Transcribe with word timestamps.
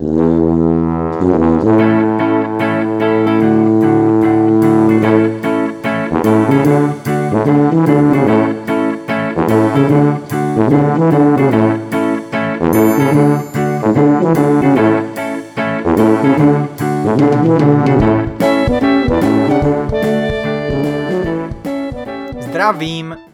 Zdravím 0.00 0.16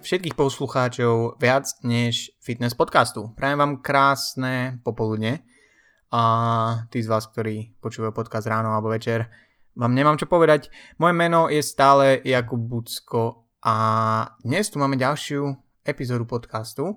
všetkých 0.03 0.35
poslucháčov 0.35 1.39
viac 1.39 1.71
než 1.87 2.35
fitness 2.43 2.75
podcastu. 2.75 3.31
Prajem 3.39 3.59
vám 3.59 3.79
krásne 3.79 4.83
popoludne 4.83 5.47
a 6.13 6.23
tí 6.91 7.03
z 7.03 7.11
vás, 7.11 7.27
ktorí 7.27 7.79
počúvajú 7.83 8.15
podcast 8.15 8.47
ráno 8.47 8.75
alebo 8.75 8.93
večer, 8.93 9.27
vám 9.77 9.93
nemám 9.93 10.17
čo 10.17 10.31
povedať. 10.31 10.73
Moje 10.97 11.15
meno 11.15 11.53
je 11.53 11.61
stále 11.61 12.23
Jakub 12.25 12.61
Bucko 12.61 13.51
a 13.61 13.75
dnes 14.41 14.71
tu 14.73 14.81
máme 14.81 14.97
ďalšiu 14.97 15.53
epizódu 15.85 16.25
podcastu, 16.25 16.97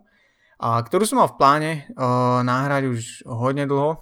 a, 0.62 0.80
ktorú 0.80 1.03
som 1.03 1.20
mal 1.22 1.30
v 1.34 1.38
pláne 1.40 1.72
uh, 1.94 2.41
nahrať 2.45 2.84
už 2.88 3.00
hodne 3.27 3.67
dlho 3.67 4.00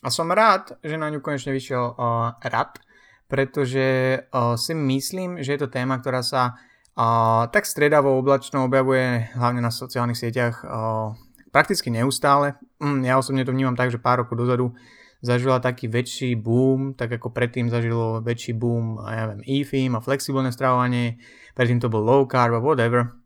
a 0.00 0.08
som 0.12 0.30
rád, 0.30 0.76
že 0.84 1.00
na 1.00 1.10
ňu 1.10 1.24
konečne 1.24 1.50
vyšiel 1.56 1.96
uh, 1.96 2.36
rad, 2.40 2.78
pretože 3.26 4.20
uh, 4.30 4.54
si 4.54 4.72
myslím, 4.76 5.42
že 5.42 5.56
je 5.56 5.60
to 5.66 5.72
téma, 5.72 5.98
ktorá 5.98 6.22
sa 6.22 6.60
a 6.96 7.44
tak 7.52 7.68
stredavo 7.68 8.16
oblačno 8.16 8.64
objavuje 8.64 9.28
hlavne 9.36 9.60
na 9.60 9.68
sociálnych 9.68 10.16
sieťach 10.16 10.64
a, 10.64 11.12
prakticky 11.52 11.92
neustále. 11.92 12.56
Mm, 12.80 13.04
ja 13.08 13.16
osobne 13.16 13.44
to 13.44 13.52
vnímam 13.52 13.76
tak, 13.78 13.88
že 13.88 14.00
pár 14.00 14.24
rokov 14.24 14.36
dozadu 14.36 14.76
zažila 15.24 15.58
taký 15.58 15.88
väčší 15.88 16.36
boom, 16.36 16.92
tak 16.92 17.16
ako 17.16 17.32
predtým 17.32 17.72
zažilo 17.72 18.20
väčší 18.20 18.52
boom, 18.52 19.00
ja 19.00 19.26
neviem, 19.26 19.42
EFIM 19.42 19.96
a 19.96 20.04
flexibilné 20.04 20.52
stravovanie, 20.52 21.16
predtým 21.56 21.80
to 21.80 21.88
bol 21.88 22.04
low 22.04 22.28
carb 22.28 22.52
a 22.52 22.60
whatever. 22.60 23.16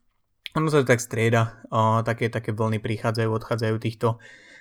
Ono 0.55 0.67
sa 0.71 0.83
to 0.83 0.91
tak 0.91 1.03
strieda, 1.03 1.63
a, 1.71 2.03
také, 2.07 2.31
také 2.31 2.55
vlny 2.55 2.79
prichádzajú, 2.79 3.31
odchádzajú 3.31 3.77
týchto 3.83 4.09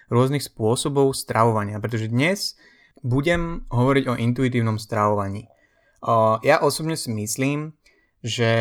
rôznych 0.10 0.42
spôsobov 0.42 1.14
stravovania, 1.14 1.78
pretože 1.78 2.10
dnes 2.10 2.58
budem 3.06 3.66
hovoriť 3.70 4.04
o 4.10 4.20
intuitívnom 4.20 4.82
stravovaní. 4.82 5.50
A, 6.02 6.42
ja 6.42 6.62
osobne 6.66 6.98
si 6.98 7.14
myslím, 7.14 7.78
že 8.20 8.52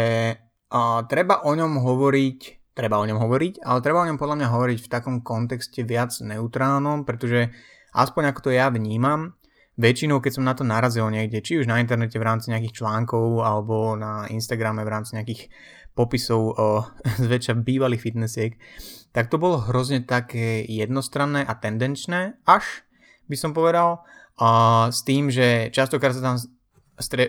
uh, 0.70 1.02
treba 1.10 1.42
o 1.42 1.50
ňom 1.50 1.82
hovoriť, 1.82 2.57
treba 2.78 3.02
o 3.02 3.08
ňom 3.10 3.18
hovoriť, 3.18 3.66
ale 3.66 3.82
treba 3.82 4.06
o 4.06 4.08
ňom 4.08 4.22
podľa 4.22 4.38
mňa 4.38 4.48
hovoriť 4.54 4.78
v 4.86 4.92
takom 4.94 5.16
kontexte 5.26 5.82
viac 5.82 6.14
neutrálnom, 6.14 7.02
pretože 7.02 7.50
aspoň 7.90 8.30
ako 8.30 8.40
to 8.46 8.50
ja 8.54 8.70
vnímam, 8.70 9.34
väčšinou 9.74 10.22
keď 10.22 10.38
som 10.38 10.46
na 10.46 10.54
to 10.54 10.62
narazil 10.62 11.10
niekde, 11.10 11.42
či 11.42 11.58
už 11.58 11.66
na 11.66 11.82
internete 11.82 12.14
v 12.22 12.26
rámci 12.30 12.54
nejakých 12.54 12.78
článkov 12.78 13.42
alebo 13.42 13.98
na 13.98 14.30
Instagrame 14.30 14.86
v 14.86 14.92
rámci 14.94 15.18
nejakých 15.18 15.50
popisov 15.98 16.54
o 16.54 16.86
zväčša 17.26 17.58
bývalých 17.58 18.06
fitnessiek, 18.06 18.54
tak 19.10 19.26
to 19.26 19.42
bolo 19.42 19.58
hrozne 19.58 20.06
také 20.06 20.62
jednostranné 20.62 21.42
a 21.42 21.58
tendenčné, 21.58 22.38
až 22.46 22.86
by 23.26 23.34
som 23.34 23.50
povedal, 23.50 24.06
a 24.38 24.86
s 24.94 25.02
tým, 25.02 25.34
že 25.34 25.74
častokrát 25.74 26.14
sa 26.14 26.22
tam 26.22 26.38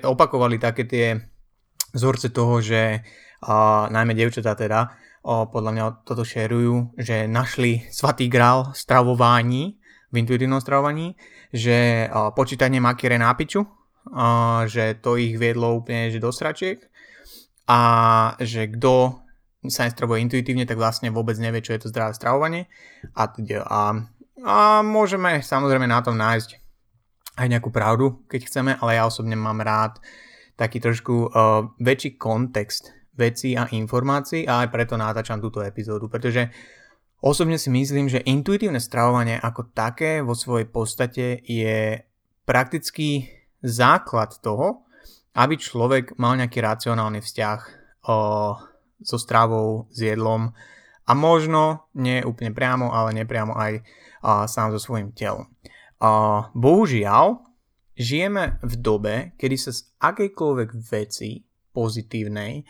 opakovali 0.05 0.61
také 0.61 0.85
tie 0.85 1.17
vzorce 1.97 2.29
toho, 2.29 2.61
že 2.61 3.01
a, 3.41 3.89
najmä 3.89 4.13
devčatá 4.13 4.53
teda, 4.53 4.93
podľa 5.29 5.71
mňa 5.71 5.83
toto 6.09 6.25
šerujú, 6.25 6.97
že 6.97 7.29
našli 7.29 7.85
svatý 7.93 8.25
grál 8.25 8.73
stravování, 8.73 9.79
v 10.09 10.15
intuitívnom 10.17 10.57
stravovaní, 10.57 11.13
že 11.53 12.09
počítanie 12.33 12.81
makiere 12.81 13.21
na 13.21 13.29
piču, 13.37 13.65
že 14.65 14.97
to 14.97 15.21
ich 15.21 15.37
viedlo 15.37 15.77
úplne 15.77 16.09
že 16.09 16.17
do 16.17 16.33
sračiek 16.33 16.81
a 17.69 17.79
že 18.41 18.73
kto 18.73 19.21
sa 19.69 19.85
nestravuje 19.85 20.23
intuitívne, 20.23 20.65
tak 20.65 20.79
vlastne 20.79 21.13
vôbec 21.13 21.35
nevie, 21.37 21.61
čo 21.61 21.75
je 21.75 21.85
to 21.85 21.91
zdravé 21.91 22.15
stravovanie. 22.15 22.63
A, 23.13 23.27
a, 23.29 23.81
a 24.41 24.55
môžeme 24.81 25.43
samozrejme 25.43 25.85
na 25.85 25.99
tom 25.99 26.15
nájsť 26.17 26.49
aj 27.37 27.47
nejakú 27.47 27.69
pravdu, 27.69 28.23
keď 28.31 28.41
chceme, 28.47 28.71
ale 28.79 28.97
ja 28.97 29.05
osobne 29.05 29.35
mám 29.35 29.59
rád 29.61 29.99
taký 30.55 30.79
trošku 30.79 31.31
uh, 31.31 31.71
väčší 31.79 32.19
kontext 32.19 32.91
vecí 33.19 33.59
a 33.59 33.67
informácií 33.75 34.47
a 34.47 34.63
aj 34.63 34.71
preto 34.71 34.95
natáčam 34.95 35.43
túto 35.43 35.59
epizódu, 35.59 36.07
pretože 36.07 36.47
osobne 37.19 37.59
si 37.59 37.67
myslím, 37.67 38.07
že 38.07 38.23
intuitívne 38.23 38.79
stravovanie 38.79 39.35
ako 39.35 39.75
také 39.75 40.23
vo 40.23 40.31
svojej 40.31 40.71
podstate 40.71 41.43
je 41.43 41.99
prakticky 42.47 43.27
základ 43.59 44.39
toho, 44.39 44.87
aby 45.35 45.59
človek 45.59 46.15
mal 46.15 46.39
nejaký 46.39 46.63
racionálny 46.63 47.19
vzťah 47.19 47.59
uh, 48.07 48.55
so 49.03 49.17
stravou, 49.19 49.91
s 49.91 49.99
jedlom 49.99 50.55
a 51.05 51.11
možno 51.13 51.91
nie 51.97 52.23
úplne 52.23 52.55
priamo, 52.55 52.91
ale 52.95 53.15
nepriamo 53.17 53.53
aj 53.55 53.71
uh, 53.79 54.45
sám 54.47 54.73
so 54.75 54.79
svojím 54.79 55.11
telom. 55.13 55.51
Uh, 55.99 56.47
bohužiaľ, 56.55 57.43
žijeme 57.99 58.63
v 58.63 58.73
dobe, 58.79 59.15
kedy 59.35 59.55
sa 59.59 59.75
z 59.75 59.91
akejkoľvek 59.99 60.69
veci 60.87 61.43
pozitívnej 61.75 62.63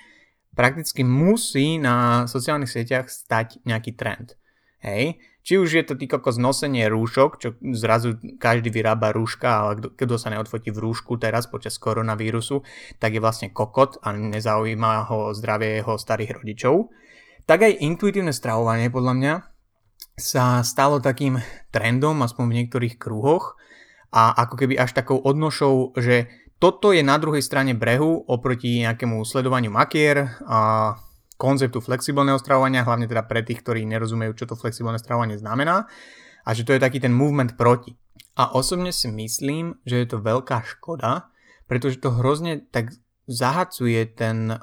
prakticky 0.59 1.07
musí 1.07 1.79
na 1.79 2.27
sociálnych 2.27 2.67
sieťach 2.67 3.07
stať 3.07 3.63
nejaký 3.63 3.95
trend. 3.95 4.35
Hej, 4.83 5.23
či 5.39 5.55
už 5.55 5.71
je 5.71 5.83
to 5.87 5.95
tý 5.95 6.11
kokos 6.11 6.35
nosenie 6.35 6.91
rúšok, 6.91 7.39
čo 7.39 7.55
zrazu 7.71 8.19
každý 8.39 8.67
vyrába 8.67 9.15
rúška, 9.15 9.47
ale 9.47 9.87
kto 9.95 10.19
sa 10.19 10.35
neodfotí 10.35 10.75
v 10.75 10.83
rúšku 10.83 11.15
teraz 11.15 11.47
počas 11.47 11.79
koronavírusu, 11.79 12.63
tak 12.99 13.15
je 13.15 13.23
vlastne 13.23 13.55
kokot 13.55 14.03
a 14.03 14.11
nezaujíma 14.11 15.07
ho 15.07 15.31
zdravie 15.31 15.79
jeho 15.79 15.95
starých 15.95 16.43
rodičov. 16.43 16.91
Tak 17.47 17.63
aj 17.63 17.79
intuitívne 17.79 18.35
stravovanie 18.35 18.91
podľa 18.91 19.13
mňa 19.15 19.33
sa 20.19 20.59
stalo 20.67 20.99
takým 20.99 21.39
trendom, 21.71 22.19
aspoň 22.19 22.43
v 22.51 22.55
niektorých 22.59 22.95
kruhoch, 22.99 23.55
a 24.11 24.33
ako 24.43 24.65
keby 24.65 24.75
až 24.75 24.91
takou 24.91 25.21
odnošou, 25.21 25.95
že 25.95 26.27
toto 26.59 26.91
je 26.91 26.99
na 26.99 27.15
druhej 27.15 27.39
strane 27.39 27.71
brehu 27.71 28.27
oproti 28.27 28.83
nejakému 28.83 29.23
sledovaniu 29.23 29.71
makier 29.71 30.37
a 30.43 30.93
konceptu 31.39 31.79
flexibilného 31.79 32.35
stravovania, 32.35 32.83
hlavne 32.83 33.07
teda 33.07 33.23
pre 33.23 33.47
tých, 33.47 33.63
ktorí 33.63 33.87
nerozumejú, 33.87 34.35
čo 34.35 34.45
to 34.45 34.59
flexibilné 34.59 34.99
stravovanie 34.99 35.39
znamená 35.39 35.87
a 36.43 36.49
že 36.51 36.67
to 36.67 36.75
je 36.75 36.83
taký 36.83 36.99
ten 36.99 37.15
movement 37.15 37.55
proti. 37.55 37.95
A 38.35 38.51
osobne 38.55 38.91
si 38.91 39.07
myslím, 39.07 39.79
že 39.87 40.03
je 40.03 40.07
to 40.07 40.23
veľká 40.23 40.63
škoda, 40.67 41.31
pretože 41.67 42.03
to 42.03 42.11
hrozne 42.11 42.67
tak 42.71 42.91
zahacuje 43.29 44.03
ten 44.15 44.59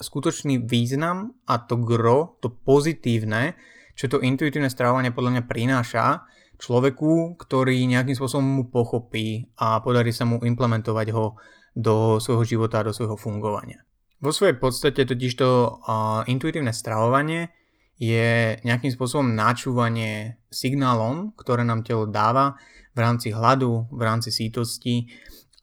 skutočný 0.00 0.66
význam 0.66 1.36
a 1.46 1.60
to 1.60 1.76
gro, 1.76 2.40
to 2.40 2.48
pozitívne, 2.48 3.54
čo 3.94 4.08
to 4.08 4.22
intuitívne 4.24 4.72
stravovanie 4.72 5.12
podľa 5.12 5.38
mňa 5.38 5.44
prináša 5.44 6.24
človeku, 6.60 7.40
ktorý 7.40 7.88
nejakým 7.88 8.12
spôsobom 8.12 8.44
mu 8.44 8.64
pochopí 8.68 9.48
a 9.56 9.80
podarí 9.80 10.12
sa 10.12 10.28
mu 10.28 10.38
implementovať 10.44 11.08
ho 11.16 11.40
do 11.72 12.20
svojho 12.20 12.44
života 12.44 12.84
a 12.84 12.86
do 12.86 12.92
svojho 12.92 13.16
fungovania. 13.16 13.80
Vo 14.20 14.36
svojej 14.36 14.60
podstate 14.60 15.08
totiž 15.08 15.32
to 15.40 15.80
intuitívne 16.28 16.76
stravovanie 16.76 17.48
je 17.96 18.60
nejakým 18.64 18.92
spôsobom 18.92 19.32
načúvanie 19.32 20.40
signálom, 20.52 21.32
ktoré 21.36 21.64
nám 21.64 21.84
telo 21.84 22.04
dáva 22.04 22.60
v 22.92 22.98
rámci 23.00 23.32
hladu, 23.32 23.88
v 23.88 24.02
rámci 24.04 24.28
sítosti 24.32 25.08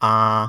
a 0.02 0.46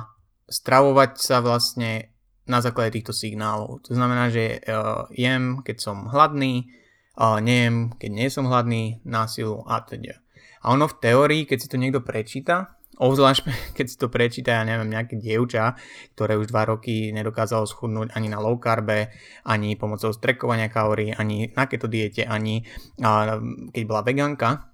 stravovať 0.49 1.11
sa 1.21 1.41
vlastne 1.41 2.13
na 2.49 2.61
základe 2.65 2.97
týchto 2.97 3.13
signálov. 3.13 3.85
To 3.85 3.93
znamená, 3.93 4.33
že 4.33 4.57
uh, 4.57 5.05
jem, 5.13 5.61
keď 5.61 5.77
som 5.77 6.09
hladný, 6.09 6.65
uh, 7.13 7.37
nejem, 7.37 7.93
keď 7.93 8.09
nie 8.09 8.27
som 8.33 8.49
hladný, 8.49 9.05
násilu 9.05 9.61
a 9.69 9.85
teda. 9.85 10.17
A 10.63 10.75
ono 10.75 10.87
v 10.87 10.97
teórii, 10.99 11.43
keď 11.47 11.57
si 11.59 11.67
to 11.71 11.77
niekto 11.79 12.03
prečíta, 12.03 12.79
obzvlášť 12.99 13.47
keď 13.77 13.85
si 13.87 13.95
to 13.95 14.11
prečíta, 14.11 14.59
ja 14.59 14.63
neviem, 14.67 14.91
nejaké 14.91 15.15
dievča, 15.15 15.79
ktoré 16.13 16.35
už 16.35 16.51
2 16.51 16.71
roky 16.75 17.09
nedokázalo 17.15 17.63
schudnúť 17.63 18.13
ani 18.13 18.27
na 18.27 18.43
low 18.43 18.59
carbe, 18.59 19.09
ani 19.47 19.79
pomocou 19.79 20.11
strekovania 20.11 20.67
kalórií, 20.67 21.15
ani 21.15 21.55
na 21.55 21.65
keto 21.65 21.87
diete, 21.87 22.27
ani 22.27 22.67
a, 22.99 23.39
keď 23.71 23.83
bola 23.87 24.03
veganka, 24.03 24.69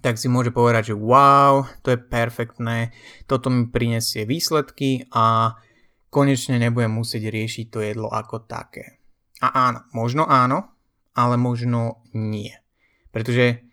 tak 0.00 0.16
si 0.16 0.32
môže 0.32 0.54
povedať, 0.54 0.94
že 0.94 0.96
wow, 0.96 1.68
to 1.84 1.92
je 1.92 1.98
perfektné, 2.00 2.94
toto 3.28 3.52
mi 3.52 3.68
prinesie 3.68 4.24
výsledky 4.24 5.10
a 5.12 5.54
konečne 6.08 6.56
nebudem 6.56 6.90
musieť 6.90 7.28
riešiť 7.28 7.66
to 7.68 7.84
jedlo 7.84 8.08
ako 8.08 8.48
také. 8.48 9.02
A 9.44 9.68
áno, 9.68 9.84
možno 9.92 10.24
áno, 10.24 10.72
ale 11.12 11.36
možno 11.36 12.04
nie. 12.16 12.52
Pretože 13.10 13.69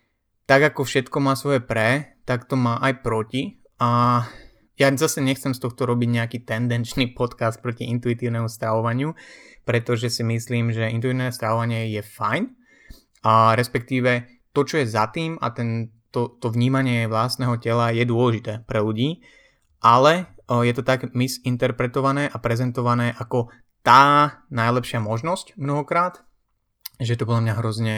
tak 0.48 0.72
ako 0.72 0.88
všetko 0.88 1.20
má 1.20 1.36
svoje 1.36 1.60
pre, 1.60 2.16
tak 2.24 2.48
to 2.48 2.56
má 2.56 2.80
aj 2.80 3.04
proti 3.04 3.60
a 3.76 4.24
ja 4.80 4.88
zase 4.94 5.20
nechcem 5.20 5.52
z 5.52 5.60
tohto 5.60 5.84
robiť 5.84 6.08
nejaký 6.08 6.38
tendenčný 6.48 7.12
podcast 7.18 7.60
proti 7.60 7.84
intuitívnemu 7.84 8.48
stravovaniu, 8.48 9.12
pretože 9.68 10.08
si 10.08 10.24
myslím, 10.24 10.72
že 10.72 10.88
intuitívne 10.88 11.28
stravovanie 11.28 11.92
je 11.92 12.00
fajn 12.00 12.42
a 13.28 13.52
respektíve 13.52 14.24
to, 14.56 14.64
čo 14.64 14.80
je 14.80 14.88
za 14.88 15.12
tým 15.12 15.36
a 15.36 15.52
ten 15.52 15.92
to, 16.08 16.40
to 16.40 16.48
vnímanie 16.48 17.04
vlastného 17.04 17.60
tela 17.60 17.92
je 17.92 18.08
dôležité 18.08 18.64
pre 18.64 18.80
ľudí, 18.80 19.20
ale 19.84 20.32
je 20.48 20.72
to 20.72 20.80
tak 20.80 21.12
misinterpretované 21.12 22.32
a 22.32 22.40
prezentované 22.40 23.12
ako 23.12 23.52
tá 23.84 24.40
najlepšia 24.48 25.04
možnosť 25.04 25.60
mnohokrát, 25.60 26.24
že 26.96 27.20
to 27.20 27.28
podľa 27.28 27.44
mňa 27.44 27.54
hrozne 27.60 27.94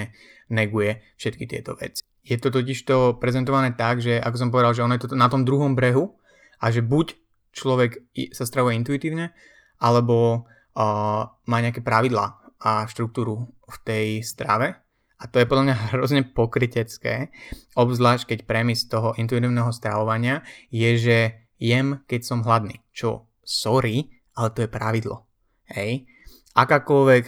neguje 0.50 0.98
všetky 1.14 1.46
tieto 1.46 1.78
veci. 1.78 1.99
Je 2.30 2.38
to 2.38 2.54
totiž 2.54 2.86
to 2.86 3.18
prezentované 3.18 3.74
tak, 3.74 3.98
že 3.98 4.22
ako 4.22 4.36
som 4.38 4.52
povedal, 4.54 4.70
že 4.70 4.86
ono 4.86 4.94
je 4.94 5.02
to 5.02 5.18
na 5.18 5.26
tom 5.26 5.42
druhom 5.42 5.74
brehu 5.74 6.14
a 6.62 6.70
že 6.70 6.78
buď 6.78 7.18
človek 7.50 8.06
sa 8.30 8.46
stravuje 8.46 8.78
intuitívne, 8.78 9.34
alebo 9.82 10.46
uh, 10.78 11.26
má 11.26 11.56
nejaké 11.58 11.82
pravidlá 11.82 12.38
a 12.62 12.86
štruktúru 12.86 13.50
v 13.50 13.76
tej 13.82 14.06
strave. 14.22 14.78
A 15.20 15.28
to 15.28 15.42
je 15.42 15.48
podľa 15.50 15.64
mňa 15.66 15.76
hrozne 15.98 16.22
pokrytecké, 16.22 17.34
obzvlášť 17.74 18.36
keď 18.36 18.38
premis 18.46 18.86
toho 18.86 19.16
intuitívneho 19.18 19.74
stravovania 19.74 20.46
je, 20.70 20.90
že 20.96 21.18
jem, 21.58 22.06
keď 22.06 22.20
som 22.22 22.46
hladný. 22.46 22.78
Čo, 22.94 23.26
sorry, 23.42 24.06
ale 24.38 24.54
to 24.54 24.62
je 24.64 24.70
pravidlo. 24.70 25.26
Hej. 25.74 26.06
Akákoľvek 26.54 27.24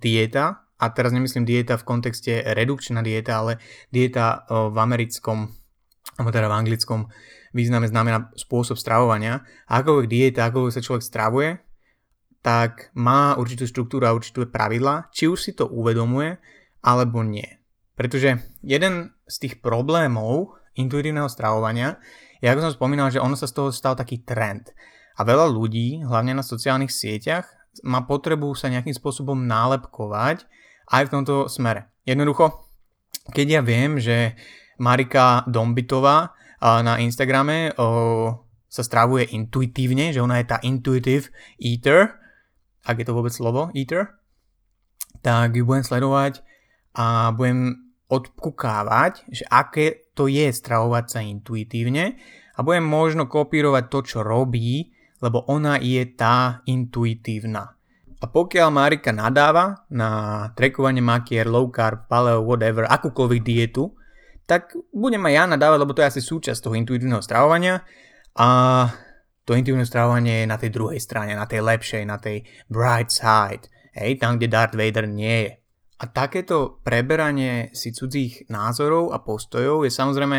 dieta, 0.00 0.71
a 0.82 0.90
teraz 0.90 1.14
nemyslím 1.14 1.46
dieta 1.46 1.78
v 1.78 1.86
kontexte 1.86 2.42
redukčná 2.42 3.06
dieta, 3.06 3.38
ale 3.38 3.62
dieta 3.94 4.42
v 4.50 4.74
americkom, 4.74 5.46
alebo 6.18 6.30
teda 6.34 6.50
v 6.50 6.58
anglickom 6.58 7.00
význame 7.54 7.86
znamená 7.86 8.34
spôsob 8.34 8.74
stravovania. 8.74 9.46
Akoľvek 9.70 10.06
dieta, 10.10 10.50
akoľvek 10.50 10.74
sa 10.74 10.82
človek 10.82 11.06
stravuje, 11.06 11.50
tak 12.42 12.90
má 12.98 13.38
určitú 13.38 13.70
štruktúru 13.70 14.10
a 14.10 14.16
určitú 14.16 14.42
pravidla, 14.50 15.06
či 15.14 15.30
už 15.30 15.38
si 15.38 15.52
to 15.54 15.70
uvedomuje, 15.70 16.42
alebo 16.82 17.22
nie. 17.22 17.46
Pretože 17.94 18.42
jeden 18.66 19.14
z 19.30 19.36
tých 19.38 19.62
problémov 19.62 20.58
intuitívneho 20.74 21.30
stravovania 21.30 22.02
je, 22.42 22.50
ako 22.50 22.66
som 22.66 22.74
spomínal, 22.74 23.14
že 23.14 23.22
ono 23.22 23.38
sa 23.38 23.46
z 23.46 23.54
toho 23.54 23.70
stal 23.70 23.94
taký 23.94 24.26
trend. 24.26 24.74
A 25.14 25.22
veľa 25.22 25.46
ľudí, 25.46 26.02
hlavne 26.02 26.34
na 26.34 26.42
sociálnych 26.42 26.90
sieťach, 26.90 27.46
má 27.86 28.02
potrebu 28.02 28.50
sa 28.58 28.66
nejakým 28.66 28.96
spôsobom 28.96 29.38
nálepkovať 29.46 30.42
aj 30.90 31.06
v 31.06 31.12
tomto 31.12 31.46
smere. 31.46 31.92
Jednoducho, 32.02 32.66
keď 33.30 33.46
ja 33.46 33.60
viem, 33.62 34.02
že 34.02 34.34
Marika 34.82 35.46
Dombitová 35.46 36.34
na 36.58 36.98
Instagrame 36.98 37.70
sa 38.66 38.82
stravuje 38.82 39.30
intuitívne, 39.36 40.10
že 40.10 40.24
ona 40.24 40.40
je 40.42 40.46
tá 40.50 40.58
intuitive 40.64 41.30
eater, 41.60 42.18
ak 42.82 42.98
je 42.98 43.06
to 43.06 43.14
vôbec 43.14 43.30
slovo, 43.30 43.70
eater, 43.78 44.18
tak 45.22 45.54
ju 45.54 45.62
budem 45.62 45.86
sledovať 45.86 46.42
a 46.98 47.30
budem 47.30 47.78
odkukávať, 48.10 49.28
že 49.30 49.46
aké 49.46 50.10
to 50.18 50.26
je 50.26 50.50
stravovať 50.50 51.04
sa 51.06 51.20
intuitívne 51.22 52.18
a 52.52 52.58
budem 52.60 52.84
možno 52.84 53.30
kopírovať 53.30 53.84
to, 53.88 53.98
čo 54.02 54.18
robí, 54.26 54.92
lebo 55.22 55.46
ona 55.46 55.78
je 55.78 56.02
tá 56.12 56.60
intuitívna. 56.66 57.78
A 58.22 58.30
pokiaľ 58.30 58.68
Marika 58.70 59.10
nadáva 59.10 59.82
na 59.90 60.46
trekovanie 60.54 61.02
makier, 61.02 61.50
low 61.50 61.66
carb, 61.74 62.06
paleo, 62.06 62.46
whatever, 62.46 62.86
akúkoľvek 62.86 63.40
dietu, 63.42 63.98
tak 64.46 64.78
budem 64.94 65.26
aj 65.26 65.34
ja 65.34 65.44
nadávať, 65.50 65.78
lebo 65.82 65.90
to 65.90 66.06
je 66.06 66.10
asi 66.14 66.22
súčasť 66.22 66.62
toho 66.62 66.78
intuitívneho 66.78 67.18
stravovania 67.18 67.82
a 68.38 68.48
to 69.42 69.58
intuitívne 69.58 69.82
stravovanie 69.82 70.46
je 70.46 70.50
na 70.54 70.54
tej 70.54 70.70
druhej 70.70 71.02
strane, 71.02 71.34
na 71.34 71.50
tej 71.50 71.66
lepšej, 71.66 72.02
na 72.06 72.18
tej 72.22 72.46
bright 72.70 73.10
side, 73.10 73.66
hej, 73.98 74.22
tam, 74.22 74.38
kde 74.38 74.54
Darth 74.54 74.78
Vader 74.78 75.10
nie 75.10 75.50
je. 75.50 75.52
A 75.98 76.04
takéto 76.06 76.78
preberanie 76.86 77.74
si 77.74 77.90
cudzích 77.90 78.46
názorov 78.46 79.10
a 79.10 79.22
postojov 79.22 79.82
je 79.82 79.90
samozrejme 79.90 80.38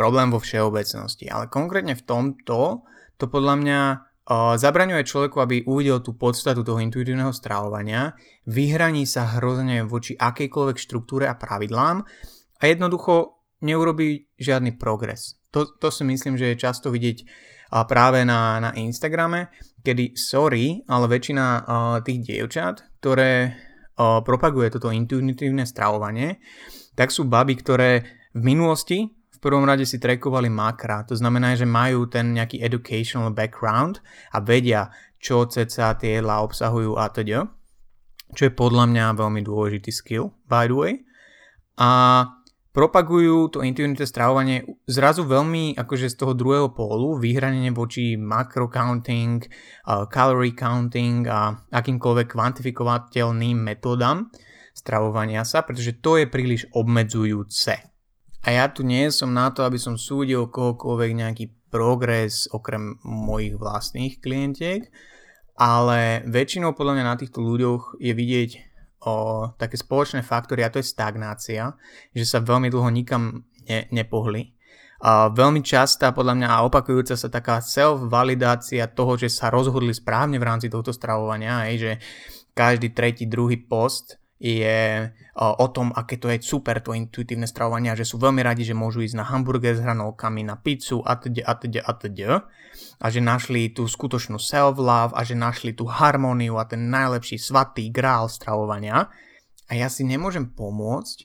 problém 0.00 0.32
vo 0.32 0.40
všeobecnosti, 0.40 1.28
ale 1.28 1.52
konkrétne 1.52 1.92
v 1.92 2.04
tomto 2.08 2.88
to 3.18 3.24
podľa 3.26 3.54
mňa 3.60 3.80
zabraňuje 4.30 5.08
človeku, 5.08 5.40
aby 5.40 5.64
uvidel 5.64 6.04
tú 6.04 6.12
podstatu 6.12 6.60
toho 6.60 6.84
intuitívneho 6.84 7.32
stravovania, 7.32 8.12
vyhraní 8.44 9.08
sa 9.08 9.40
hrozne 9.40 9.88
voči 9.88 10.12
akejkoľvek 10.20 10.76
štruktúre 10.76 11.24
a 11.24 11.40
pravidlám 11.40 12.04
a 12.60 12.62
jednoducho 12.68 13.40
neurobí 13.64 14.28
žiadny 14.36 14.76
progres. 14.76 15.40
To, 15.56 15.64
to 15.80 15.88
si 15.88 16.04
myslím, 16.04 16.36
že 16.36 16.52
je 16.52 16.60
často 16.60 16.92
vidieť 16.92 17.24
práve 17.88 18.24
na, 18.28 18.60
na 18.60 18.70
Instagrame, 18.76 19.48
kedy 19.80 20.12
sorry, 20.12 20.84
ale 20.88 21.08
väčšina 21.08 21.44
tých 22.04 22.20
dievčat, 22.28 23.00
ktoré 23.00 23.56
propaguje 23.98 24.68
toto 24.70 24.92
intuitívne 24.92 25.64
stravovanie, 25.64 26.38
tak 26.94 27.10
sú 27.10 27.24
baby, 27.26 27.56
ktoré 27.58 27.90
v 28.36 28.42
minulosti 28.44 29.17
v 29.38 29.46
prvom 29.46 29.62
rade 29.62 29.86
si 29.86 30.02
trekovali 30.02 30.50
makra, 30.50 31.06
to 31.06 31.14
znamená, 31.14 31.54
že 31.54 31.62
majú 31.62 32.10
ten 32.10 32.34
nejaký 32.34 32.58
educational 32.58 33.30
background 33.30 34.02
a 34.34 34.42
vedia, 34.42 34.90
čo 35.22 35.46
ceca 35.46 35.94
tie 35.94 36.18
jedlá 36.18 36.42
obsahujú 36.42 36.98
a 36.98 37.06
teda, 37.06 37.46
čo 38.34 38.50
je 38.50 38.52
podľa 38.52 38.90
mňa 38.90 39.14
veľmi 39.14 39.40
dôležitý 39.46 39.94
skill, 39.94 40.34
by 40.50 40.66
the 40.66 40.74
way. 40.74 40.94
A 41.78 42.26
propagujú 42.74 43.54
to 43.54 43.62
intuitívne 43.62 44.02
stravovanie 44.02 44.66
zrazu 44.90 45.22
veľmi 45.22 45.78
akože 45.78 46.10
z 46.10 46.18
toho 46.18 46.34
druhého 46.34 46.74
pólu, 46.74 47.14
vyhranenie 47.18 47.70
voči 47.70 48.18
macro 48.18 48.66
counting, 48.66 49.46
calorie 50.10 50.58
counting 50.58 51.26
a 51.30 51.54
akýmkoľvek 51.70 52.26
kvantifikovateľným 52.26 53.54
metódam 53.54 54.30
stravovania 54.74 55.42
sa, 55.42 55.66
pretože 55.66 55.98
to 55.98 56.18
je 56.18 56.30
príliš 56.30 56.70
obmedzujúce. 56.70 57.97
A 58.48 58.56
ja 58.56 58.64
tu 58.72 58.80
nie 58.80 59.12
som 59.12 59.28
na 59.36 59.52
to, 59.52 59.60
aby 59.60 59.76
som 59.76 60.00
súdil 60.00 60.48
kohokoľvek 60.48 61.10
nejaký 61.20 61.44
progres 61.68 62.48
okrem 62.48 62.96
mojich 63.04 63.60
vlastných 63.60 64.24
klientiek, 64.24 64.88
ale 65.52 66.24
väčšinou 66.24 66.72
podľa 66.72 66.96
mňa 66.96 67.04
na 67.04 67.16
týchto 67.20 67.44
ľuďoch 67.44 68.00
je 68.00 68.08
vidieť 68.16 68.50
o 69.04 69.52
také 69.60 69.76
spoločné 69.76 70.24
faktory 70.24 70.64
a 70.64 70.72
to 70.72 70.80
je 70.80 70.88
stagnácia, 70.88 71.76
že 72.16 72.24
sa 72.24 72.40
veľmi 72.40 72.72
dlho 72.72 72.88
nikam 72.88 73.44
ne, 73.68 73.84
nepohli. 73.92 74.56
A 75.04 75.28
veľmi 75.28 75.60
častá 75.60 76.16
podľa 76.16 76.40
mňa 76.40 76.48
a 76.48 76.64
opakujúca 76.64 77.20
sa 77.20 77.28
taká 77.28 77.60
self-validácia 77.60 78.88
toho, 78.88 79.20
že 79.20 79.28
sa 79.28 79.52
rozhodli 79.52 79.92
správne 79.92 80.40
v 80.40 80.48
rámci 80.48 80.72
tohto 80.72 80.96
stravovania, 80.96 81.68
aj, 81.68 81.74
že 81.76 81.92
každý 82.56 82.96
tretí, 82.96 83.28
druhý 83.28 83.60
post 83.60 84.16
je 84.38 85.10
o 85.38 85.66
tom, 85.70 85.90
aké 85.90 86.14
to 86.18 86.30
je 86.30 86.38
super 86.38 86.78
to 86.78 86.94
intuitívne 86.94 87.46
stravovanie 87.46 87.90
a 87.90 87.98
že 87.98 88.06
sú 88.06 88.22
veľmi 88.22 88.42
radi, 88.42 88.62
že 88.62 88.74
môžu 88.74 89.02
ísť 89.02 89.18
na 89.18 89.26
hamburger 89.26 89.74
s 89.74 89.82
hranolkami, 89.82 90.46
na 90.46 90.54
pizzu 90.58 91.02
a 91.02 91.18
teda 91.18 91.42
a 91.42 91.52
teda 91.58 91.80
a 91.82 91.92
a 92.98 93.06
že 93.10 93.18
našli 93.22 93.74
tú 93.74 93.86
skutočnú 93.86 94.38
self-love 94.38 95.14
a 95.14 95.22
že 95.26 95.34
našli 95.34 95.74
tú 95.74 95.90
harmóniu 95.90 96.58
a 96.58 96.66
ten 96.66 96.86
najlepší 96.90 97.38
svatý 97.38 97.90
grál 97.90 98.30
stravovania 98.30 99.10
a 99.66 99.72
ja 99.74 99.90
si 99.90 100.06
nemôžem 100.06 100.50
pomôcť, 100.54 101.18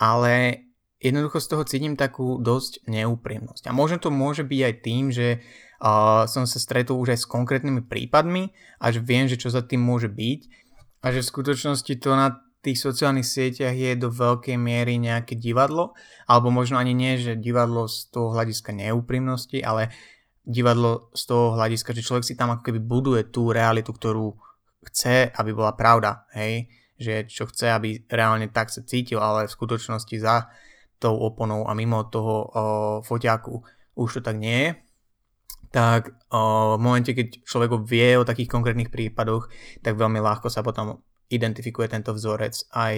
ale 0.00 0.64
jednoducho 1.00 1.40
z 1.40 1.48
toho 1.52 1.62
cítim 1.64 1.94
takú 1.94 2.40
dosť 2.40 2.88
neúprimnosť. 2.88 3.68
A 3.68 3.76
možno 3.76 4.00
to 4.00 4.08
môže 4.08 4.44
byť 4.44 4.60
aj 4.64 4.74
tým, 4.80 5.04
že 5.12 5.40
uh, 5.80 6.24
som 6.24 6.48
sa 6.48 6.56
stretol 6.56 6.96
už 7.00 7.16
aj 7.16 7.20
s 7.20 7.30
konkrétnymi 7.30 7.84
prípadmi 7.84 8.52
a 8.80 8.92
že 8.92 9.04
viem, 9.04 9.28
že 9.28 9.40
čo 9.40 9.52
za 9.52 9.60
tým 9.60 9.80
môže 9.80 10.08
byť 10.08 10.40
a 11.04 11.12
že 11.12 11.20
v 11.22 11.30
skutočnosti 11.30 11.92
to 12.00 12.10
na 12.16 12.45
tých 12.66 12.82
sociálnych 12.82 13.24
sieťach 13.24 13.72
je 13.72 13.94
do 13.94 14.10
veľkej 14.10 14.58
miery 14.58 14.98
nejaké 14.98 15.38
divadlo, 15.38 15.94
alebo 16.26 16.50
možno 16.50 16.82
ani 16.82 16.92
nie, 16.92 17.14
že 17.14 17.38
divadlo 17.38 17.86
z 17.86 18.10
toho 18.10 18.34
hľadiska 18.34 18.74
neúprimnosti, 18.74 19.62
ale 19.62 19.94
divadlo 20.42 21.14
z 21.14 21.22
toho 21.26 21.54
hľadiska, 21.54 21.94
že 21.94 22.02
človek 22.02 22.26
si 22.26 22.34
tam 22.34 22.50
ako 22.54 22.62
keby 22.66 22.80
buduje 22.82 23.22
tú 23.30 23.54
realitu, 23.54 23.94
ktorú 23.94 24.34
chce, 24.90 25.30
aby 25.34 25.50
bola 25.54 25.74
pravda, 25.74 26.26
hej, 26.34 26.70
že 26.98 27.26
čo 27.26 27.46
chce, 27.46 27.70
aby 27.70 28.06
reálne 28.06 28.50
tak 28.50 28.70
sa 28.70 28.82
cítil, 28.82 29.18
ale 29.18 29.46
v 29.46 29.54
skutočnosti 29.54 30.16
za 30.18 30.50
tou 30.96 31.14
oponou 31.18 31.68
a 31.68 31.76
mimo 31.76 32.08
toho 32.08 32.34
o, 32.34 32.46
foťáku 33.04 33.54
už 33.96 34.20
to 34.20 34.20
tak 34.24 34.36
nie 34.40 34.58
je, 34.64 34.70
tak 35.74 36.14
o, 36.32 36.74
v 36.76 36.80
momente, 36.80 37.12
keď 37.12 37.44
človek 37.44 37.84
vie 37.84 38.16
o 38.16 38.24
takých 38.24 38.48
konkrétnych 38.48 38.88
prípadoch, 38.88 39.52
tak 39.84 39.98
veľmi 39.98 40.22
ľahko 40.22 40.48
sa 40.48 40.64
potom 40.64 41.04
identifikuje 41.30 41.90
tento 41.90 42.14
vzorec 42.14 42.70
aj 42.74 42.94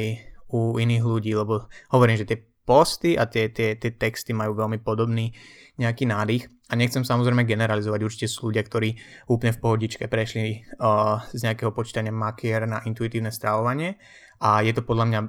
u 0.49 0.76
iných 0.80 1.04
ľudí, 1.04 1.32
lebo 1.37 1.68
hovorím, 1.92 2.16
že 2.20 2.28
tie 2.28 2.38
posty 2.68 3.16
a 3.16 3.25
tie, 3.25 3.49
tie, 3.49 3.80
tie 3.80 3.97
texty 3.97 4.37
majú 4.37 4.52
veľmi 4.52 4.85
podobný 4.85 5.32
nejaký 5.80 6.04
nádych 6.04 6.52
a 6.68 6.76
nechcem 6.76 7.00
samozrejme 7.00 7.49
generalizovať, 7.49 8.00
určite 8.04 8.28
sú 8.28 8.52
ľudia, 8.52 8.61
ktorí 8.61 8.92
úplne 9.32 9.56
v 9.56 9.62
pohodičke 9.62 10.04
prešli 10.04 10.68
uh, 10.76 11.25
z 11.32 11.40
nejakého 11.49 11.73
počítania 11.73 12.12
makier 12.12 12.68
na 12.68 12.85
intuitívne 12.85 13.32
stravovanie 13.32 13.97
a 14.44 14.61
je 14.61 14.76
to 14.76 14.85
podľa 14.85 15.04
mňa 15.08 15.20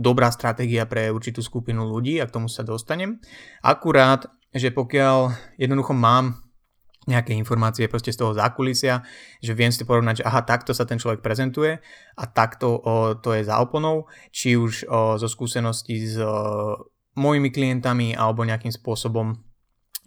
dobrá 0.00 0.32
stratégia 0.32 0.88
pre 0.88 1.12
určitú 1.12 1.44
skupinu 1.44 1.84
ľudí 1.84 2.22
a 2.22 2.28
k 2.30 2.34
tomu 2.40 2.48
sa 2.48 2.64
dostanem. 2.64 3.20
Akurát, 3.60 4.24
že 4.54 4.72
pokiaľ 4.72 5.34
jednoducho 5.60 5.92
mám 5.92 6.47
nejaké 7.08 7.32
informácie 7.32 7.88
proste 7.88 8.12
z 8.12 8.20
toho 8.20 8.36
zákulisia, 8.36 9.00
že 9.40 9.56
viem 9.56 9.72
si 9.72 9.88
porovnať, 9.88 10.20
že 10.20 10.26
aha, 10.28 10.44
takto 10.44 10.76
sa 10.76 10.84
ten 10.84 11.00
človek 11.00 11.24
prezentuje 11.24 11.80
a 12.14 12.24
takto 12.28 12.76
o, 12.76 13.16
to 13.16 13.32
je 13.32 13.48
za 13.48 13.56
oponou, 13.56 14.04
či 14.28 14.60
už 14.60 14.84
o, 14.84 15.16
zo 15.16 15.26
skúseností 15.26 15.96
z 16.04 16.20
o, 16.20 16.28
mojimi 17.16 17.48
klientami 17.48 18.12
alebo 18.12 18.44
nejakým 18.44 18.70
spôsobom 18.70 19.48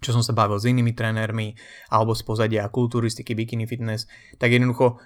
čo 0.02 0.18
som 0.18 0.26
sa 0.26 0.34
bavil 0.34 0.58
s 0.58 0.66
inými 0.66 0.98
trénermi 0.98 1.54
alebo 1.94 2.18
z 2.18 2.26
pozadia 2.26 2.66
kulturistiky, 2.74 3.38
bikini 3.38 3.70
fitness, 3.70 4.10
tak 4.42 4.50
jednoducho 4.50 4.98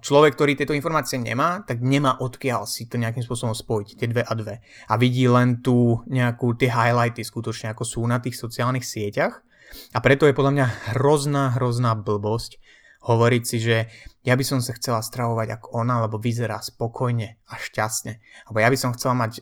človek, 0.00 0.38
ktorý 0.38 0.54
tieto 0.54 0.72
informácie 0.72 1.18
nemá, 1.18 1.66
tak 1.66 1.82
nemá 1.82 2.16
odkiaľ 2.22 2.64
si 2.64 2.86
to 2.86 2.96
nejakým 2.96 3.26
spôsobom 3.26 3.52
spojiť, 3.52 3.88
tie 3.98 4.08
dve 4.08 4.22
a 4.22 4.32
dve. 4.38 4.62
A 4.86 4.94
vidí 4.96 5.26
len 5.26 5.60
tu 5.60 5.98
nejakú, 6.06 6.54
tie 6.54 6.70
highlighty 6.70 7.26
skutočne, 7.26 7.74
ako 7.74 7.82
sú 7.82 8.00
na 8.06 8.22
tých 8.22 8.38
sociálnych 8.38 8.86
sieťach. 8.86 9.42
A 9.94 9.98
preto 10.02 10.26
je 10.26 10.36
podľa 10.36 10.52
mňa 10.54 10.66
hrozná, 10.94 11.54
hrozná 11.58 11.94
blbosť 11.94 12.58
hovoriť 13.00 13.42
si, 13.44 13.58
že 13.60 13.76
ja 14.20 14.36
by 14.36 14.44
som 14.44 14.60
sa 14.60 14.76
chcela 14.76 15.00
stravovať 15.00 15.56
ako 15.56 15.68
ona, 15.72 16.04
lebo 16.04 16.20
vyzerá 16.20 16.60
spokojne 16.60 17.40
a 17.48 17.54
šťastne. 17.56 18.20
Alebo 18.48 18.58
ja 18.60 18.68
by 18.68 18.76
som 18.76 18.92
chcela 18.92 19.16
mať 19.16 19.40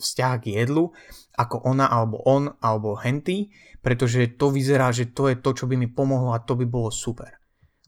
vzťah 0.00 0.32
k 0.40 0.44
jedlu 0.64 0.96
ako 1.36 1.60
ona 1.64 1.88
alebo 1.88 2.20
on 2.24 2.52
alebo 2.60 2.96
henty, 2.96 3.52
pretože 3.84 4.36
to 4.36 4.52
vyzerá, 4.52 4.92
že 4.92 5.12
to 5.12 5.28
je 5.32 5.36
to, 5.40 5.50
čo 5.52 5.64
by 5.68 5.76
mi 5.76 5.88
pomohlo 5.88 6.32
a 6.32 6.44
to 6.44 6.56
by 6.56 6.64
bolo 6.68 6.92
super. 6.92 7.40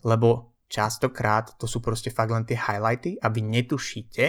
Lebo 0.05 0.57
častokrát 0.73 1.57
to 1.61 1.69
sú 1.69 1.85
proste 1.85 2.09
fakt 2.09 2.33
len 2.33 2.49
tie 2.49 2.57
highlighty 2.57 3.21
a 3.21 3.29
vy 3.29 3.45
netušíte, 3.45 4.25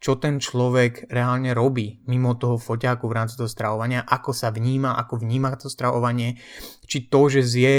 čo 0.00 0.16
ten 0.16 0.40
človek 0.40 1.12
reálne 1.12 1.52
robí 1.52 2.00
mimo 2.08 2.32
toho 2.40 2.56
foťáku 2.56 3.04
v 3.04 3.16
rámci 3.20 3.36
toho 3.36 3.52
stravovania, 3.52 4.00
ako 4.00 4.32
sa 4.32 4.48
vníma, 4.48 4.96
ako 4.96 5.20
vníma 5.20 5.52
to 5.60 5.68
stravovanie, 5.68 6.40
či 6.88 7.12
to, 7.12 7.28
že 7.28 7.44
zje 7.44 7.74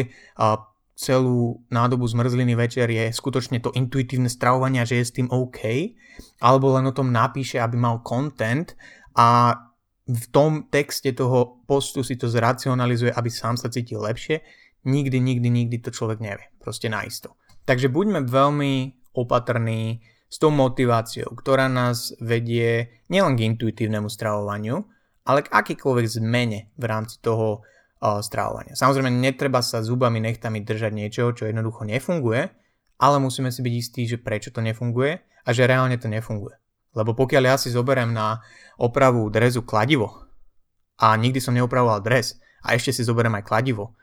celú 0.93 1.65
nádobu 1.73 2.05
zmrzliny 2.05 2.53
večer 2.53 2.85
je 2.93 3.09
skutočne 3.09 3.57
to 3.57 3.73
intuitívne 3.73 4.29
stravovanie, 4.29 4.85
že 4.85 5.01
je 5.01 5.05
s 5.09 5.15
tým 5.17 5.33
OK, 5.33 5.65
alebo 6.45 6.77
len 6.77 6.85
o 6.85 6.93
tom 6.93 7.09
napíše, 7.09 7.57
aby 7.57 7.73
mal 7.73 8.05
content 8.05 8.77
a 9.17 9.57
v 10.05 10.25
tom 10.29 10.69
texte 10.69 11.17
toho 11.17 11.65
postu 11.65 12.05
si 12.05 12.21
to 12.21 12.29
zracionalizuje, 12.29 13.09
aby 13.09 13.29
sám 13.33 13.57
sa 13.57 13.73
cítil 13.73 14.05
lepšie. 14.05 14.45
Nikdy, 14.85 15.17
nikdy, 15.17 15.47
nikdy 15.49 15.77
to 15.81 15.93
človek 15.93 16.21
nevie. 16.21 16.53
Proste 16.57 16.89
naisto. 16.89 17.37
Takže 17.65 17.89
buďme 17.89 18.25
veľmi 18.25 18.73
opatrní 19.13 20.01
s 20.31 20.39
tou 20.39 20.47
motiváciou, 20.47 21.35
ktorá 21.35 21.67
nás 21.67 22.15
vedie 22.23 23.03
nielen 23.11 23.35
k 23.35 23.51
intuitívnemu 23.51 24.07
stravovaniu, 24.07 24.87
ale 25.27 25.43
k 25.43 25.51
akýkoľvek 25.51 26.07
zmene 26.07 26.71
v 26.79 26.85
rámci 26.87 27.19
toho 27.19 27.59
uh, 27.59 28.23
stravovania. 28.23 28.79
Samozrejme, 28.79 29.11
netreba 29.11 29.59
sa 29.59 29.83
zubami, 29.83 30.23
nechtami 30.23 30.63
držať 30.63 30.91
niečo, 30.95 31.35
čo 31.35 31.51
jednoducho 31.51 31.83
nefunguje, 31.83 32.47
ale 32.95 33.15
musíme 33.19 33.51
si 33.51 33.59
byť 33.59 33.73
istí, 33.75 34.01
že 34.07 34.23
prečo 34.23 34.55
to 34.55 34.63
nefunguje 34.63 35.19
a 35.19 35.49
že 35.51 35.67
reálne 35.67 35.99
to 35.99 36.07
nefunguje. 36.07 36.55
Lebo 36.95 37.11
pokiaľ 37.11 37.43
ja 37.51 37.55
si 37.59 37.67
zoberiem 37.67 38.15
na 38.15 38.39
opravu 38.79 39.27
drezu 39.27 39.67
kladivo 39.67 40.31
a 40.95 41.11
nikdy 41.19 41.43
som 41.43 41.55
neopravoval 41.55 41.99
dres 41.99 42.39
a 42.63 42.71
ešte 42.71 42.95
si 42.95 43.03
zoberiem 43.03 43.35
aj 43.35 43.47
kladivo 43.47 43.99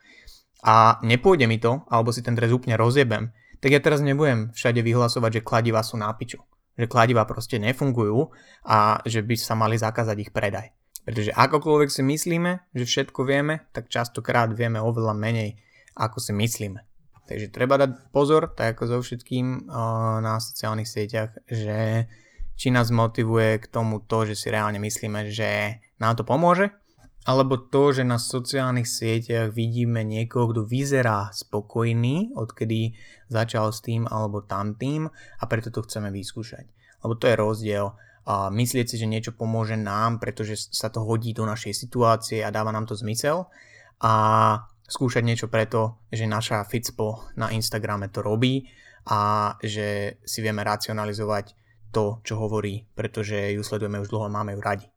a 0.65 0.99
nepôjde 1.07 1.47
mi 1.47 1.63
to, 1.63 1.87
alebo 1.87 2.11
si 2.11 2.25
ten 2.25 2.35
dres 2.35 2.51
úplne 2.51 2.75
rozjebem, 2.75 3.31
tak 3.59 3.71
ja 3.75 3.81
teraz 3.83 4.01
nebudem 4.01 4.55
všade 4.55 4.81
vyhlasovať, 4.83 5.41
že 5.41 5.47
kladiva 5.47 5.83
sú 5.83 5.99
na 5.99 6.11
piču. 6.15 6.39
Že 6.79 6.87
kladiva 6.87 7.27
proste 7.27 7.59
nefungujú 7.59 8.31
a 8.63 9.03
že 9.03 9.27
by 9.27 9.35
sa 9.35 9.59
mali 9.59 9.75
zakázať 9.75 10.17
ich 10.23 10.31
predaj. 10.31 10.71
Pretože 11.03 11.35
akokoľvek 11.35 11.91
si 11.91 12.03
myslíme, 12.05 12.71
že 12.77 12.85
všetko 12.85 13.25
vieme, 13.25 13.67
tak 13.73 13.91
častokrát 13.91 14.53
vieme 14.53 14.79
oveľa 14.79 15.17
menej, 15.17 15.59
ako 15.97 16.21
si 16.21 16.37
myslíme. 16.37 16.85
Takže 17.29 17.49
treba 17.53 17.77
dať 17.77 18.13
pozor, 18.13 18.53
tak 18.53 18.77
ako 18.77 18.85
so 18.89 18.99
všetkým 19.05 19.69
uh, 19.69 20.21
na 20.25 20.41
sociálnych 20.41 20.89
sieťach, 20.89 21.33
že 21.49 22.09
či 22.59 22.69
nás 22.73 22.89
motivuje 22.91 23.63
k 23.63 23.67
tomu 23.69 24.01
to, 24.05 24.29
že 24.29 24.35
si 24.35 24.49
reálne 24.49 24.81
myslíme, 24.81 25.29
že 25.29 25.81
nám 26.01 26.17
to 26.17 26.25
pomôže, 26.25 26.73
alebo 27.29 27.61
to, 27.61 27.93
že 27.93 28.09
na 28.09 28.17
sociálnych 28.17 28.89
sieťach 28.89 29.53
vidíme 29.53 30.01
niekoho, 30.01 30.49
kto 30.49 30.65
vyzerá 30.65 31.29
spokojný, 31.29 32.33
odkedy 32.33 32.97
začal 33.29 33.69
s 33.69 33.85
tým 33.85 34.09
alebo 34.09 34.41
tamtým 34.41 35.13
a 35.13 35.45
preto 35.45 35.69
to 35.69 35.85
chceme 35.85 36.09
vyskúšať. 36.09 36.65
Lebo 37.05 37.13
to 37.21 37.29
je 37.29 37.37
rozdiel 37.37 37.93
a 38.25 38.49
myslieť 38.49 38.87
si, 38.89 38.97
že 38.97 39.05
niečo 39.05 39.37
pomôže 39.37 39.77
nám, 39.77 40.25
pretože 40.25 40.73
sa 40.73 40.89
to 40.89 41.05
hodí 41.05 41.37
do 41.37 41.45
našej 41.45 41.77
situácie 41.77 42.41
a 42.41 42.49
dáva 42.49 42.73
nám 42.73 42.89
to 42.89 42.97
zmysel 42.97 43.53
a 44.01 44.13
skúšať 44.89 45.21
niečo 45.21 45.53
preto, 45.53 46.01
že 46.09 46.25
naša 46.25 46.65
Fitspo 46.65 47.29
na 47.37 47.53
Instagrame 47.53 48.09
to 48.09 48.25
robí 48.25 48.73
a 49.05 49.53
že 49.61 50.17
si 50.25 50.41
vieme 50.41 50.65
racionalizovať 50.65 51.53
to, 51.93 52.25
čo 52.25 52.41
hovorí, 52.41 52.89
pretože 52.97 53.53
ju 53.53 53.61
sledujeme 53.61 54.01
už 54.01 54.09
dlho 54.09 54.29
a 54.29 54.33
máme 54.33 54.57
ju 54.57 54.61
radi. 54.65 54.89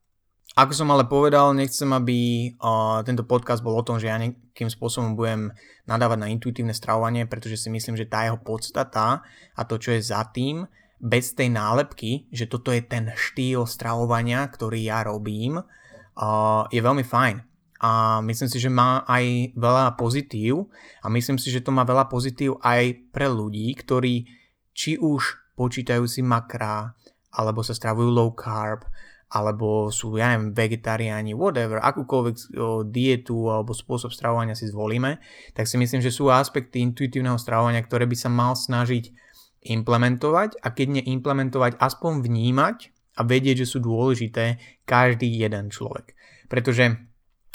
Ako 0.51 0.75
som 0.75 0.91
ale 0.91 1.07
povedal, 1.07 1.55
nechcem, 1.55 1.87
aby 1.95 2.51
uh, 2.59 2.99
tento 3.07 3.23
podcast 3.23 3.63
bol 3.63 3.71
o 3.79 3.87
tom, 3.87 4.03
že 4.03 4.11
ja 4.11 4.19
nejakým 4.19 4.67
spôsobom 4.67 5.15
budem 5.15 5.55
nadávať 5.87 6.17
na 6.19 6.27
intuitívne 6.27 6.75
stravovanie, 6.75 7.23
pretože 7.23 7.55
si 7.55 7.71
myslím, 7.71 7.95
že 7.95 8.11
tá 8.11 8.27
jeho 8.27 8.35
podstata 8.35 9.23
a 9.55 9.61
to, 9.63 9.79
čo 9.79 9.95
je 9.95 10.03
za 10.03 10.27
tým, 10.27 10.67
bez 10.99 11.31
tej 11.31 11.55
nálepky, 11.55 12.27
že 12.35 12.51
toto 12.51 12.75
je 12.75 12.83
ten 12.83 13.15
štýl 13.15 13.63
stravovania, 13.63 14.43
ktorý 14.43 14.91
ja 14.91 15.07
robím, 15.07 15.55
uh, 15.55 16.67
je 16.67 16.83
veľmi 16.83 17.07
fajn. 17.07 17.35
A 17.81 18.19
myslím 18.21 18.49
si, 18.51 18.59
že 18.59 18.69
má 18.69 19.07
aj 19.07 19.55
veľa 19.55 19.95
pozitív 19.95 20.67
a 21.01 21.07
myslím 21.09 21.39
si, 21.39 21.47
že 21.47 21.63
to 21.63 21.71
má 21.71 21.87
veľa 21.87 22.11
pozitív 22.11 22.59
aj 22.61 23.09
pre 23.09 23.25
ľudí, 23.25 23.71
ktorí 23.73 24.27
či 24.75 24.99
už 24.99 25.55
počítajú 25.55 26.03
si 26.05 26.21
makrá, 26.21 26.91
alebo 27.31 27.63
sa 27.63 27.71
stravujú 27.71 28.11
low 28.11 28.35
carb, 28.35 28.83
alebo 29.31 29.87
sú, 29.95 30.19
ja 30.19 30.35
neviem, 30.35 30.51
vegetariáni, 30.51 31.31
whatever, 31.31 31.79
akúkoľvek 31.79 32.51
dietu 32.91 33.47
alebo 33.47 33.71
spôsob 33.71 34.11
stravovania 34.11 34.59
si 34.59 34.67
zvolíme, 34.67 35.23
tak 35.55 35.71
si 35.71 35.79
myslím, 35.79 36.03
že 36.03 36.11
sú 36.11 36.27
aspekty 36.27 36.83
intuitívneho 36.83 37.39
stravovania, 37.39 37.79
ktoré 37.79 38.03
by 38.03 38.17
sa 38.19 38.27
mal 38.27 38.59
snažiť 38.59 39.15
implementovať 39.71 40.59
a 40.59 40.67
keď 40.75 40.99
neimplementovať, 40.99 41.79
aspoň 41.79 42.27
vnímať 42.27 42.77
a 43.15 43.21
vedieť, 43.23 43.63
že 43.63 43.71
sú 43.71 43.79
dôležité 43.79 44.59
každý 44.83 45.31
jeden 45.31 45.71
človek. 45.71 46.11
Pretože 46.51 46.99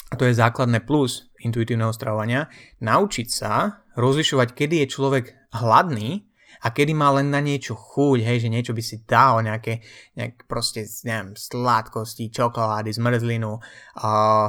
a 0.06 0.14
to 0.14 0.24
je 0.24 0.38
základné 0.38 0.86
plus 0.86 1.34
intuitívneho 1.42 1.90
stravovania, 1.90 2.46
naučiť 2.78 3.26
sa 3.26 3.82
rozlišovať, 3.98 4.54
kedy 4.54 4.86
je 4.86 4.92
človek 4.92 5.24
hladný 5.50 6.30
a 6.62 6.66
kedy 6.72 6.92
má 6.96 7.12
len 7.16 7.28
na 7.32 7.40
niečo 7.40 7.76
chuť, 7.76 8.18
hej, 8.22 8.38
že 8.46 8.52
niečo 8.52 8.72
by 8.72 8.82
si 8.82 9.02
dal, 9.04 9.42
nejaké, 9.42 9.82
nejak 10.16 10.46
proste, 10.48 10.84
neviem, 11.04 11.34
sladkosti, 11.36 12.32
čokolády, 12.32 12.92
zmrzlinu, 12.92 13.52
uh, 13.56 14.48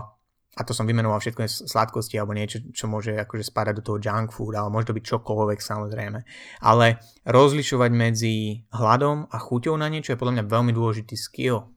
a 0.57 0.65
to 0.65 0.73
som 0.73 0.89
vymenoval 0.89 1.21
všetko 1.21 1.69
sladkosti 1.69 2.17
alebo 2.17 2.33
niečo, 2.33 2.65
čo 2.73 2.89
môže 2.89 3.13
akože 3.13 3.45
spadať 3.45 3.73
do 3.77 3.85
toho 3.85 3.97
junk 4.01 4.33
food, 4.33 4.57
ale 4.57 4.73
môže 4.73 4.89
to 4.89 4.97
byť 4.97 5.05
čokoľvek 5.05 5.59
samozrejme. 5.61 6.19
Ale 6.65 6.97
rozlišovať 7.29 7.91
medzi 7.93 8.65
hladom 8.73 9.29
a 9.29 9.37
chuťou 9.37 9.77
na 9.77 9.85
niečo 9.85 10.17
je 10.17 10.19
podľa 10.19 10.41
mňa 10.41 10.45
veľmi 10.49 10.71
dôležitý 10.73 11.13
skill. 11.13 11.69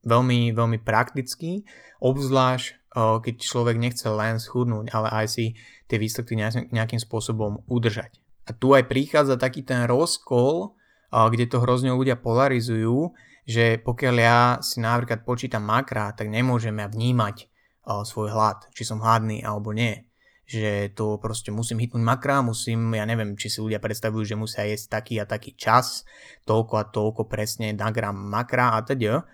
Veľmi, 0.00 0.54
veľmi 0.56 0.80
praktický, 0.80 1.68
obzvlášť 2.00 2.86
keď 2.96 3.34
človek 3.36 3.76
nechce 3.76 4.08
len 4.08 4.40
schudnúť, 4.40 4.88
ale 4.96 5.12
aj 5.12 5.26
si 5.28 5.44
tie 5.84 6.00
výsledky 6.00 6.32
nejakým 6.72 6.96
spôsobom 6.96 7.68
udržať. 7.68 8.16
A 8.46 8.54
tu 8.54 8.72
aj 8.72 8.86
prichádza 8.86 9.34
taký 9.34 9.66
ten 9.66 9.90
rozkol, 9.90 10.78
kde 11.10 11.50
to 11.50 11.58
hrozne 11.62 11.90
ľudia 11.90 12.14
polarizujú, 12.14 13.10
že 13.46 13.78
pokiaľ 13.82 14.14
ja 14.18 14.38
si 14.62 14.78
napríklad 14.82 15.26
počítam 15.26 15.66
makra, 15.66 16.14
tak 16.14 16.30
nemôžem 16.30 16.74
ja 16.78 16.86
vnímať 16.86 17.50
svoj 17.86 18.34
hlad, 18.34 18.66
či 18.74 18.82
som 18.82 18.98
hladný 19.02 19.42
alebo 19.42 19.70
nie. 19.70 20.06
Že 20.46 20.94
to 20.94 21.18
proste 21.18 21.50
musím 21.50 21.82
hitnúť 21.82 22.02
makra, 22.02 22.38
musím, 22.42 22.94
ja 22.94 23.02
neviem, 23.02 23.34
či 23.34 23.50
si 23.50 23.58
ľudia 23.58 23.82
predstavujú, 23.82 24.22
že 24.22 24.38
musia 24.38 24.62
jesť 24.66 25.02
taký 25.02 25.18
a 25.18 25.26
taký 25.26 25.58
čas, 25.58 26.06
toľko 26.46 26.74
a 26.78 26.86
toľko 26.86 27.26
presne 27.26 27.74
na 27.74 27.90
gram 27.90 28.14
makra 28.14 28.78
a 28.78 28.82
teda. 28.86 29.26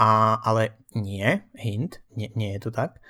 A, 0.00 0.36
ale 0.40 0.80
nie, 0.96 1.44
hint, 1.56 2.00
nie, 2.16 2.32
nie 2.36 2.56
je 2.56 2.68
to 2.68 2.70
tak. 2.72 3.00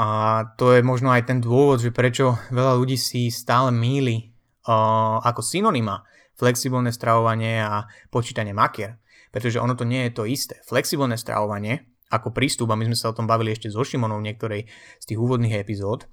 A 0.00 0.44
to 0.56 0.72
je 0.72 0.80
možno 0.80 1.12
aj 1.12 1.28
ten 1.28 1.44
dôvod, 1.44 1.84
že 1.84 1.92
prečo 1.92 2.40
veľa 2.48 2.80
ľudí 2.80 2.96
si 2.96 3.28
stále 3.28 3.68
míli 3.68 4.29
ako 4.66 5.40
synonyma 5.40 6.04
flexibilné 6.40 6.88
stravovanie 6.92 7.60
a 7.60 7.84
počítanie 8.08 8.56
makier. 8.56 8.96
Pretože 9.30 9.60
ono 9.60 9.76
to 9.76 9.84
nie 9.84 10.08
je 10.08 10.16
to 10.16 10.24
isté. 10.24 10.58
Flexibilné 10.64 11.20
stravovanie 11.20 11.86
ako 12.10 12.34
prístup, 12.34 12.74
a 12.74 12.76
my 12.80 12.90
sme 12.90 12.98
sa 12.98 13.12
o 13.12 13.16
tom 13.16 13.30
bavili 13.30 13.54
ešte 13.54 13.70
so 13.70 13.86
Šimonou 13.86 14.18
v 14.18 14.32
niektorej 14.32 14.66
z 14.98 15.04
tých 15.06 15.20
úvodných 15.20 15.54
epizód, 15.62 16.10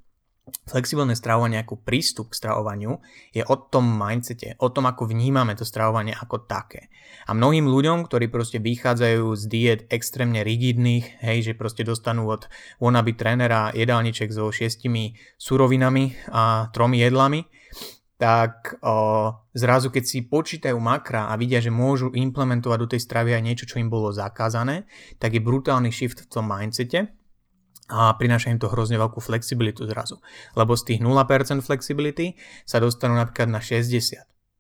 flexibilné 0.70 1.18
stravovanie 1.18 1.60
ako 1.60 1.82
prístup 1.84 2.32
k 2.32 2.40
stravovaniu 2.40 3.02
je 3.36 3.44
o 3.44 3.56
tom 3.58 3.84
mindsete, 3.84 4.56
o 4.64 4.70
tom, 4.72 4.88
ako 4.88 5.10
vnímame 5.10 5.58
to 5.58 5.68
stravovanie 5.68 6.16
ako 6.16 6.48
také. 6.48 6.88
A 7.28 7.36
mnohým 7.36 7.68
ľuďom, 7.68 8.08
ktorí 8.08 8.32
proste 8.32 8.62
vychádzajú 8.62 9.26
z 9.36 9.44
diet 9.50 9.82
extrémne 9.92 10.46
rigidných, 10.46 11.20
hej, 11.20 11.52
že 11.52 11.54
proste 11.58 11.84
dostanú 11.84 12.30
od 12.32 12.48
wannabe 12.80 13.18
trénera 13.18 13.76
jedálniček 13.76 14.32
so 14.32 14.48
šiestimi 14.54 15.18
surovinami 15.36 16.16
a 16.32 16.72
tromi 16.72 17.04
jedlami, 17.04 17.44
tak 18.18 18.82
o, 18.82 19.30
zrazu 19.54 19.94
keď 19.94 20.04
si 20.04 20.26
počítajú 20.26 20.78
makra 20.82 21.30
a 21.30 21.38
vidia, 21.38 21.62
že 21.62 21.70
môžu 21.70 22.10
implementovať 22.10 22.78
do 22.82 22.90
tej 22.90 23.02
stravy 23.06 23.38
aj 23.38 23.46
niečo, 23.46 23.70
čo 23.70 23.78
im 23.78 23.94
bolo 23.94 24.10
zakázané, 24.10 24.90
tak 25.22 25.38
je 25.38 25.42
brutálny 25.42 25.94
shift 25.94 26.26
v 26.26 26.30
tom 26.30 26.50
mindsete 26.50 27.14
a 27.88 28.12
prináša 28.18 28.52
im 28.52 28.60
to 28.60 28.68
hrozne 28.68 29.00
veľkú 29.00 29.24
flexibilitu 29.24 29.88
zrazu. 29.88 30.20
Lebo 30.60 30.76
z 30.76 30.94
tých 30.94 31.00
0% 31.00 31.64
flexibility 31.64 32.36
sa 32.68 32.84
dostanú 32.84 33.16
napríklad 33.16 33.48
na 33.48 33.64
60. 33.64 34.18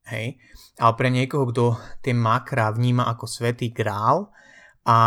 Hej? 0.07 0.39
Ale 0.79 0.93
pre 0.95 1.09
niekoho, 1.11 1.49
kto 1.51 1.75
tie 1.99 2.15
makra 2.15 2.71
vníma 2.71 3.09
ako 3.11 3.27
svetý 3.27 3.75
grál 3.75 4.31
a 4.87 4.97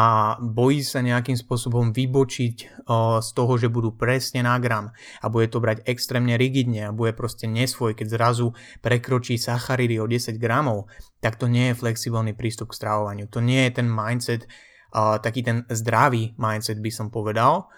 bojí 0.44 0.84
sa 0.84 1.00
nejakým 1.00 1.40
spôsobom 1.40 1.96
vybočiť 1.96 2.84
z 3.24 3.28
toho, 3.32 3.52
že 3.56 3.72
budú 3.72 3.96
presne 3.96 4.44
na 4.44 4.60
gram 4.60 4.92
a 4.92 5.26
bude 5.32 5.48
to 5.48 5.56
brať 5.56 5.88
extrémne 5.88 6.36
rigidne 6.36 6.92
a 6.92 6.92
bude 6.92 7.16
proste 7.16 7.48
nesvoj, 7.48 7.96
keď 7.96 8.12
zrazu 8.12 8.52
prekročí 8.84 9.40
sacharidy 9.40 9.96
o 9.96 10.04
10 10.04 10.36
gramov, 10.36 10.92
tak 11.24 11.40
to 11.40 11.48
nie 11.48 11.72
je 11.72 11.80
flexibilný 11.80 12.36
prístup 12.36 12.76
k 12.76 12.76
stravovaniu. 12.76 13.24
To 13.32 13.40
nie 13.40 13.64
je 13.72 13.80
ten 13.80 13.88
mindset, 13.88 14.44
taký 14.92 15.40
ten 15.40 15.64
zdravý 15.72 16.36
mindset 16.36 16.76
by 16.76 16.92
som 16.92 17.08
povedal, 17.08 17.72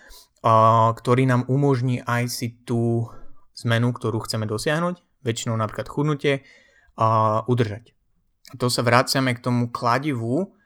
ktorý 0.98 1.22
nám 1.22 1.46
umožní 1.46 2.02
aj 2.02 2.26
si 2.26 2.66
tú 2.66 3.06
zmenu, 3.62 3.94
ktorú 3.94 4.26
chceme 4.26 4.50
dosiahnuť, 4.50 5.22
väčšinou 5.22 5.54
napríklad 5.54 5.86
chudnutie, 5.86 6.42
udržať. 7.46 7.94
A 8.50 8.58
to 8.58 8.66
sa 8.66 8.82
vraciame 8.82 9.38
k 9.38 9.44
tomu 9.44 9.70
kladivu 9.70 10.58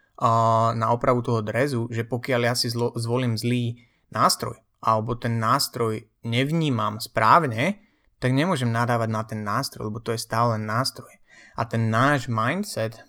na 0.72 0.86
opravu 0.96 1.20
toho 1.20 1.44
drezu, 1.44 1.92
že 1.92 2.08
pokiaľ 2.08 2.40
ja 2.48 2.54
si 2.56 2.72
zlo, 2.72 2.96
zvolím 2.96 3.36
zlý 3.36 3.76
nástroj, 4.08 4.56
alebo 4.80 5.16
ten 5.16 5.36
nástroj 5.36 6.08
nevnímam 6.24 6.96
správne, 7.02 7.84
tak 8.16 8.32
nemôžem 8.32 8.72
nadávať 8.72 9.08
na 9.12 9.22
ten 9.28 9.40
nástroj, 9.44 9.92
lebo 9.92 10.00
to 10.00 10.16
je 10.16 10.20
stále 10.20 10.56
nástroj. 10.56 11.10
A 11.56 11.68
ten 11.68 11.92
náš 11.92 12.32
mindset 12.32 13.04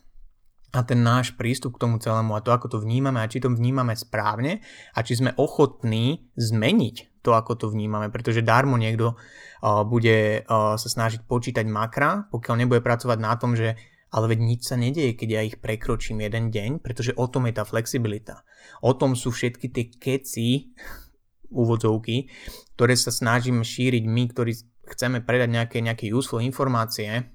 a 0.76 0.84
ten 0.84 1.00
náš 1.00 1.32
prístup 1.40 1.80
k 1.80 1.88
tomu 1.88 1.96
celému 1.96 2.36
a 2.36 2.44
to, 2.44 2.52
ako 2.52 2.68
to 2.68 2.78
vnímame 2.84 3.24
a 3.24 3.32
či 3.32 3.40
to 3.40 3.48
vnímame 3.48 3.96
správne 3.96 4.60
a 4.92 5.00
či 5.00 5.16
sme 5.16 5.32
ochotní 5.40 6.28
zmeniť 6.36 7.24
to, 7.24 7.32
ako 7.32 7.56
to 7.56 7.66
vnímame, 7.72 8.12
pretože 8.12 8.44
darmo 8.44 8.76
niekto 8.76 9.16
uh, 9.16 9.84
bude 9.88 10.44
uh, 10.44 10.76
sa 10.76 10.88
snažiť 10.88 11.24
počítať 11.24 11.64
makra, 11.68 12.28
pokiaľ 12.32 12.56
nebude 12.60 12.84
pracovať 12.84 13.18
na 13.20 13.34
tom, 13.40 13.56
že 13.56 13.80
ale 14.12 14.36
veď 14.36 14.40
nič 14.40 14.62
sa 14.68 14.80
nedieje, 14.80 15.20
keď 15.20 15.30
ja 15.30 15.42
ich 15.44 15.58
prekročím 15.60 16.24
jeden 16.24 16.50
deň, 16.50 16.80
pretože 16.80 17.16
o 17.20 17.28
tom 17.28 17.48
je 17.48 17.54
tá 17.60 17.64
flexibilita. 17.68 18.48
O 18.80 18.96
tom 18.96 19.20
sú 19.20 19.36
všetky 19.36 19.68
tie 19.72 19.86
keci, 19.92 20.72
úvodzovky, 21.52 22.28
ktoré 22.76 22.94
sa 23.00 23.12
snažíme 23.12 23.64
šíriť 23.64 24.04
my, 24.04 24.24
ktorí 24.32 24.52
chceme 24.88 25.24
predať 25.24 25.50
nejaké, 25.52 25.78
nejaké 25.84 26.12
useful 26.12 26.44
informácie, 26.44 27.28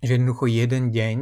že 0.00 0.16
jednoducho 0.16 0.48
jeden 0.48 0.92
deň 0.92 1.16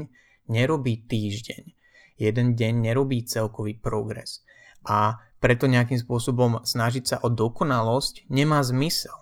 nerobí 0.50 1.06
týždeň. 1.06 1.74
Jeden 2.16 2.56
deň 2.56 2.72
nerobí 2.80 3.26
celkový 3.28 3.76
progres. 3.76 4.46
A 4.86 5.20
preto 5.42 5.68
nejakým 5.68 6.00
spôsobom 6.00 6.64
snažiť 6.64 7.04
sa 7.04 7.16
o 7.20 7.28
dokonalosť 7.28 8.30
nemá 8.32 8.64
zmysel. 8.64 9.14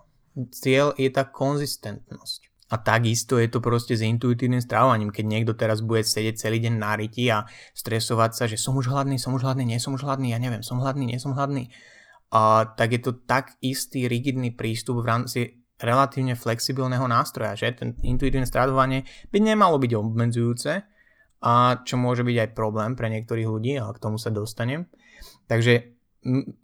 Cieľ 0.54 0.94
je 0.94 1.10
tá 1.10 1.26
konzistentnosť. 1.26 2.53
A 2.72 2.80
takisto 2.80 3.36
je 3.36 3.52
to 3.52 3.60
proste 3.60 3.92
s 3.92 4.00
intuitívnym 4.00 4.64
strávaním. 4.64 5.12
Keď 5.12 5.24
niekto 5.24 5.52
teraz 5.52 5.84
bude 5.84 6.00
sedieť 6.00 6.48
celý 6.48 6.64
deň 6.64 6.74
na 6.80 6.96
ryti 6.96 7.28
a 7.28 7.44
stresovať 7.76 8.30
sa, 8.32 8.44
že 8.48 8.56
som 8.56 8.72
už 8.74 8.88
hladný, 8.88 9.20
som 9.20 9.36
už 9.36 9.44
hladný, 9.44 9.68
nie 9.68 9.80
som 9.82 9.92
už 9.92 10.08
hladný, 10.08 10.32
ja 10.32 10.40
neviem, 10.40 10.64
som 10.64 10.80
hladný, 10.80 11.12
nie 11.12 11.20
som 11.20 11.36
hladný. 11.36 11.68
A, 12.32 12.72
tak 12.72 12.96
je 12.96 13.00
to 13.04 13.12
tak 13.28 13.52
istý 13.60 14.08
rigidný 14.08 14.56
prístup 14.56 15.04
v 15.04 15.08
rámci 15.12 15.40
relatívne 15.76 16.38
flexibilného 16.38 17.04
nástroja, 17.04 17.52
že 17.52 17.76
ten 17.76 17.92
intuitívne 18.00 18.48
stravovanie 18.48 19.04
by 19.28 19.38
nemalo 19.44 19.76
byť 19.76 19.92
obmedzujúce, 19.92 20.72
a 21.44 21.84
čo 21.84 22.00
môže 22.00 22.24
byť 22.24 22.36
aj 22.40 22.50
problém 22.56 22.96
pre 22.96 23.12
niektorých 23.12 23.44
ľudí, 23.44 23.76
ale 23.76 23.92
k 23.92 24.00
tomu 24.00 24.16
sa 24.16 24.32
dostanem. 24.32 24.88
Takže 25.44 25.92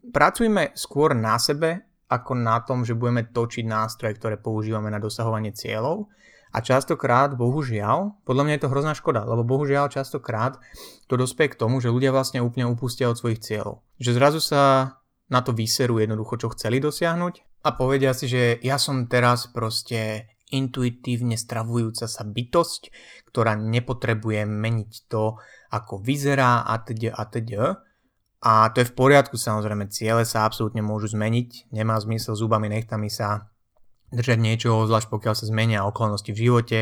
pracujme 0.09 0.73
skôr 0.73 1.13
na 1.13 1.37
sebe, 1.37 1.90
ako 2.11 2.33
na 2.35 2.59
tom, 2.67 2.83
že 2.83 2.99
budeme 2.99 3.23
točiť 3.31 3.63
nástroje, 3.63 4.19
ktoré 4.19 4.35
používame 4.35 4.91
na 4.91 4.99
dosahovanie 4.99 5.55
cieľov. 5.55 6.11
A 6.51 6.59
častokrát, 6.67 7.39
bohužiaľ, 7.39 8.27
podľa 8.27 8.43
mňa 8.43 8.55
je 8.59 8.63
to 8.67 8.73
hrozná 8.75 8.93
škoda, 8.99 9.23
lebo 9.23 9.47
bohužiaľ 9.47 9.87
častokrát 9.87 10.59
to 11.07 11.15
dospie 11.15 11.47
k 11.47 11.55
tomu, 11.55 11.79
že 11.79 11.95
ľudia 11.95 12.11
vlastne 12.11 12.43
úplne 12.43 12.67
upustia 12.67 13.07
od 13.07 13.15
svojich 13.15 13.39
cieľov. 13.39 13.87
Že 14.03 14.11
zrazu 14.19 14.41
sa 14.43 14.63
na 15.31 15.47
to 15.47 15.55
vyserú 15.55 16.03
jednoducho, 16.03 16.43
čo 16.43 16.51
chceli 16.59 16.83
dosiahnuť 16.83 17.63
a 17.63 17.69
povedia 17.79 18.11
si, 18.11 18.27
že 18.27 18.59
ja 18.67 18.83
som 18.83 19.07
teraz 19.07 19.47
proste 19.47 20.27
intuitívne 20.51 21.39
stravujúca 21.39 22.11
sa 22.11 22.27
bytosť, 22.27 22.91
ktorá 23.31 23.55
nepotrebuje 23.55 24.43
meniť 24.51 24.93
to, 25.07 25.39
ako 25.71 26.03
vyzerá 26.03 26.67
a 26.67 26.83
teď 26.83 27.15
a 27.15 27.23
teď. 27.31 27.49
A 28.41 28.73
to 28.73 28.81
je 28.81 28.89
v 28.89 28.97
poriadku, 28.97 29.37
samozrejme, 29.37 29.93
ciele 29.93 30.25
sa 30.25 30.49
absolútne 30.49 30.81
môžu 30.81 31.13
zmeniť, 31.13 31.73
nemá 31.77 32.01
zmysel 32.01 32.33
zubami, 32.33 32.73
nechtami 32.73 33.13
sa 33.13 33.53
držať 34.11 34.39
niečo, 34.41 34.89
zvlášť 34.89 35.13
pokiaľ 35.13 35.35
sa 35.37 35.45
zmenia 35.45 35.85
okolnosti 35.85 36.33
v 36.33 36.49
živote, 36.49 36.81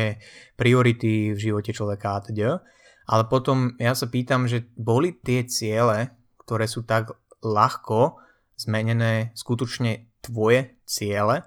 priority 0.55 1.35
v 1.35 1.39
živote 1.39 1.75
človeka 1.75 2.15
a 2.15 2.23
teď. 2.23 2.63
Ale 3.11 3.23
potom 3.27 3.75
ja 3.75 3.91
sa 3.91 4.07
pýtam, 4.07 4.47
že 4.47 4.71
boli 4.79 5.13
tie 5.19 5.43
ciele, 5.45 6.15
ktoré 6.41 6.65
sú 6.65 6.87
tak 6.87 7.11
ľahko 7.43 8.17
zmenené, 8.55 9.35
skutočne 9.35 10.09
tvoje 10.23 10.79
ciele, 10.87 11.43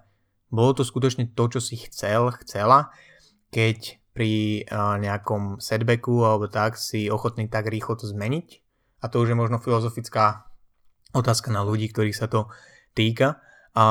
bolo 0.53 0.77
to 0.77 0.85
skutočne 0.85 1.33
to, 1.33 1.45
čo 1.49 1.61
si 1.65 1.81
chcel, 1.81 2.29
chcela, 2.45 2.93
keď 3.49 3.97
pri 4.13 4.69
nejakom 4.77 5.57
setbacku 5.57 6.21
alebo 6.21 6.53
tak 6.53 6.77
si 6.77 7.09
ochotný 7.09 7.49
tak 7.49 7.73
rýchlo 7.73 7.97
to 7.97 8.05
zmeniť. 8.05 8.62
A 9.03 9.11
to 9.11 9.21
už 9.21 9.35
je 9.35 9.37
možno 9.37 9.59
filozofická 9.59 10.47
otázka 11.13 11.51
na 11.51 11.67
ľudí, 11.67 11.91
ktorých 11.91 12.17
sa 12.17 12.31
to 12.31 12.49
týka. 12.95 13.43
A 13.73 13.85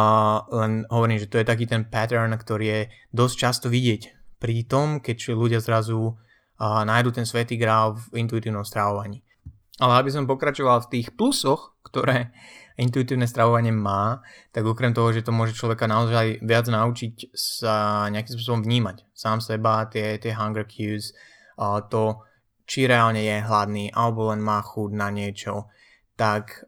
len 0.53 0.85
hovorím, 0.87 1.19
že 1.19 1.29
to 1.29 1.41
je 1.41 1.45
taký 1.45 1.65
ten 1.65 1.85
pattern, 1.89 2.33
ktorý 2.33 2.65
je 2.65 2.81
dosť 3.11 3.35
často 3.35 3.67
vidieť 3.67 4.37
pri 4.41 4.65
tom, 4.65 5.01
keď 5.01 5.33
ľudia 5.33 5.59
zrazu 5.61 6.17
a, 6.57 6.85
nájdu 6.85 7.13
ten 7.13 7.25
svetý 7.25 7.57
grál 7.57 7.97
v 7.97 8.25
intuitívnom 8.25 8.65
stravovaní. 8.65 9.25
Ale 9.81 9.97
aby 9.97 10.13
som 10.13 10.29
pokračoval 10.29 10.85
v 10.85 10.91
tých 10.93 11.07
plusoch, 11.17 11.73
ktoré 11.81 12.29
intuitívne 12.77 13.25
stravovanie 13.25 13.73
má, 13.73 14.21
tak 14.53 14.65
okrem 14.65 14.93
toho, 14.93 15.09
že 15.09 15.25
to 15.25 15.33
môže 15.33 15.57
človeka 15.57 15.89
naozaj 15.89 16.41
viac 16.45 16.65
naučiť 16.69 17.33
sa 17.33 18.05
nejakým 18.13 18.37
spôsobom 18.37 18.61
vnímať 18.61 19.09
sám 19.17 19.41
seba, 19.41 19.89
tie, 19.89 20.21
tie 20.21 20.33
hunger 20.37 20.65
cues, 20.69 21.13
to, 21.89 22.21
či 22.71 22.87
reálne 22.87 23.19
je 23.19 23.43
hladný 23.43 23.91
alebo 23.91 24.31
len 24.31 24.39
má 24.39 24.63
chuť 24.63 24.95
na 24.95 25.11
niečo, 25.11 25.67
tak 26.15 26.63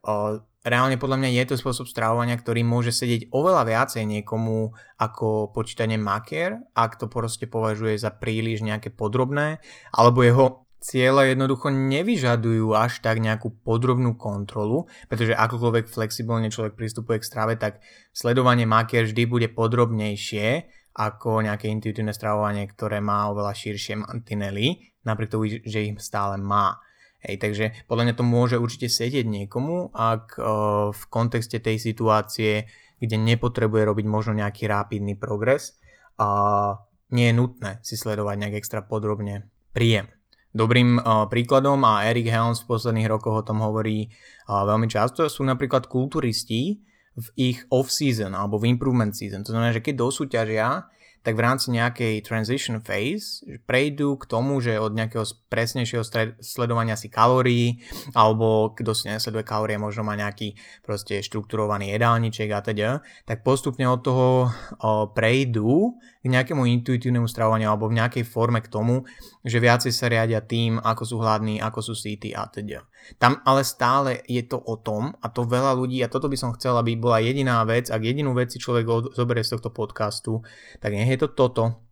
reálne 0.67 0.99
podľa 0.99 1.23
mňa 1.23 1.29
je 1.31 1.43
to 1.47 1.55
spôsob 1.55 1.87
stravovania, 1.87 2.35
ktorý 2.35 2.59
môže 2.67 2.91
sedieť 2.91 3.31
oveľa 3.31 3.63
viacej 3.63 4.03
niekomu 4.03 4.75
ako 4.99 5.55
počítanie 5.55 5.95
makier, 5.95 6.59
ak 6.75 6.99
to 6.99 7.07
proste 7.07 7.47
považuje 7.47 7.95
za 7.95 8.11
príliš 8.11 8.67
nejaké 8.67 8.91
podrobné, 8.91 9.63
alebo 9.95 10.27
jeho 10.27 10.67
ciele 10.83 11.31
jednoducho 11.31 11.71
nevyžadujú 11.71 12.75
až 12.75 12.99
tak 12.99 13.23
nejakú 13.23 13.63
podrobnú 13.63 14.19
kontrolu, 14.19 14.91
pretože 15.07 15.31
akokoľvek 15.31 15.87
flexibilne 15.87 16.51
človek 16.51 16.75
pristupuje 16.75 17.23
k 17.23 17.27
strave, 17.31 17.55
tak 17.55 17.79
sledovanie 18.11 18.67
makier 18.67 19.07
vždy 19.07 19.23
bude 19.23 19.47
podrobnejšie 19.55 20.67
ako 20.93 21.41
nejaké 21.41 21.69
intuitívne 21.73 22.13
stravovanie, 22.13 22.69
ktoré 22.69 23.01
má 23.01 23.29
oveľa 23.33 23.53
širšie 23.57 24.05
mantinely, 24.05 24.93
napriek 25.01 25.33
tomu, 25.33 25.49
že 25.49 25.79
ich 25.89 25.93
stále 25.99 26.37
má. 26.37 26.77
Hej, 27.23 27.39
takže 27.39 27.65
podľa 27.87 28.03
mňa 28.11 28.15
to 28.19 28.25
môže 28.27 28.55
určite 28.59 28.91
sedieť 28.91 29.23
niekomu, 29.23 29.95
ak 29.95 30.35
uh, 30.37 30.91
v 30.91 31.03
kontexte 31.07 31.57
tej 31.63 31.79
situácie, 31.79 32.67
kde 32.99 33.15
nepotrebuje 33.15 33.83
robiť 33.87 34.05
možno 34.05 34.35
nejaký 34.35 34.67
rápidný 34.67 35.15
progres, 35.15 35.79
uh, 36.19 36.75
nie 37.15 37.31
je 37.31 37.37
nutné 37.39 37.79
si 37.79 37.95
sledovať 37.95 38.35
nejak 38.43 38.59
extra 38.59 38.83
podrobne 38.83 39.47
príjem. 39.71 40.11
Dobrým 40.51 40.99
uh, 40.99 41.25
príkladom, 41.31 41.81
a 41.87 42.05
Eric 42.11 42.27
Helms 42.27 42.61
v 42.61 42.75
posledných 42.75 43.09
rokoch 43.09 43.39
o 43.39 43.47
tom 43.47 43.63
hovorí 43.63 44.11
uh, 44.11 44.67
veľmi 44.67 44.91
často, 44.91 45.25
sú 45.31 45.47
napríklad 45.47 45.87
kulturisti 45.87 46.83
v 47.13 47.27
ich 47.37 47.59
off-season 47.69 48.33
alebo 48.33 48.57
v 48.57 48.73
improvement 48.73 49.13
season. 49.13 49.45
To 49.45 49.53
znamená, 49.53 49.73
že 49.73 49.85
keď 49.85 49.95
dosúťažia, 50.01 50.89
tak 51.23 51.39
v 51.39 51.45
rámci 51.47 51.71
nejakej 51.71 52.19
transition 52.19 52.83
phase 52.83 53.47
prejdú 53.63 54.19
k 54.19 54.27
tomu, 54.27 54.59
že 54.59 54.75
od 54.75 54.91
nejakého 54.91 55.23
presnejšieho 55.47 56.03
sledovania 56.43 56.99
si 56.99 57.07
kalórií, 57.07 57.79
alebo 58.11 58.75
kto 58.75 58.91
si 58.91 59.07
nesleduje 59.07 59.47
kalórie, 59.47 59.79
možno 59.79 60.03
má 60.03 60.19
nejaký 60.19 60.59
proste 60.83 61.23
štrukturovaný 61.23 61.95
jedálniček 61.95 62.49
a 62.51 62.59
teda, 62.59 62.89
tak 63.23 63.39
postupne 63.47 63.87
od 63.87 64.03
toho 64.03 64.51
o, 64.83 65.07
prejdú 65.15 65.95
k 66.19 66.27
nejakému 66.27 66.67
intuitívnemu 66.67 67.31
stravovaniu 67.31 67.71
alebo 67.71 67.87
v 67.87 68.03
nejakej 68.03 68.27
forme 68.27 68.59
k 68.59 68.67
tomu, 68.67 69.07
že 69.47 69.63
viacej 69.63 69.95
sa 69.95 70.11
riadia 70.11 70.43
tým, 70.43 70.75
ako 70.83 71.07
sú 71.07 71.15
hladní, 71.23 71.63
ako 71.63 71.79
sú 71.79 71.93
síty 71.95 72.35
a 72.35 72.51
teda. 72.51 72.83
Tam 73.19 73.43
ale 73.43 73.67
stále 73.67 74.23
je 74.25 74.43
to 74.47 74.59
o 74.59 74.79
tom, 74.79 75.11
a 75.19 75.27
to 75.27 75.43
veľa 75.43 75.75
ľudí, 75.75 75.99
a 76.03 76.11
toto 76.11 76.31
by 76.31 76.37
som 76.39 76.55
chcel, 76.55 76.79
aby 76.79 76.95
bola 76.95 77.19
jediná 77.19 77.59
vec, 77.67 77.91
ak 77.91 77.99
jedinú 77.99 78.31
vec 78.31 78.51
si 78.51 78.59
človek 78.59 79.15
zoberie 79.15 79.43
z 79.43 79.59
tohto 79.59 79.75
podcastu, 79.75 80.39
tak 80.79 80.95
nech 80.95 81.11
je 81.11 81.19
to 81.19 81.29
toto, 81.31 81.83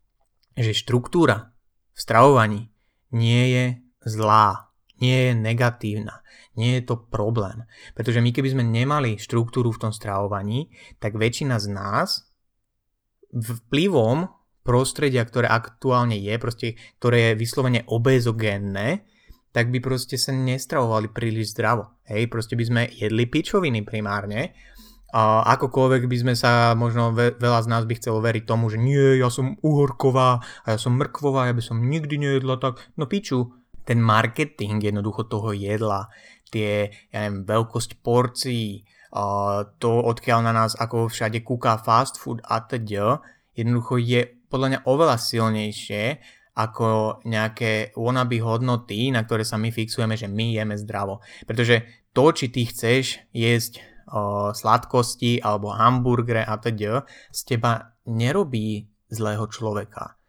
že 0.56 0.76
štruktúra 0.76 1.52
v 1.91 2.00
stravovaní 2.00 2.62
nie 3.12 3.43
je 3.52 3.65
zlá. 4.08 4.71
nie 5.02 5.17
je 5.28 5.34
negatívna, 5.34 6.21
nie 6.54 6.78
je 6.78 6.86
to 6.86 6.95
problém. 7.10 7.65
Pretože 7.97 8.21
my 8.21 8.30
keby 8.30 8.54
sme 8.54 8.63
nemali 8.63 9.17
štruktúru 9.17 9.74
v 9.74 9.82
tom 9.82 9.91
stravovaní, 9.91 10.69
tak 11.02 11.17
väčšina 11.17 11.58
z 11.58 11.67
nás 11.74 12.30
vplyvom 13.34 14.30
prostredia, 14.62 15.26
ktoré 15.26 15.50
aktuálne 15.50 16.21
je, 16.21 16.34
proste, 16.38 16.67
ktoré 17.02 17.34
je 17.34 17.39
vyslovene 17.41 17.82
obezogénne, 17.89 19.10
tak 19.52 19.68
by 19.72 19.84
proste 19.84 20.16
sa 20.16 20.32
nestravovali 20.32 21.12
príliš 21.12 21.56
zdravo. 21.56 22.00
Hej, 22.08 22.32
proste 22.32 22.56
by 22.56 22.64
sme 22.64 22.82
jedli 22.88 23.28
pičoviny 23.28 23.84
primárne 23.84 24.56
a 25.12 25.44
akokoľvek 25.60 26.08
by 26.08 26.18
sme 26.24 26.34
sa, 26.40 26.72
možno 26.72 27.12
ve, 27.12 27.36
veľa 27.36 27.68
z 27.68 27.68
nás 27.68 27.84
by 27.84 28.00
chcelo 28.00 28.24
veriť 28.24 28.48
tomu, 28.48 28.72
že 28.72 28.80
nie, 28.80 29.20
ja 29.20 29.28
som 29.28 29.60
uhorková 29.60 30.40
a 30.64 30.68
ja 30.72 30.80
som 30.80 30.96
mrkvová, 30.96 31.52
ja 31.52 31.54
by 31.56 31.64
som 31.64 31.84
nikdy 31.84 32.16
nejedla 32.16 32.56
tak. 32.64 32.80
No 32.96 33.12
piču, 33.12 33.52
ten 33.84 34.00
marketing 34.00 34.80
jednoducho 34.80 35.28
toho 35.28 35.52
jedla, 35.52 36.08
tie, 36.48 36.96
ja 37.12 37.28
neviem, 37.28 37.44
veľkosť 37.44 38.00
porcií, 38.00 38.88
to 39.84 39.92
odkiaľ 39.92 40.40
na 40.48 40.56
nás 40.56 40.80
ako 40.80 41.12
všade 41.12 41.44
kúka 41.44 41.76
fast 41.76 42.16
food 42.16 42.40
a 42.48 42.64
teda, 42.64 43.20
jednoducho 43.52 44.00
je 44.00 44.40
podľa 44.48 44.68
mňa 44.68 44.80
oveľa 44.88 45.20
silnejšie 45.20 46.04
ako 46.52 47.22
nejaké 47.24 47.96
wannabe 47.96 48.44
hodnoty, 48.44 49.10
na 49.10 49.24
ktoré 49.24 49.48
sa 49.48 49.56
my 49.56 49.72
fixujeme, 49.72 50.20
že 50.20 50.28
my 50.28 50.56
jeme 50.56 50.76
zdravo. 50.76 51.24
Pretože 51.48 52.08
to, 52.12 52.36
či 52.36 52.52
ty 52.52 52.68
chceš 52.68 53.24
jesť 53.32 53.80
o, 54.12 54.52
sladkosti 54.52 55.40
alebo 55.40 55.72
hamburgere 55.72 56.44
a 56.44 56.60
teda 56.60 57.08
z 57.32 57.40
teba 57.48 57.96
nerobí 58.04 58.92
zlého 59.08 59.48
človeka. 59.48 60.20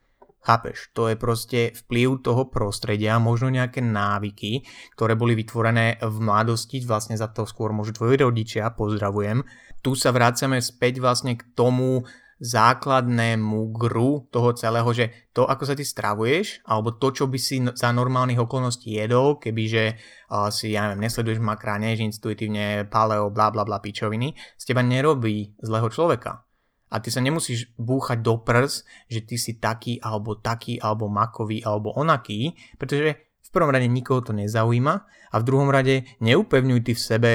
Chápeš, 0.43 0.91
to 0.91 1.07
je 1.07 1.15
proste 1.15 1.71
vplyv 1.71 2.19
toho 2.27 2.51
prostredia, 2.51 3.23
možno 3.23 3.55
nejaké 3.55 3.79
návyky, 3.79 4.67
ktoré 4.99 5.15
boli 5.15 5.39
vytvorené 5.39 6.03
v 6.03 6.17
mladosti, 6.19 6.83
vlastne 6.83 7.15
za 7.15 7.31
to 7.31 7.47
skôr 7.47 7.71
môžu 7.71 7.95
tvoji 7.95 8.19
rodičia, 8.19 8.75
pozdravujem. 8.75 9.47
Tu 9.87 9.95
sa 9.95 10.11
vrácame 10.11 10.59
späť 10.59 10.99
vlastne 10.99 11.39
k 11.39 11.47
tomu 11.55 12.03
základnému 12.43 13.71
gru 13.71 14.27
toho 14.35 14.51
celého, 14.59 14.91
že 14.91 15.31
to, 15.31 15.47
ako 15.47 15.63
sa 15.63 15.79
ty 15.79 15.87
stravuješ, 15.87 16.67
alebo 16.67 16.99
to, 16.99 17.15
čo 17.15 17.31
by 17.31 17.39
si 17.39 17.63
za 17.63 17.95
normálnych 17.95 18.43
okolností 18.43 18.99
jedol, 18.99 19.39
kebyže 19.39 19.95
uh, 19.95 20.51
si, 20.51 20.75
ja 20.75 20.91
neviem, 20.91 21.07
nesleduješ 21.07 21.39
makrá, 21.39 21.79
než 21.79 22.03
intuitívne 22.03 22.91
paleo, 22.91 23.31
bla 23.31 23.55
bla 23.55 23.63
bla 23.63 23.79
pičoviny, 23.79 24.35
z 24.59 24.63
teba 24.67 24.83
nerobí 24.83 25.55
zlého 25.63 25.87
človeka. 25.87 26.43
A 26.93 27.01
ty 27.01 27.15
sa 27.15 27.23
nemusíš 27.23 27.71
búchať 27.79 28.21
do 28.21 28.43
prs, 28.43 28.83
že 29.07 29.23
ty 29.23 29.39
si 29.39 29.63
taký, 29.63 30.03
alebo 30.03 30.37
taký, 30.37 30.83
alebo 30.83 31.07
makový, 31.07 31.63
alebo 31.63 31.95
onaký, 31.95 32.59
pretože 32.77 33.23
v 33.23 33.51
prvom 33.55 33.71
rade 33.71 33.87
nikoho 33.87 34.19
to 34.19 34.35
nezaujíma 34.35 34.95
a 35.31 35.35
v 35.39 35.47
druhom 35.47 35.71
rade 35.71 36.05
neupevňuj 36.19 36.81
ty 36.85 36.93
v 36.93 37.01
sebe 37.01 37.33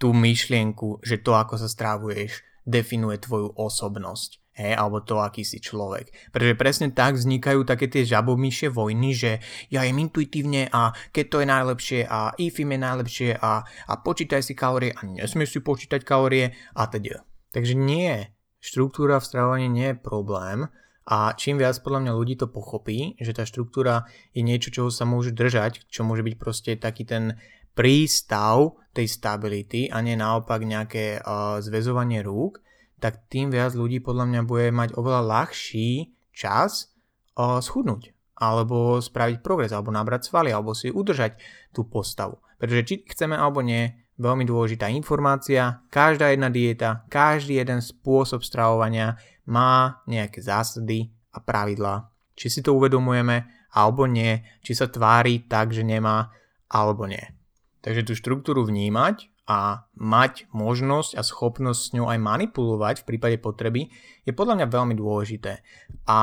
tú 0.00 0.16
myšlienku, 0.16 1.04
že 1.04 1.20
to, 1.20 1.36
ako 1.36 1.60
sa 1.60 1.68
strávuješ, 1.68 2.49
definuje 2.66 3.20
tvoju 3.20 3.56
osobnosť. 3.56 4.40
Hej, 4.50 4.76
alebo 4.76 5.00
to, 5.00 5.22
aký 5.22 5.46
si 5.46 5.62
človek. 5.62 6.10
Pretože 6.34 6.58
presne 6.58 6.88
tak 6.92 7.16
vznikajú 7.16 7.64
také 7.64 7.88
tie 7.88 8.04
žabomíšie 8.04 8.68
vojny, 8.68 9.14
že 9.16 9.40
ja 9.72 9.86
jem 9.86 10.02
intuitívne 10.04 10.68
a 10.68 10.92
keď 11.14 11.24
to 11.30 11.36
je 11.40 11.46
najlepšie 11.48 12.00
a 12.04 12.34
IFIM 12.36 12.76
je 12.76 12.80
najlepšie 12.82 13.30
a, 13.40 13.64
a 13.64 13.92
počítaj 14.02 14.42
si 14.44 14.52
kalórie 14.58 14.92
a 14.92 15.00
nesmieš 15.06 15.56
si 15.56 15.60
počítať 15.64 16.04
kalórie 16.04 16.52
a 16.76 16.82
teda. 16.90 17.24
Takže 17.54 17.78
nie, 17.78 18.26
štruktúra 18.60 19.22
v 19.22 19.28
stravovaní 19.32 19.66
nie 19.70 19.94
je 19.94 20.02
problém 20.02 20.68
a 21.10 21.34
čím 21.34 21.58
viac 21.58 21.74
podľa 21.82 22.06
mňa 22.06 22.12
ľudí 22.12 22.34
to 22.38 22.46
pochopí, 22.46 23.18
že 23.18 23.34
tá 23.34 23.42
štruktúra 23.42 24.06
je 24.30 24.44
niečo, 24.44 24.70
čoho 24.70 24.92
sa 24.92 25.08
môže 25.08 25.34
držať, 25.34 25.88
čo 25.88 26.04
môže 26.06 26.22
byť 26.22 26.34
proste 26.36 26.76
taký 26.76 27.08
ten 27.08 27.40
prístav 27.74 28.76
tej 28.90 29.06
stability 29.06 29.86
a 29.88 30.02
nie 30.02 30.18
naopak 30.18 30.62
nejaké 30.66 31.22
uh, 31.22 31.62
zväzovanie 31.62 32.20
rúk, 32.26 32.58
tak 32.98 33.30
tým 33.30 33.48
viac 33.48 33.72
ľudí 33.72 34.02
podľa 34.02 34.26
mňa 34.28 34.40
bude 34.44 34.68
mať 34.74 34.98
oveľa 34.98 35.22
ľahší 35.24 36.12
čas 36.34 36.92
uh, 37.38 37.62
schudnúť 37.62 38.12
alebo 38.40 38.96
spraviť 38.96 39.44
progres, 39.44 39.68
alebo 39.68 39.92
nabrať 39.92 40.32
svaly, 40.32 40.48
alebo 40.48 40.72
si 40.72 40.88
udržať 40.88 41.36
tú 41.76 41.84
postavu. 41.84 42.40
Pretože 42.56 42.82
či 42.88 42.94
chceme 43.04 43.36
alebo 43.36 43.60
nie, 43.60 43.92
veľmi 44.16 44.48
dôležitá 44.48 44.88
informácia, 44.88 45.84
každá 45.92 46.32
jedna 46.32 46.48
dieta, 46.48 47.04
každý 47.12 47.60
jeden 47.60 47.84
spôsob 47.84 48.40
stravovania 48.40 49.20
má 49.44 50.00
nejaké 50.08 50.40
zásady 50.40 51.12
a 51.36 51.38
pravidlá. 51.44 52.08
Či 52.32 52.48
si 52.48 52.60
to 52.64 52.72
uvedomujeme, 52.72 53.44
alebo 53.76 54.08
nie, 54.08 54.40
či 54.64 54.72
sa 54.72 54.88
tvári 54.88 55.44
tak, 55.44 55.76
že 55.76 55.84
nemá, 55.84 56.32
alebo 56.72 57.04
nie. 57.04 57.39
Takže 57.80 58.06
tú 58.06 58.12
štruktúru 58.12 58.64
vnímať 58.68 59.32
a 59.50 59.88
mať 59.98 60.46
možnosť 60.54 61.18
a 61.18 61.26
schopnosť 61.26 61.80
s 61.80 61.92
ňou 61.98 62.06
aj 62.06 62.18
manipulovať 62.22 63.02
v 63.02 63.08
prípade 63.08 63.36
potreby 63.42 63.90
je 64.22 64.30
podľa 64.30 64.62
mňa 64.62 64.66
veľmi 64.70 64.94
dôležité. 64.94 65.64
A 66.06 66.20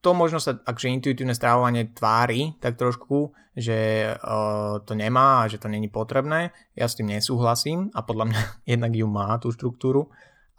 to 0.00 0.16
možno 0.16 0.40
sa, 0.40 0.56
akže 0.64 0.88
intuitívne 0.88 1.36
strávovanie 1.36 1.92
tvári 1.92 2.56
tak 2.62 2.80
trošku, 2.80 3.36
že 3.52 4.12
uh, 4.16 4.80
to 4.86 4.94
nemá 4.94 5.44
a 5.44 5.48
že 5.50 5.60
to 5.60 5.68
není 5.68 5.90
potrebné. 5.90 6.54
Ja 6.72 6.86
s 6.86 6.96
tým 6.96 7.10
nesúhlasím 7.10 7.90
a 7.92 8.06
podľa 8.06 8.24
mňa 8.30 8.40
jednak 8.72 8.92
ju 8.94 9.06
má 9.10 9.36
tú 9.42 9.52
štruktúru 9.52 10.08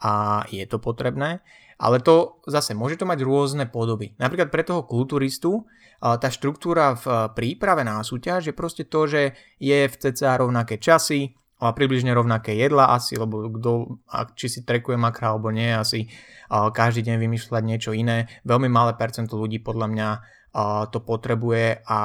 a 0.02 0.44
je 0.52 0.62
to 0.68 0.78
potrebné. 0.78 1.40
Ale 1.82 1.98
to 1.98 2.38
zase 2.46 2.78
môže 2.78 2.94
to 2.94 3.08
mať 3.08 3.26
rôzne 3.26 3.66
podoby. 3.66 4.14
Napríklad 4.20 4.54
pre 4.54 4.62
toho 4.62 4.86
kulturistu 4.86 5.66
tá 6.02 6.28
štruktúra 6.28 6.98
v 6.98 7.30
príprave 7.38 7.86
na 7.86 8.02
súťaž 8.02 8.50
je 8.50 8.54
proste 8.58 8.90
to, 8.90 9.06
že 9.06 9.38
je 9.62 9.86
v 9.86 9.94
cca 9.94 10.42
rovnaké 10.42 10.82
časy, 10.82 11.38
a 11.62 11.70
približne 11.70 12.10
rovnaké 12.10 12.58
jedla 12.58 12.90
asi, 12.90 13.14
lebo 13.14 13.46
kto, 13.46 14.02
či 14.34 14.50
si 14.50 14.60
trekuje 14.66 14.98
makra 14.98 15.30
alebo 15.30 15.54
nie, 15.54 15.70
asi 15.70 16.10
každý 16.50 17.06
deň 17.06 17.22
vymýšľať 17.22 17.62
niečo 17.62 17.94
iné. 17.94 18.26
Veľmi 18.42 18.66
malé 18.66 18.98
percento 18.98 19.38
ľudí 19.38 19.62
podľa 19.62 19.86
mňa 19.86 20.08
to 20.90 20.98
potrebuje 21.06 21.86
a 21.86 22.00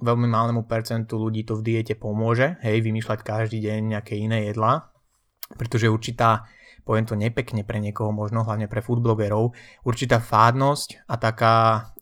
veľmi 0.00 0.24
malému 0.24 0.64
percentu 0.64 1.20
ľudí 1.20 1.44
to 1.44 1.60
v 1.60 1.62
diete 1.68 1.94
pomôže, 2.00 2.56
hej, 2.64 2.80
vymýšľať 2.80 3.20
každý 3.20 3.60
deň 3.60 3.92
nejaké 3.92 4.16
iné 4.16 4.48
jedla, 4.48 4.88
pretože 5.52 5.92
určitá 5.92 6.48
poviem 6.88 7.04
to 7.04 7.12
nepekne 7.12 7.60
pre 7.60 7.84
niekoho, 7.84 8.08
možno 8.08 8.40
hlavne 8.40 8.72
pre 8.72 8.80
foodblogerov, 8.80 9.52
určitá 9.84 10.16
fádnosť 10.16 11.04
a 11.08 11.14
taká 11.20 11.54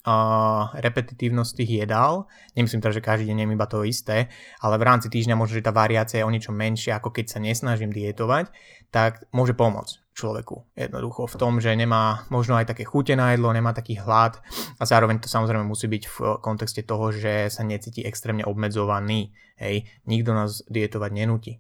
uh, 0.06 0.74
repetitívnosť 0.78 1.52
tých 1.58 1.70
jedál, 1.86 2.26
nemyslím 2.58 2.82
teda, 2.82 2.94
že 2.98 3.02
každý 3.02 3.24
deň 3.30 3.38
jem 3.46 3.54
iba 3.54 3.66
to 3.66 3.86
isté, 3.86 4.30
ale 4.58 4.78
v 4.78 4.86
rámci 4.86 5.06
týždňa 5.08 5.38
možno, 5.38 5.58
že 5.58 5.66
tá 5.66 5.72
variácia 5.74 6.22
je 6.22 6.26
o 6.26 6.34
niečo 6.34 6.50
menšia, 6.50 6.98
ako 6.98 7.14
keď 7.14 7.26
sa 7.30 7.38
nesnažím 7.38 7.94
dietovať, 7.94 8.50
tak 8.92 9.24
môže 9.32 9.56
pomôcť 9.56 10.02
človeku 10.12 10.76
jednoducho 10.76 11.24
v 11.24 11.38
tom, 11.40 11.56
že 11.56 11.72
nemá 11.72 12.28
možno 12.28 12.60
aj 12.60 12.68
také 12.68 12.84
chute 12.84 13.16
na 13.16 13.32
jedlo, 13.32 13.48
nemá 13.48 13.72
taký 13.72 13.96
hlad 13.96 14.38
a 14.76 14.82
zároveň 14.84 15.24
to 15.24 15.28
samozrejme 15.32 15.64
musí 15.64 15.88
byť 15.88 16.04
v 16.04 16.16
kontexte 16.44 16.84
toho, 16.84 17.08
že 17.08 17.48
sa 17.48 17.64
necíti 17.64 18.04
extrémne 18.04 18.44
obmedzovaný. 18.44 19.32
Hej, 19.56 19.88
nikto 20.04 20.36
nás 20.36 20.60
dietovať 20.68 21.10
nenúti. 21.16 21.52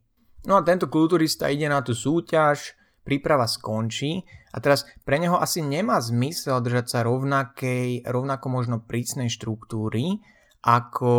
No 0.44 0.58
a 0.58 0.66
tento 0.66 0.90
kulturista 0.90 1.48
ide 1.48 1.70
na 1.70 1.80
tú 1.80 1.94
súťaž, 1.94 2.74
príprava 3.06 3.46
skončí 3.46 4.26
a 4.52 4.56
teraz 4.60 4.84
pre 5.08 5.16
neho 5.16 5.40
asi 5.40 5.64
nemá 5.64 5.96
zmysel 5.98 6.60
držať 6.60 6.86
sa 6.92 6.98
rovnakej, 7.08 8.04
rovnako 8.04 8.46
možno 8.52 8.84
prísnej 8.84 9.32
štruktúry, 9.32 10.20
ako 10.62 11.12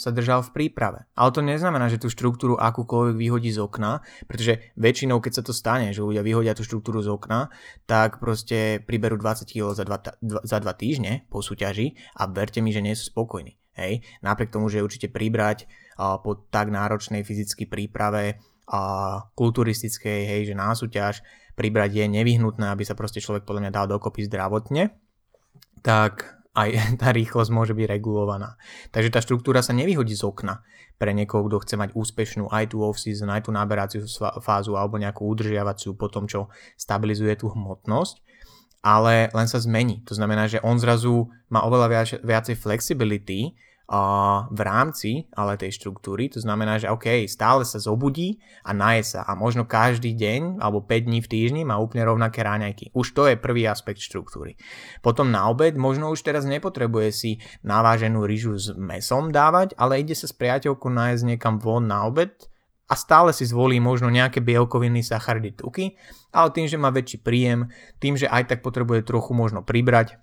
sa 0.00 0.08
držal 0.08 0.40
v 0.48 0.54
príprave. 0.56 1.04
Ale 1.12 1.28
to 1.28 1.44
neznamená, 1.44 1.92
že 1.92 2.00
tú 2.00 2.08
štruktúru 2.08 2.56
akúkoľvek 2.56 3.20
vyhodí 3.20 3.52
z 3.52 3.60
okna, 3.60 4.00
pretože 4.24 4.72
väčšinou, 4.80 5.20
keď 5.20 5.32
sa 5.36 5.42
to 5.44 5.52
stane, 5.52 5.92
že 5.92 6.00
ľudia 6.00 6.24
vyhodia 6.24 6.56
tú 6.56 6.64
štruktúru 6.64 7.04
z 7.04 7.12
okna, 7.12 7.52
tak 7.84 8.16
proste 8.16 8.80
priberú 8.80 9.20
20 9.20 9.44
kg 9.44 9.76
za 9.76 9.84
2, 9.84 10.40
za 10.40 10.56
2 10.56 10.80
týždne 10.80 11.28
po 11.28 11.44
súťaži 11.44 12.00
a 12.16 12.24
verte 12.32 12.64
mi, 12.64 12.72
že 12.72 12.80
nie 12.80 12.96
sú 12.96 13.12
spokojní. 13.12 13.60
Hej? 13.76 14.00
Napriek 14.24 14.56
tomu, 14.56 14.72
že 14.72 14.80
určite 14.80 15.12
pribrať 15.12 15.68
uh, 15.68 16.16
po 16.24 16.48
tak 16.48 16.72
náročnej 16.72 17.28
fyzickej 17.28 17.68
príprave 17.68 18.40
a 18.68 18.80
kulturistickej, 19.32 20.28
hej, 20.28 20.40
že 20.52 20.54
na 20.56 20.76
súťaž 20.76 21.24
pribrať 21.58 21.90
je 21.98 22.04
nevyhnutné, 22.06 22.70
aby 22.70 22.86
sa 22.86 22.94
proste 22.94 23.18
človek 23.18 23.42
podľa 23.42 23.66
mňa 23.66 23.72
dal 23.74 23.86
dokopy 23.90 24.30
zdravotne, 24.30 24.94
tak 25.82 26.38
aj 26.54 26.68
tá 27.02 27.10
rýchlosť 27.10 27.50
môže 27.50 27.74
byť 27.74 27.86
regulovaná. 27.86 28.54
Takže 28.94 29.10
tá 29.10 29.18
štruktúra 29.18 29.58
sa 29.66 29.74
nevyhodí 29.74 30.14
z 30.14 30.22
okna 30.22 30.62
pre 30.98 31.14
niekoho, 31.14 31.46
kto 31.46 31.62
chce 31.62 31.74
mať 31.78 31.90
úspešnú 31.94 32.50
aj 32.50 32.74
tú 32.74 32.82
off-season, 32.82 33.30
aj 33.30 33.46
tú 33.46 33.50
naberaciu 33.54 34.02
fázu 34.42 34.74
alebo 34.74 34.98
nejakú 34.98 35.26
udržiavaciu 35.26 35.94
po 35.94 36.10
tom, 36.10 36.26
čo 36.26 36.50
stabilizuje 36.74 37.38
tú 37.38 37.54
hmotnosť, 37.54 38.22
ale 38.82 39.30
len 39.30 39.46
sa 39.46 39.62
zmení. 39.62 40.02
To 40.10 40.14
znamená, 40.18 40.50
že 40.50 40.62
on 40.62 40.78
zrazu 40.78 41.30
má 41.50 41.62
oveľa 41.62 41.86
viac, 41.86 42.08
viacej 42.22 42.58
flexibility 42.58 43.54
v 44.52 44.60
rámci 44.60 45.32
ale 45.32 45.56
tej 45.56 45.80
štruktúry, 45.80 46.28
to 46.28 46.44
znamená, 46.44 46.76
že 46.76 46.92
OK, 46.92 47.24
stále 47.24 47.64
sa 47.64 47.80
zobudí 47.80 48.36
a 48.60 48.76
naje 48.76 49.16
sa 49.16 49.24
a 49.24 49.32
možno 49.32 49.64
každý 49.64 50.12
deň 50.12 50.60
alebo 50.60 50.84
5 50.84 51.08
dní 51.08 51.24
v 51.24 51.30
týždni 51.32 51.62
má 51.64 51.80
úplne 51.80 52.04
rovnaké 52.04 52.44
ráňajky. 52.44 52.92
Už 52.92 53.16
to 53.16 53.24
je 53.24 53.40
prvý 53.40 53.64
aspekt 53.64 54.04
štruktúry. 54.04 54.60
Potom 55.00 55.32
na 55.32 55.48
obed 55.48 55.72
možno 55.80 56.12
už 56.12 56.20
teraz 56.20 56.44
nepotrebuje 56.44 57.08
si 57.16 57.30
naváženú 57.64 58.28
rýžu 58.28 58.60
s 58.60 58.76
mesom 58.76 59.32
dávať, 59.32 59.72
ale 59.80 60.04
ide 60.04 60.12
sa 60.12 60.28
s 60.28 60.36
priateľkou 60.36 60.92
nájsť 60.92 61.24
niekam 61.24 61.56
von 61.56 61.88
na 61.88 62.04
obed 62.04 62.36
a 62.88 62.94
stále 62.96 63.32
si 63.32 63.48
zvolí 63.48 63.80
možno 63.80 64.12
nejaké 64.12 64.44
bielkoviny, 64.44 65.00
sacharidy, 65.00 65.56
tuky, 65.56 65.96
ale 66.32 66.52
tým, 66.52 66.68
že 66.68 66.76
má 66.76 66.92
väčší 66.92 67.24
príjem, 67.24 67.72
tým, 68.00 68.20
že 68.20 68.28
aj 68.28 68.52
tak 68.52 68.60
potrebuje 68.60 69.04
trochu 69.08 69.32
možno 69.32 69.64
pribrať, 69.64 70.20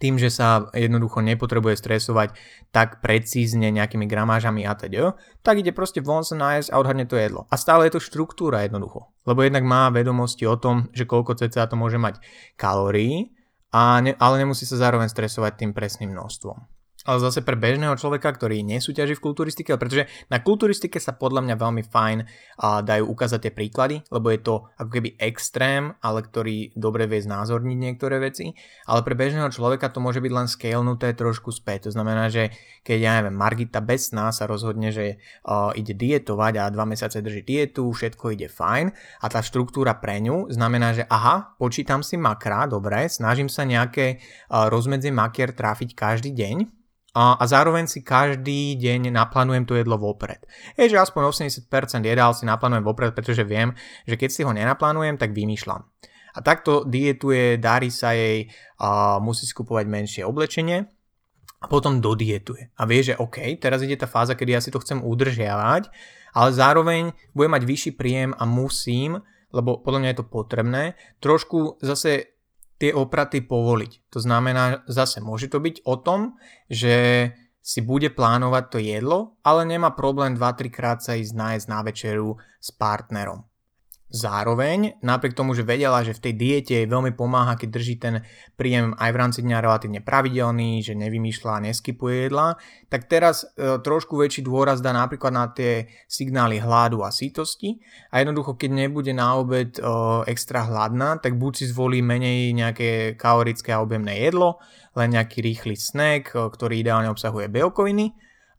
tým, 0.00 0.16
že 0.16 0.32
sa 0.32 0.72
jednoducho 0.72 1.20
nepotrebuje 1.20 1.76
stresovať 1.76 2.32
tak 2.72 3.04
precízne 3.04 3.68
nejakými 3.68 4.08
gramážami 4.08 4.64
a 4.64 4.72
teda, 4.72 5.20
tak 5.44 5.60
ide 5.60 5.76
proste 5.76 6.00
von 6.00 6.24
sa 6.24 6.40
nájsť 6.40 6.72
a 6.72 6.80
odhadne 6.80 7.04
to 7.04 7.20
jedlo. 7.20 7.44
A 7.52 7.60
stále 7.60 7.84
je 7.86 8.00
to 8.00 8.04
štruktúra 8.04 8.64
jednoducho. 8.64 9.12
Lebo 9.28 9.44
jednak 9.44 9.68
má 9.68 9.92
vedomosti 9.92 10.48
o 10.48 10.56
tom, 10.56 10.88
že 10.96 11.04
koľko 11.04 11.36
cca 11.36 11.68
to 11.68 11.76
môže 11.76 12.00
mať 12.00 12.16
kalórií, 12.56 13.36
a 13.70 14.02
ne, 14.02 14.18
ale 14.18 14.42
nemusí 14.42 14.66
sa 14.66 14.74
zároveň 14.82 15.06
stresovať 15.06 15.62
tým 15.62 15.70
presným 15.70 16.10
množstvom 16.10 16.79
ale 17.08 17.18
zase 17.20 17.40
pre 17.40 17.56
bežného 17.56 17.96
človeka, 17.96 18.32
ktorý 18.36 18.60
nesúťaží 18.60 19.16
v 19.16 19.24
kulturistike, 19.24 19.72
pretože 19.80 20.08
na 20.28 20.40
kulturistike 20.44 21.00
sa 21.00 21.16
podľa 21.16 21.48
mňa 21.48 21.56
veľmi 21.56 21.82
fajn 21.88 22.18
a 22.60 22.84
dajú 22.84 23.08
ukázať 23.08 23.48
tie 23.48 23.52
príklady, 23.56 23.96
lebo 24.12 24.28
je 24.28 24.40
to 24.40 24.54
ako 24.76 24.90
keby 24.90 25.16
extrém, 25.16 25.96
ale 26.04 26.20
ktorý 26.20 26.76
dobre 26.76 27.08
vie 27.08 27.24
znázorniť 27.24 27.76
niektoré 27.76 28.20
veci, 28.20 28.52
ale 28.84 29.00
pre 29.00 29.16
bežného 29.16 29.48
človeka 29.48 29.88
to 29.88 30.04
môže 30.04 30.20
byť 30.20 30.32
len 30.32 30.48
scalenuté 30.48 31.16
trošku 31.16 31.48
späť. 31.52 31.88
To 31.88 31.96
znamená, 31.96 32.28
že 32.28 32.52
keď 32.80 32.98
ja 32.98 33.12
neviem, 33.20 33.36
Margita 33.36 33.84
Besná 33.84 34.32
sa 34.32 34.48
rozhodne, 34.48 34.88
že 34.88 35.20
uh, 35.44 35.70
ide 35.76 35.92
dietovať 35.92 36.52
a 36.56 36.72
dva 36.72 36.88
mesiace 36.88 37.20
drží 37.20 37.44
dietu, 37.44 37.92
všetko 37.92 38.32
ide 38.32 38.48
fajn 38.48 38.90
a 39.20 39.26
tá 39.28 39.44
štruktúra 39.44 40.00
pre 40.00 40.20
ňu 40.24 40.48
znamená, 40.48 40.96
že 40.96 41.04
aha, 41.04 41.56
počítam 41.60 42.00
si 42.00 42.16
makra, 42.16 42.64
dobre, 42.64 43.06
snažím 43.12 43.52
sa 43.52 43.68
nejaké 43.68 44.18
uh, 44.20 44.72
rozmedzie 44.72 45.12
makier 45.12 45.52
tráfiť 45.52 45.92
každý 45.92 46.32
deň, 46.32 46.80
a, 47.10 47.42
zároveň 47.42 47.90
si 47.90 48.06
každý 48.06 48.78
deň 48.78 49.10
naplánujem 49.10 49.66
to 49.66 49.74
jedlo 49.74 49.98
vopred. 49.98 50.46
Je, 50.78 50.86
že 50.86 50.94
aspoň 50.94 51.34
80% 51.34 52.06
jedál 52.06 52.30
si 52.38 52.46
naplánujem 52.46 52.86
vopred, 52.86 53.10
pretože 53.10 53.42
viem, 53.42 53.74
že 54.06 54.14
keď 54.14 54.30
si 54.30 54.46
ho 54.46 54.54
nenaplánujem, 54.54 55.18
tak 55.18 55.34
vymýšľam. 55.34 55.82
A 56.30 56.38
takto 56.46 56.86
dietuje, 56.86 57.58
darí 57.58 57.90
sa 57.90 58.14
jej, 58.14 58.46
a 58.78 59.18
musí 59.18 59.42
skupovať 59.50 59.90
menšie 59.90 60.22
oblečenie 60.22 60.86
a 61.60 61.68
potom 61.68 62.00
dodietuje. 62.00 62.72
A 62.80 62.88
vie, 62.88 63.04
že 63.04 63.20
OK, 63.20 63.60
teraz 63.60 63.84
ide 63.84 64.00
tá 64.00 64.08
fáza, 64.08 64.32
kedy 64.32 64.50
ja 64.56 64.64
si 64.64 64.72
to 64.72 64.80
chcem 64.80 65.04
udržiavať, 65.04 65.92
ale 66.32 66.48
zároveň 66.56 67.12
bude 67.36 67.52
mať 67.52 67.62
vyšší 67.68 67.90
príjem 68.00 68.32
a 68.32 68.48
musím, 68.48 69.20
lebo 69.52 69.76
podľa 69.82 70.00
mňa 70.00 70.10
je 70.10 70.18
to 70.18 70.30
potrebné, 70.30 70.84
trošku 71.20 71.76
zase 71.84 72.32
tie 72.80 72.96
opraty 72.96 73.44
povoliť. 73.44 74.08
To 74.08 74.18
znamená, 74.24 74.88
zase 74.88 75.20
môže 75.20 75.52
to 75.52 75.60
byť 75.60 75.84
o 75.84 76.00
tom, 76.00 76.40
že 76.72 77.28
si 77.60 77.84
bude 77.84 78.08
plánovať 78.08 78.64
to 78.72 78.78
jedlo, 78.80 79.18
ale 79.44 79.68
nemá 79.68 79.92
problém 79.92 80.32
2-3 80.32 80.72
krát 80.72 80.98
sa 81.04 81.12
ísť 81.12 81.36
nájsť 81.36 81.66
na 81.68 81.84
večeru 81.84 82.40
s 82.56 82.72
partnerom. 82.72 83.49
Zároveň, 84.10 84.98
napriek 85.06 85.38
tomu, 85.38 85.54
že 85.54 85.62
vedela, 85.62 86.02
že 86.02 86.18
v 86.18 86.22
tej 86.26 86.34
diete 86.34 86.74
jej 86.74 86.90
veľmi 86.90 87.14
pomáha, 87.14 87.54
keď 87.54 87.68
drží 87.70 87.94
ten 87.94 88.26
príjem 88.58 88.90
aj 88.98 89.10
v 89.14 89.20
rámci 89.22 89.40
dňa 89.46 89.62
relatívne 89.62 90.02
pravidelný, 90.02 90.82
že 90.82 90.98
nevymýšľa 90.98 91.50
a 91.54 91.64
neskypuje 91.70 92.26
jedla, 92.26 92.58
tak 92.90 93.06
teraz 93.06 93.46
e, 93.54 93.78
trošku 93.78 94.18
väčší 94.18 94.42
dôraz 94.42 94.82
dá 94.82 94.90
napríklad 94.90 95.30
na 95.30 95.46
tie 95.54 95.86
signály 96.10 96.58
hladu 96.58 97.06
a 97.06 97.14
sítosti. 97.14 97.78
A 98.10 98.18
jednoducho, 98.18 98.58
keď 98.58 98.82
nebude 98.82 99.14
na 99.14 99.38
obed 99.38 99.78
e, 99.78 99.82
extra 100.26 100.66
hladná, 100.66 101.22
tak 101.22 101.38
buď 101.38 101.62
si 101.62 101.64
zvolí 101.70 102.02
menej 102.02 102.50
nejaké 102.50 103.14
kalorické 103.14 103.70
a 103.70 103.78
objemné 103.78 104.26
jedlo, 104.26 104.58
len 104.98 105.14
nejaký 105.14 105.38
rýchly 105.38 105.78
snack, 105.78 106.34
e, 106.34 106.50
ktorý 106.50 106.82
ideálne 106.82 107.06
obsahuje 107.14 107.46
bielkoviny, 107.46 108.10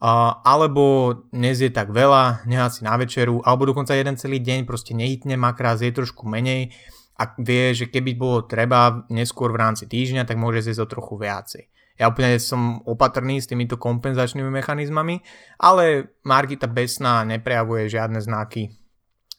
alebo 0.01 1.13
nezie 1.29 1.69
tak 1.69 1.93
veľa, 1.93 2.49
nechá 2.49 2.73
si 2.73 2.81
na 2.81 2.97
večeru, 2.97 3.45
alebo 3.45 3.69
dokonca 3.69 3.93
jeden 3.93 4.17
celý 4.17 4.41
deň 4.41 4.65
proste 4.65 4.97
nehytne 4.97 5.37
makra, 5.37 5.77
zje 5.77 5.93
trošku 5.93 6.25
menej 6.25 6.73
a 7.21 7.37
vie, 7.37 7.77
že 7.77 7.85
keby 7.85 8.17
bolo 8.17 8.49
treba 8.49 9.05
neskôr 9.13 9.53
v 9.53 9.61
rámci 9.61 9.85
týždňa, 9.85 10.25
tak 10.25 10.41
môže 10.41 10.65
zjesť 10.65 10.81
o 10.81 10.91
trochu 10.91 11.21
viacej. 11.21 11.63
Ja 12.01 12.09
úplne 12.09 12.41
som 12.41 12.81
opatrný 12.81 13.37
s 13.37 13.45
týmito 13.45 13.77
kompenzačnými 13.77 14.49
mechanizmami, 14.49 15.21
ale 15.61 16.17
Margita 16.25 16.65
Besná 16.65 17.21
neprejavuje 17.21 17.93
žiadne 17.93 18.17
znaky 18.17 18.73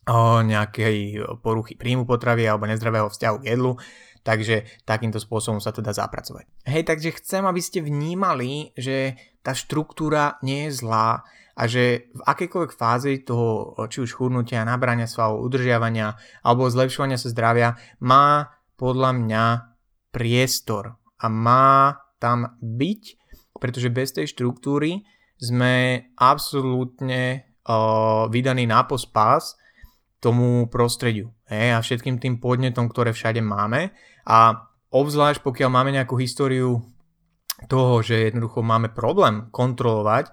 o 0.07 0.47
nejakej 0.47 1.27
poruchy 1.43 1.75
príjmu 1.75 2.07
potravy 2.07 2.47
alebo 2.47 2.71
nezdravého 2.71 3.11
vzťahu 3.11 3.37
k 3.43 3.49
jedlu, 3.51 3.83
takže 4.23 4.63
takýmto 4.87 5.19
spôsobom 5.19 5.59
sa 5.59 5.75
to 5.75 5.83
dá 5.83 5.91
zapracovať. 5.91 6.47
Hej, 6.71 6.87
takže 6.87 7.19
chcem, 7.19 7.43
aby 7.43 7.59
ste 7.59 7.83
vnímali, 7.83 8.71
že 8.79 9.19
tá 9.43 9.53
štruktúra 9.53 10.39
nie 10.43 10.71
je 10.71 10.83
zlá 10.83 11.27
a 11.53 11.63
že 11.69 12.09
v 12.17 12.21
akejkoľvek 12.25 12.73
fáze 12.73 13.13
toho, 13.27 13.77
či 13.93 14.01
už 14.01 14.17
chudnutia, 14.17 14.65
nabrania 14.65 15.05
svalov, 15.05 15.45
udržiavania 15.45 16.17
alebo 16.41 16.71
zlepšovania 16.71 17.21
sa 17.21 17.29
zdravia, 17.29 17.77
má 18.01 18.57
podľa 18.81 19.11
mňa 19.13 19.45
priestor 20.15 20.97
a 21.21 21.27
má 21.29 22.01
tam 22.17 22.57
byť, 22.63 23.03
pretože 23.61 23.93
bez 23.93 24.17
tej 24.17 24.33
štruktúry 24.33 25.05
sme 25.37 26.07
absolútne 26.17 27.51
vydaní 28.31 28.67
na 28.67 28.83
pospás 28.87 29.55
tomu 30.23 30.71
prostrediu 30.71 31.35
hej, 31.51 31.75
a 31.75 31.83
všetkým 31.83 32.19
tým 32.23 32.39
podnetom, 32.39 32.87
ktoré 32.87 33.11
všade 33.11 33.43
máme. 33.43 33.91
A 34.23 34.67
obzvlášť 34.91 35.43
pokiaľ 35.43 35.71
máme 35.71 35.91
nejakú 35.95 36.15
históriu 36.19 36.83
toho, 37.69 38.03
že 38.03 38.31
jednoducho 38.31 38.63
máme 38.63 38.91
problém 38.91 39.51
kontrolovať 39.51 40.33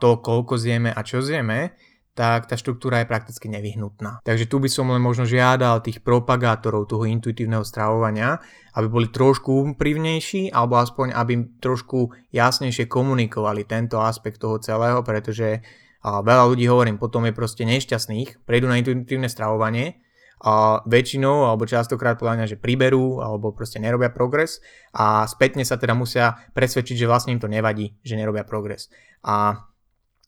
to, 0.00 0.10
koľko 0.20 0.58
zjeme 0.58 0.90
a 0.90 1.00
čo 1.06 1.22
zjeme, 1.22 1.76
tak 2.16 2.48
tá 2.48 2.56
štruktúra 2.56 3.04
je 3.04 3.12
prakticky 3.12 3.44
nevyhnutná. 3.52 4.24
Takže 4.24 4.48
tu 4.48 4.56
by 4.56 4.72
som 4.72 4.88
len 4.88 5.04
možno 5.04 5.28
žiadal 5.28 5.84
tých 5.84 6.00
propagátorov 6.00 6.88
toho 6.88 7.04
intuitívneho 7.04 7.60
stravovania, 7.60 8.40
aby 8.72 8.88
boli 8.88 9.12
trošku 9.12 9.76
úprimnejší, 9.76 10.48
alebo 10.48 10.80
aspoň 10.80 11.12
aby 11.12 11.60
trošku 11.60 12.16
jasnejšie 12.32 12.88
komunikovali 12.88 13.68
tento 13.68 14.00
aspekt 14.00 14.40
toho 14.40 14.56
celého, 14.64 15.04
pretože 15.04 15.60
veľa 16.00 16.44
ľudí, 16.48 16.64
hovorím, 16.72 16.96
potom 16.96 17.28
je 17.28 17.36
proste 17.36 17.68
nešťastných, 17.68 18.48
prejdú 18.48 18.64
na 18.64 18.80
intuitívne 18.80 19.28
stravovanie, 19.28 20.00
a 20.36 20.84
väčšinou 20.84 21.48
alebo 21.48 21.64
častokrát 21.64 22.20
podľa 22.20 22.34
mňa, 22.42 22.46
že 22.52 22.60
priberú 22.60 23.24
alebo 23.24 23.56
proste 23.56 23.80
nerobia 23.80 24.12
progres 24.12 24.60
a 24.92 25.24
spätne 25.24 25.64
sa 25.64 25.80
teda 25.80 25.96
musia 25.96 26.36
presvedčiť, 26.52 26.96
že 27.00 27.08
vlastne 27.08 27.32
im 27.32 27.40
to 27.40 27.48
nevadí, 27.48 27.96
že 28.04 28.20
nerobia 28.20 28.44
progres. 28.44 28.92
A 29.24 29.64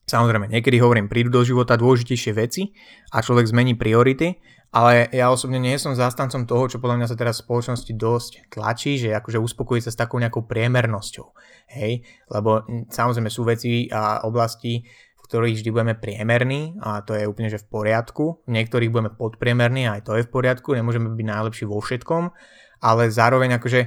samozrejme, 0.09 0.49
niekedy 0.49 0.81
hovorím, 0.81 1.13
prídu 1.13 1.29
do 1.29 1.45
života 1.45 1.77
dôležitejšie 1.77 2.33
veci 2.33 2.73
a 3.13 3.21
človek 3.21 3.53
zmení 3.53 3.77
priority, 3.77 4.41
ale 4.69 5.09
ja 5.17 5.33
osobne 5.33 5.57
nie 5.57 5.81
som 5.81 5.97
zástancom 5.97 6.45
toho, 6.45 6.69
čo 6.69 6.81
podľa 6.81 7.01
mňa 7.01 7.09
sa 7.09 7.17
teraz 7.17 7.41
v 7.41 7.49
spoločnosti 7.49 7.93
dosť 7.97 8.33
tlačí, 8.53 9.01
že 9.01 9.17
akože 9.17 9.41
uspokojiť 9.41 9.83
sa 9.89 9.93
s 9.93 10.01
takou 10.01 10.21
nejakou 10.21 10.45
priemernosťou. 10.45 11.27
Hej, 11.73 12.05
lebo 12.33 12.65
samozrejme 12.89 13.33
sú 13.33 13.49
veci 13.49 13.89
a 13.89 14.25
oblasti, 14.29 14.85
ktorých 15.29 15.61
vždy 15.61 15.71
budeme 15.71 15.95
priemerní 15.95 16.81
a 16.81 17.05
to 17.05 17.13
je 17.13 17.29
úplne 17.29 17.53
že 17.53 17.61
v 17.61 17.69
poriadku. 17.69 18.41
V 18.49 18.51
niektorých 18.51 18.89
budeme 18.89 19.13
podpriemerní 19.13 19.85
a 19.85 20.01
aj 20.01 20.09
to 20.09 20.17
je 20.17 20.25
v 20.25 20.33
poriadku, 20.33 20.73
nemôžeme 20.73 21.13
byť 21.13 21.27
najlepší 21.29 21.65
vo 21.69 21.85
všetkom, 21.85 22.33
ale 22.81 23.13
zároveň 23.13 23.61
akože 23.61 23.81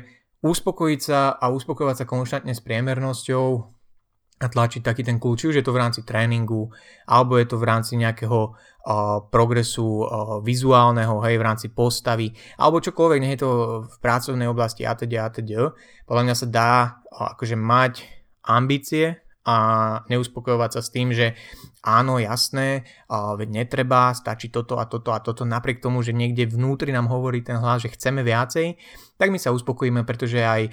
uspokojiť 0.46 1.00
sa 1.02 1.34
a 1.34 1.50
uspokojovať 1.50 2.06
sa 2.06 2.06
konštantne 2.06 2.54
s 2.54 2.62
priemernosťou 2.62 3.46
a 4.42 4.50
tlačiť 4.50 4.82
taký 4.82 5.06
ten 5.06 5.22
kľúč, 5.22 5.46
či 5.46 5.50
už 5.54 5.58
je 5.62 5.66
to 5.66 5.74
v 5.74 5.82
rámci 5.82 6.02
tréningu, 6.02 6.74
alebo 7.06 7.38
je 7.38 7.46
to 7.46 7.62
v 7.62 7.68
rámci 7.70 7.94
nejakého 7.94 8.40
uh, 8.50 9.22
progresu 9.30 10.02
uh, 10.02 10.42
vizuálneho, 10.42 11.22
hej, 11.22 11.38
v 11.38 11.46
rámci 11.46 11.68
postavy, 11.70 12.34
alebo 12.58 12.82
čokoľvek, 12.82 13.22
nie 13.22 13.38
je 13.38 13.42
to 13.46 13.52
v 13.86 13.96
pracovnej 14.02 14.50
oblasti 14.50 14.82
a 14.82 14.98
teda 14.98 15.30
teda. 15.30 15.78
Podľa 16.10 16.24
mňa 16.26 16.36
sa 16.38 16.48
dá 16.50 16.74
uh, 16.90 17.38
akože 17.38 17.54
mať 17.54 17.94
ambície 18.50 19.22
a 19.42 19.58
neuspokojovať 20.06 20.70
sa 20.78 20.82
s 20.86 20.94
tým, 20.94 21.10
že 21.18 21.34
áno, 21.82 22.22
jasné, 22.22 22.86
veď 23.10 23.50
netreba, 23.66 24.14
stačí 24.14 24.54
toto 24.54 24.78
a 24.78 24.86
toto 24.86 25.10
a 25.10 25.20
toto, 25.22 25.50
napriek 25.50 25.82
tomu, 25.82 26.06
že 26.06 26.14
niekde 26.14 26.46
vnútri 26.46 26.94
nám 26.94 27.10
hovorí 27.10 27.42
ten 27.42 27.58
hlas, 27.58 27.82
že 27.82 27.90
chceme 27.90 28.22
viacej, 28.22 28.78
tak 29.18 29.34
my 29.34 29.42
sa 29.42 29.50
uspokojíme, 29.50 30.06
pretože 30.06 30.46
aj 30.46 30.70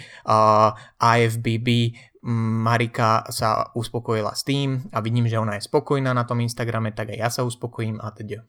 IFBB 1.00 1.96
Marika 2.60 3.24
sa 3.32 3.72
uspokojila 3.72 4.36
s 4.36 4.44
tým 4.44 4.90
a 4.92 5.00
vidím, 5.00 5.24
že 5.24 5.40
ona 5.40 5.56
je 5.56 5.64
spokojná 5.64 6.12
na 6.12 6.28
tom 6.28 6.44
Instagrame, 6.44 6.92
tak 6.92 7.14
aj 7.14 7.18
ja 7.18 7.28
sa 7.32 7.48
uspokojím 7.48 8.04
a 8.04 8.12
teda. 8.12 8.44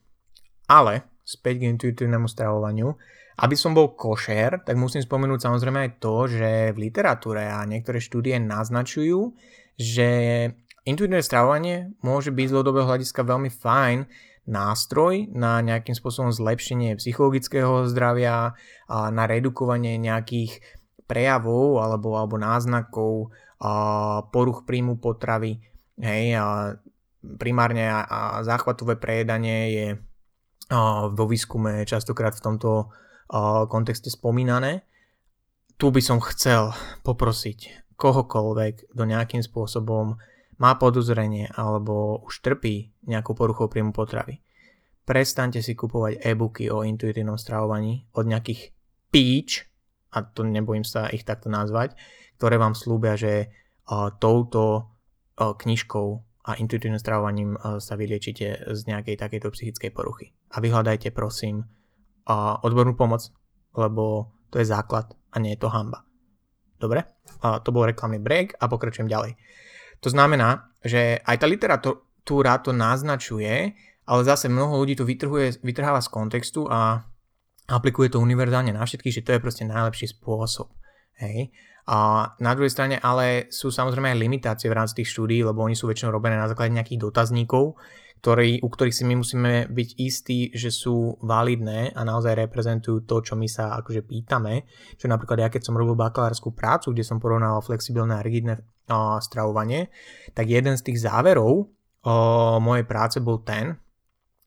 Ale 0.67 1.08
späť 1.23 1.63
k 1.63 1.69
intuitívnemu 1.71 2.27
stravovaniu, 2.27 2.91
aby 3.39 3.55
som 3.55 3.71
bol 3.71 3.95
košer, 3.95 4.67
tak 4.67 4.75
musím 4.75 4.99
spomenúť 4.99 5.47
samozrejme 5.47 5.79
aj 5.79 5.91
to, 6.03 6.27
že 6.27 6.75
v 6.75 6.91
literatúre 6.91 7.47
a 7.47 7.63
niektoré 7.63 8.03
štúdie 8.03 8.36
naznačujú, 8.36 9.32
že 9.79 10.09
intuitívne 10.83 11.23
stravovanie 11.23 11.95
môže 12.03 12.35
byť 12.35 12.45
z 12.51 12.53
dlhodobého 12.53 12.83
hľadiska 12.83 13.23
veľmi 13.23 13.47
fajn 13.47 13.99
nástroj 14.49 15.31
na 15.31 15.63
nejakým 15.63 15.95
spôsobom 15.95 16.35
zlepšenie 16.35 16.99
psychologického 16.99 17.87
zdravia, 17.87 18.59
a 18.89 18.97
na 19.13 19.23
redukovanie 19.23 19.95
nejakých 19.95 20.59
prejavov 21.07 21.79
alebo, 21.79 22.19
alebo 22.19 22.35
náznakov 22.35 23.31
a 23.61 23.71
poruch 24.33 24.67
príjmu 24.67 24.99
potravy. 24.99 25.63
Hej, 25.99 26.35
a 26.35 26.75
primárne 27.39 27.87
a, 27.87 28.03
a 28.03 28.19
záchvatové 28.43 28.99
prejedanie 28.99 29.59
je 29.71 29.87
a, 30.69 31.07
vo 31.07 31.25
výskume 31.29 31.87
častokrát 31.87 32.35
v 32.35 32.43
tomto 32.43 32.91
kontexte 33.69 34.09
spomínané. 34.09 34.81
Tu 35.77 35.93
by 35.93 36.01
som 36.01 36.17
chcel 36.19 36.73
poprosiť 37.05 37.88
kohokoľvek, 37.99 38.95
kto 38.95 39.03
nejakým 39.03 39.43
spôsobom 39.43 40.15
má 40.59 40.71
podozrenie 40.79 41.51
alebo 41.51 42.23
už 42.23 42.39
trpí 42.39 42.95
nejakou 43.03 43.35
poruchou 43.35 43.67
príjmu 43.67 43.91
potravy. 43.91 44.39
Prestaňte 45.03 45.59
si 45.59 45.75
kupovať 45.75 46.23
e-booky 46.23 46.71
o 46.71 46.88
intuitívnom 46.88 47.35
stravovaní 47.35 48.07
od 48.15 48.23
nejakých 48.23 48.71
píč, 49.12 49.67
a 50.09 50.25
to 50.25 50.41
nebojím 50.41 50.85
sa 50.88 51.12
ich 51.13 51.21
takto 51.21 51.53
nazvať, 51.53 51.93
ktoré 52.41 52.57
vám 52.57 52.73
slúbia, 52.73 53.13
že 53.13 53.53
touto 54.17 54.89
knižkou 55.38 56.07
a 56.49 56.57
intuitívnym 56.57 56.97
stravovaním 56.97 57.57
sa 57.77 57.93
vyliečite 57.93 58.73
z 58.73 58.79
nejakej 58.89 59.21
takejto 59.21 59.53
psychickej 59.53 59.91
poruchy. 59.93 60.33
A 60.53 60.62
vyhľadajte 60.62 61.13
prosím 61.13 61.69
odbornú 62.65 62.97
pomoc, 62.97 63.29
lebo 63.77 64.33
to 64.49 64.57
je 64.57 64.65
základ 64.65 65.13
a 65.29 65.38
nie 65.38 65.53
je 65.53 65.62
to 65.62 65.69
hamba. 65.69 66.09
Dobre? 66.79 67.03
Uh, 67.43 67.59
to 67.59 67.75
bol 67.75 67.83
reklamný 67.83 68.17
break 68.23 68.55
a 68.57 68.71
pokračujem 68.71 69.11
ďalej. 69.11 69.35
To 69.99 70.09
znamená, 70.09 70.71
že 70.79 71.19
aj 71.27 71.35
tá 71.43 71.45
literatúra 71.45 72.63
to 72.63 72.71
naznačuje, 72.71 73.75
ale 74.09 74.21
zase 74.23 74.47
mnoho 74.47 74.79
ľudí 74.79 74.95
to 74.95 75.05
vytrhuje, 75.05 75.59
vytrháva 75.61 75.99
z 75.99 76.09
kontextu 76.09 76.65
a 76.71 77.03
aplikuje 77.69 78.09
to 78.09 78.23
univerzálne 78.23 78.73
na 78.73 78.81
všetkých, 78.81 79.21
že 79.21 79.25
to 79.27 79.31
je 79.37 79.43
proste 79.43 79.63
najlepší 79.67 80.09
spôsob. 80.17 80.73
Hej. 81.19 81.53
A 81.89 82.31
na 82.37 82.51
druhej 82.53 82.69
strane 82.69 83.01
ale 83.01 83.49
sú 83.49 83.73
samozrejme 83.73 84.13
aj 84.13 84.21
limitácie 84.21 84.69
v 84.69 84.77
rámci 84.77 85.01
tých 85.01 85.09
štúdí, 85.13 85.41
lebo 85.41 85.65
oni 85.65 85.73
sú 85.73 85.89
väčšinou 85.89 86.13
robené 86.13 86.37
na 86.37 86.45
základe 86.45 86.73
nejakých 86.73 87.01
dotazníkov, 87.01 87.75
ktorý, 88.19 88.60
u 88.60 88.67
ktorých 88.67 88.95
si 88.95 89.03
my 89.08 89.15
musíme 89.15 89.53
byť 89.71 89.89
istí, 89.95 90.51
že 90.51 90.75
sú 90.75 91.15
validné 91.23 91.95
a 91.95 92.01
naozaj 92.03 92.36
reprezentujú 92.36 93.08
to, 93.08 93.23
čo 93.23 93.34
my 93.39 93.47
sa 93.47 93.79
akože 93.79 94.03
pýtame. 94.03 94.67
Čo 94.99 95.08
napríklad 95.08 95.39
ja 95.39 95.47
keď 95.47 95.71
som 95.71 95.79
robil 95.79 95.95
bakalárskú 95.95 96.51
prácu, 96.51 96.91
kde 96.91 97.08
som 97.08 97.23
porovnával 97.23 97.63
flexibilné 97.63 98.19
a 98.19 98.25
rigidné 98.25 98.60
uh, 98.60 99.17
stravovanie, 99.23 99.88
tak 100.36 100.51
jeden 100.51 100.75
z 100.75 100.84
tých 100.91 101.08
záverov 101.08 101.63
uh, 101.63 102.60
mojej 102.60 102.84
práce 102.84 103.23
bol 103.23 103.39
ten, 103.39 103.79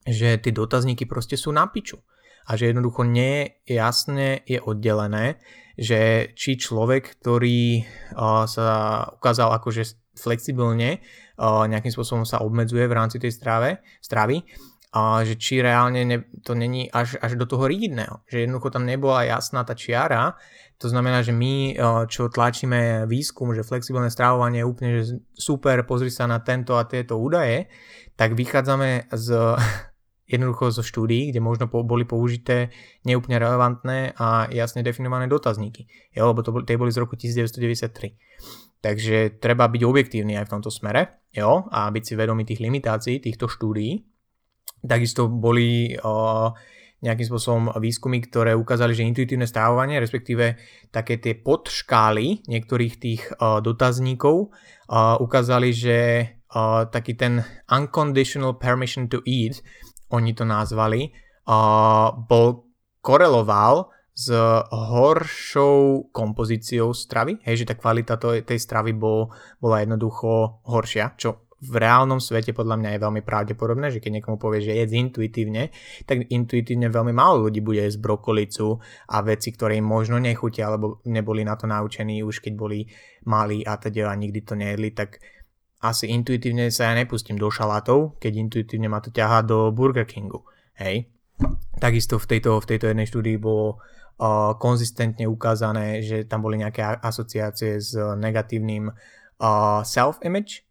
že 0.04 0.37
tie 0.37 0.52
dotazníky 0.52 1.08
proste 1.08 1.40
sú 1.40 1.48
na 1.54 1.64
piču 1.64 1.96
a 2.46 2.58
že 2.58 2.74
jednoducho 2.74 3.06
nejasne 3.06 4.42
je 4.42 4.58
oddelené, 4.58 5.38
že 5.78 6.35
či 6.35 6.58
človek, 6.58 7.22
ktorý 7.22 7.87
sa 8.50 8.66
ukázal 9.14 9.54
akože 9.56 10.01
flexibilne 10.16 11.01
nejakým 11.42 11.92
spôsobom 11.92 12.22
sa 12.29 12.44
obmedzuje 12.44 12.85
v 12.87 12.96
rámci 12.96 13.16
tej 13.18 13.33
strave, 13.35 13.81
stravy, 13.98 14.44
a 14.92 15.25
že 15.25 15.40
či 15.40 15.64
reálne 15.64 16.05
ne, 16.05 16.18
to 16.44 16.53
není 16.53 16.92
až, 16.92 17.16
až 17.16 17.40
do 17.40 17.48
toho 17.48 17.64
rigidného. 17.64 18.20
Že 18.29 18.44
jednoducho 18.44 18.68
tam 18.77 18.85
nebola 18.85 19.25
jasná 19.25 19.64
tá 19.64 19.72
čiara, 19.72 20.37
to 20.77 20.92
znamená, 20.92 21.25
že 21.25 21.33
my, 21.33 21.79
čo 22.12 22.29
tlačíme 22.29 23.09
výskum, 23.09 23.57
že 23.57 23.64
flexibilné 23.64 24.12
stravovanie 24.12 24.61
je 24.61 24.68
úplne 24.68 24.90
že 25.01 25.16
super, 25.33 25.81
pozri 25.88 26.12
sa 26.12 26.29
na 26.29 26.44
tento 26.44 26.77
a 26.77 26.85
tieto 26.85 27.16
údaje, 27.16 27.72
tak 28.20 28.37
vychádzame 28.37 29.09
z 29.14 29.29
jednoducho 30.33 30.75
zo 30.77 30.83
štúdií, 30.85 31.33
kde 31.33 31.40
možno 31.40 31.72
boli 31.72 32.05
použité 32.05 32.68
neúplne 33.09 33.40
relevantné 33.40 34.12
a 34.18 34.51
jasne 34.53 34.85
definované 34.85 35.25
dotazníky. 35.25 35.88
Jo, 36.12 36.35
lebo 36.35 36.44
to 36.44 36.53
boli, 36.53 36.68
tie 36.68 36.77
boli 36.77 36.92
z 36.92 37.01
roku 37.01 37.16
1993. 37.16 38.62
Takže 38.82 39.38
treba 39.38 39.70
byť 39.70 39.82
objektívny 39.86 40.34
aj 40.34 40.50
v 40.50 40.52
tomto 40.58 40.70
smere 40.74 41.22
jo, 41.30 41.70
a 41.70 41.86
byť 41.86 42.02
si 42.02 42.14
vedomý 42.18 42.42
tých 42.42 42.58
limitácií 42.58 43.22
týchto 43.22 43.46
štúdií. 43.46 44.02
Takisto 44.82 45.30
boli 45.30 45.94
o, 46.02 46.50
nejakým 47.06 47.26
spôsobom 47.30 47.64
výskumy, 47.78 48.18
ktoré 48.26 48.58
ukázali, 48.58 48.98
že 48.98 49.06
intuitívne 49.06 49.46
stravovanie, 49.46 50.02
respektíve 50.02 50.58
také 50.90 51.22
tie 51.22 51.38
podškály 51.38 52.50
niektorých 52.50 52.94
tých 52.98 53.22
o, 53.38 53.62
dotazníkov 53.62 54.50
o, 54.50 54.50
ukázali, 55.22 55.70
že 55.70 55.98
o, 56.50 56.82
taký 56.90 57.14
ten 57.14 57.38
unconditional 57.70 58.58
permission 58.58 59.06
to 59.06 59.22
eat, 59.22 59.62
oni 60.10 60.34
to 60.34 60.42
nazvali, 60.42 61.14
o, 61.46 61.58
bol 62.26 62.66
koreloval 62.98 63.91
s 64.12 64.29
horšou 64.68 66.12
kompozíciou 66.12 66.92
stravy, 66.92 67.40
hej, 67.48 67.64
že 67.64 67.68
tá 67.72 67.75
kvalita 67.75 68.20
tej, 68.20 68.44
tej 68.44 68.61
stravy 68.61 68.92
bol, 68.92 69.33
bola 69.57 69.81
jednoducho 69.81 70.62
horšia, 70.68 71.16
čo 71.16 71.48
v 71.62 71.79
reálnom 71.79 72.18
svete 72.18 72.51
podľa 72.51 72.75
mňa 72.75 72.90
je 72.98 73.03
veľmi 73.07 73.22
pravdepodobné, 73.22 73.94
že 73.94 74.03
keď 74.03 74.18
niekomu 74.18 74.35
povie, 74.35 74.66
že 74.66 74.75
jedz 74.75 74.98
intuitívne, 74.98 75.70
tak 76.11 76.27
intuitívne 76.27 76.90
veľmi 76.90 77.14
málo 77.14 77.46
ľudí 77.46 77.62
bude 77.62 77.87
jesť 77.87 78.03
brokolicu 78.03 78.83
a 79.07 79.22
veci, 79.22 79.55
ktoré 79.55 79.79
im 79.79 79.87
možno 79.87 80.18
nechutia, 80.18 80.66
alebo 80.66 80.98
neboli 81.07 81.46
na 81.46 81.55
to 81.55 81.70
naučení 81.70 82.27
už 82.27 82.42
keď 82.42 82.53
boli 82.59 82.90
malí 83.31 83.62
a 83.62 83.79
teda 83.79 84.11
a 84.11 84.18
nikdy 84.18 84.42
to 84.42 84.59
nejedli, 84.59 84.90
tak 84.90 85.22
asi 85.83 86.11
intuitívne 86.11 86.70
sa 86.75 86.90
ja 86.90 86.98
nepustím 86.98 87.38
do 87.38 87.46
šalátov, 87.46 88.18
keď 88.18 88.33
intuitívne 88.42 88.90
ma 88.90 88.98
to 88.98 89.14
ťahá 89.14 89.46
do 89.46 89.70
Burger 89.70 90.07
Kingu. 90.07 90.42
Hej. 90.79 91.11
Takisto 91.79 92.18
v 92.18 92.27
tejto, 92.27 92.59
v 92.59 92.68
tejto 92.75 92.90
jednej 92.90 93.07
štúdii 93.07 93.38
bolo 93.38 93.83
konzistentne 94.58 95.26
ukázané, 95.26 95.98
že 96.02 96.22
tam 96.30 96.46
boli 96.46 96.62
nejaké 96.62 96.82
asociácie 97.02 97.82
s 97.82 97.96
negatívnym 97.96 98.90
uh, 98.90 99.82
self-image. 99.82 100.62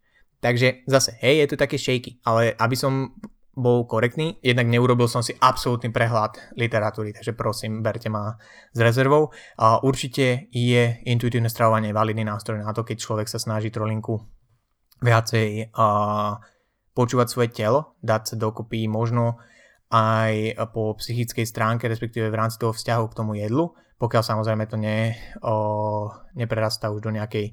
Takže 0.42 0.88
zase, 0.88 1.14
hej, 1.22 1.44
je 1.44 1.48
to 1.54 1.56
také 1.60 1.76
shaky, 1.78 2.18
ale 2.26 2.56
aby 2.58 2.74
som 2.74 3.14
bol 3.52 3.84
korektný, 3.84 4.40
jednak 4.40 4.64
neurobil 4.64 5.04
som 5.06 5.20
si 5.20 5.36
absolútny 5.36 5.92
prehľad 5.92 6.56
literatúry, 6.56 7.12
takže 7.12 7.36
prosím, 7.36 7.84
berte 7.84 8.08
ma 8.08 8.40
s 8.72 8.78
rezervou. 8.80 9.28
Uh, 9.60 9.76
určite 9.84 10.48
je 10.48 11.04
intuitívne 11.04 11.52
stravovanie 11.52 11.92
validný 11.92 12.24
nástroj 12.24 12.64
na 12.64 12.72
to, 12.72 12.80
keď 12.80 12.96
človek 12.96 13.28
sa 13.28 13.36
snaží 13.36 13.68
trolinku 13.68 14.24
viacej 15.04 15.76
uh, 15.76 16.40
počúvať 16.96 17.28
svoje 17.28 17.48
telo, 17.52 18.00
dať 18.00 18.32
sa 18.32 18.34
dokopy 18.40 18.88
možno 18.88 19.36
aj 19.92 20.56
po 20.72 20.96
psychickej 20.96 21.44
stránke, 21.44 21.84
respektíve 21.84 22.32
v 22.32 22.38
rámci 22.40 22.56
toho 22.56 22.72
vzťahu 22.72 23.04
k 23.12 23.16
tomu 23.20 23.36
jedlu, 23.36 23.76
pokiaľ 24.00 24.22
samozrejme 24.24 24.64
to 24.64 24.80
ne, 24.80 25.12
o, 25.44 26.08
neprerastá 26.32 26.88
už 26.88 27.04
do 27.04 27.12
nejakej 27.12 27.52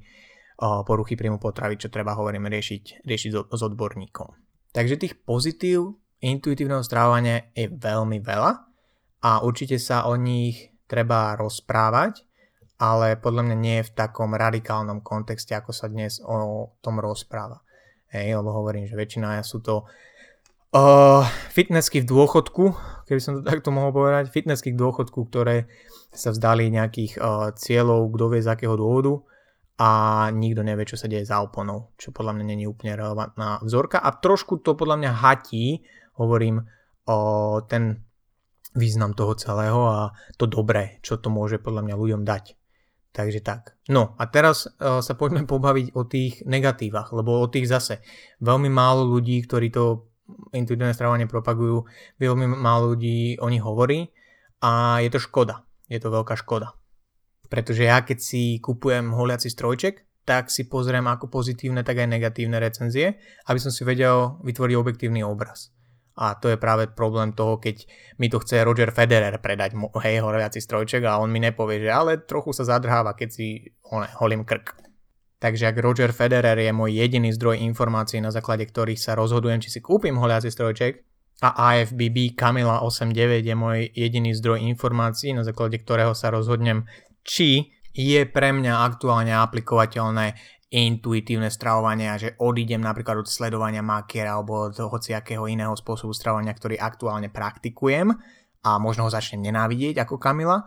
o, 0.64 0.88
poruchy 0.88 1.20
príjmu 1.20 1.36
potravy, 1.36 1.76
čo 1.76 1.92
treba 1.92 2.16
hovorím 2.16 2.48
riešiť, 2.48 3.04
riešiť 3.04 3.32
s 3.52 3.62
odborníkom. 3.62 4.30
Takže 4.72 4.96
tých 4.96 5.20
pozitív 5.20 6.00
intuitívneho 6.24 6.80
stravovania 6.80 7.52
je 7.52 7.68
veľmi 7.68 8.24
veľa 8.24 8.52
a 9.20 9.44
určite 9.44 9.76
sa 9.76 10.08
o 10.08 10.16
nich 10.16 10.72
treba 10.88 11.36
rozprávať, 11.36 12.24
ale 12.80 13.20
podľa 13.20 13.52
mňa 13.52 13.58
nie 13.60 13.84
v 13.84 13.92
takom 13.92 14.32
radikálnom 14.32 15.04
kontexte, 15.04 15.52
ako 15.60 15.76
sa 15.76 15.92
dnes 15.92 16.24
o 16.24 16.72
tom 16.80 17.04
rozpráva. 17.04 17.60
Hej, 18.16 18.40
lebo 18.40 18.56
hovorím, 18.56 18.88
že 18.88 18.96
väčšina 18.96 19.44
sú 19.44 19.60
to 19.60 19.84
Uh, 19.84 20.19
fitnessky 21.50 22.06
v 22.06 22.10
dôchodku, 22.14 22.64
keby 23.10 23.18
som 23.18 23.42
to 23.42 23.42
takto 23.42 23.74
mohol 23.74 23.90
povedať, 23.90 24.30
fitnessky 24.30 24.70
v 24.70 24.78
dôchodku, 24.78 25.26
ktoré 25.34 25.66
sa 26.14 26.30
vzdali 26.30 26.70
nejakých 26.70 27.18
uh, 27.18 27.50
cieľov, 27.58 28.14
kto 28.14 28.26
vie 28.30 28.42
z 28.46 28.54
akého 28.54 28.78
dôvodu 28.78 29.18
a 29.82 29.90
nikto 30.30 30.62
nevie, 30.62 30.86
čo 30.86 30.94
sa 30.94 31.10
deje 31.10 31.26
za 31.26 31.42
oponou, 31.42 31.90
čo 31.98 32.14
podľa 32.14 32.38
mňa 32.38 32.46
není 32.46 32.70
úplne 32.70 32.94
relevantná 32.94 33.66
vzorka 33.66 33.98
a 33.98 34.14
trošku 34.14 34.62
to 34.62 34.78
podľa 34.78 35.02
mňa 35.02 35.12
hatí, 35.18 35.82
hovorím, 36.22 36.62
o 37.10 37.18
uh, 37.18 37.66
ten 37.66 38.06
význam 38.78 39.18
toho 39.18 39.34
celého 39.34 39.82
a 39.90 40.14
to 40.38 40.46
dobré, 40.46 41.02
čo 41.02 41.18
to 41.18 41.34
môže 41.34 41.58
podľa 41.58 41.90
mňa 41.90 41.96
ľuďom 41.98 42.22
dať. 42.22 42.54
Takže 43.10 43.42
tak. 43.42 43.74
No 43.90 44.14
a 44.22 44.30
teraz 44.30 44.70
uh, 44.70 45.02
sa 45.02 45.18
poďme 45.18 45.50
pobaviť 45.50 45.98
o 45.98 46.06
tých 46.06 46.46
negatívach, 46.46 47.10
lebo 47.10 47.42
o 47.42 47.50
tých 47.50 47.66
zase 47.66 48.06
veľmi 48.38 48.70
málo 48.70 49.10
ľudí, 49.10 49.42
ktorí 49.50 49.74
to 49.74 50.09
intuitívne 50.54 50.96
stravovanie 50.96 51.30
propagujú, 51.30 51.86
veľmi 52.18 52.46
málo 52.50 52.96
ľudí 52.96 53.38
o 53.42 53.48
nich 53.48 53.64
hovorí 53.64 54.10
a 54.64 55.00
je 55.04 55.10
to 55.12 55.20
škoda. 55.22 55.66
Je 55.90 55.98
to 55.98 56.14
veľká 56.14 56.38
škoda. 56.38 56.78
Pretože 57.50 57.90
ja 57.90 58.06
keď 58.06 58.18
si 58.22 58.62
kupujem 58.62 59.10
holiaci 59.10 59.50
strojček, 59.50 60.06
tak 60.30 60.54
si 60.54 60.70
pozriem 60.70 61.10
ako 61.10 61.26
pozitívne, 61.34 61.82
tak 61.82 62.06
aj 62.06 62.14
negatívne 62.14 62.62
recenzie, 62.62 63.18
aby 63.50 63.58
som 63.58 63.74
si 63.74 63.82
vedel 63.82 64.38
vytvoriť 64.46 64.76
objektívny 64.78 65.26
obraz. 65.26 65.74
A 66.20 66.38
to 66.38 66.52
je 66.52 66.60
práve 66.60 66.92
problém 66.92 67.34
toho, 67.34 67.58
keď 67.58 67.88
mi 68.20 68.30
to 68.30 68.38
chce 68.44 68.62
Roger 68.62 68.92
Federer 68.92 69.40
predať, 69.42 69.74
hej, 70.04 70.22
holiaci 70.22 70.60
strojček 70.60 71.08
a 71.08 71.18
on 71.18 71.32
mi 71.32 71.42
nepovie, 71.42 71.82
že 71.82 71.90
ale 71.90 72.22
trochu 72.22 72.52
sa 72.54 72.68
zadrháva, 72.68 73.16
keď 73.16 73.30
si 73.32 73.72
holím 74.20 74.44
krk. 74.44 74.89
Takže 75.40 75.72
ak 75.72 75.78
Roger 75.80 76.12
Federer 76.12 76.60
je 76.60 76.72
môj 76.76 77.00
jediný 77.00 77.32
zdroj 77.32 77.64
informácií, 77.64 78.20
na 78.20 78.30
základe 78.30 78.68
ktorých 78.68 79.00
sa 79.00 79.16
rozhodujem, 79.16 79.64
či 79.64 79.72
si 79.72 79.80
kúpim 79.80 80.20
holiaci 80.20 80.52
strojček, 80.52 81.10
a 81.40 81.56
AFBB 81.56 82.36
Kamila 82.36 82.84
89 82.84 83.48
je 83.48 83.56
môj 83.56 83.88
jediný 83.96 84.36
zdroj 84.36 84.60
informácií, 84.60 85.32
na 85.32 85.48
základe 85.48 85.80
ktorého 85.80 86.12
sa 86.12 86.36
rozhodnem, 86.36 86.84
či 87.24 87.72
je 87.96 88.28
pre 88.28 88.52
mňa 88.52 88.84
aktuálne 88.84 89.32
aplikovateľné 89.32 90.36
intuitívne 90.70 91.50
stravovanie 91.50 92.12
a 92.12 92.20
že 92.20 92.38
odídem 92.38 92.84
napríklad 92.84 93.26
od 93.26 93.28
sledovania 93.32 93.82
makiera 93.82 94.38
alebo 94.38 94.70
od 94.70 94.78
hociakého 94.78 95.50
iného 95.50 95.74
spôsobu 95.74 96.14
stravovania, 96.14 96.54
ktorý 96.54 96.78
aktuálne 96.78 97.34
praktikujem 97.34 98.14
a 98.62 98.70
možno 98.78 99.08
ho 99.08 99.12
začnem 99.12 99.50
nenávidieť 99.50 100.06
ako 100.06 100.22
Kamila, 100.22 100.62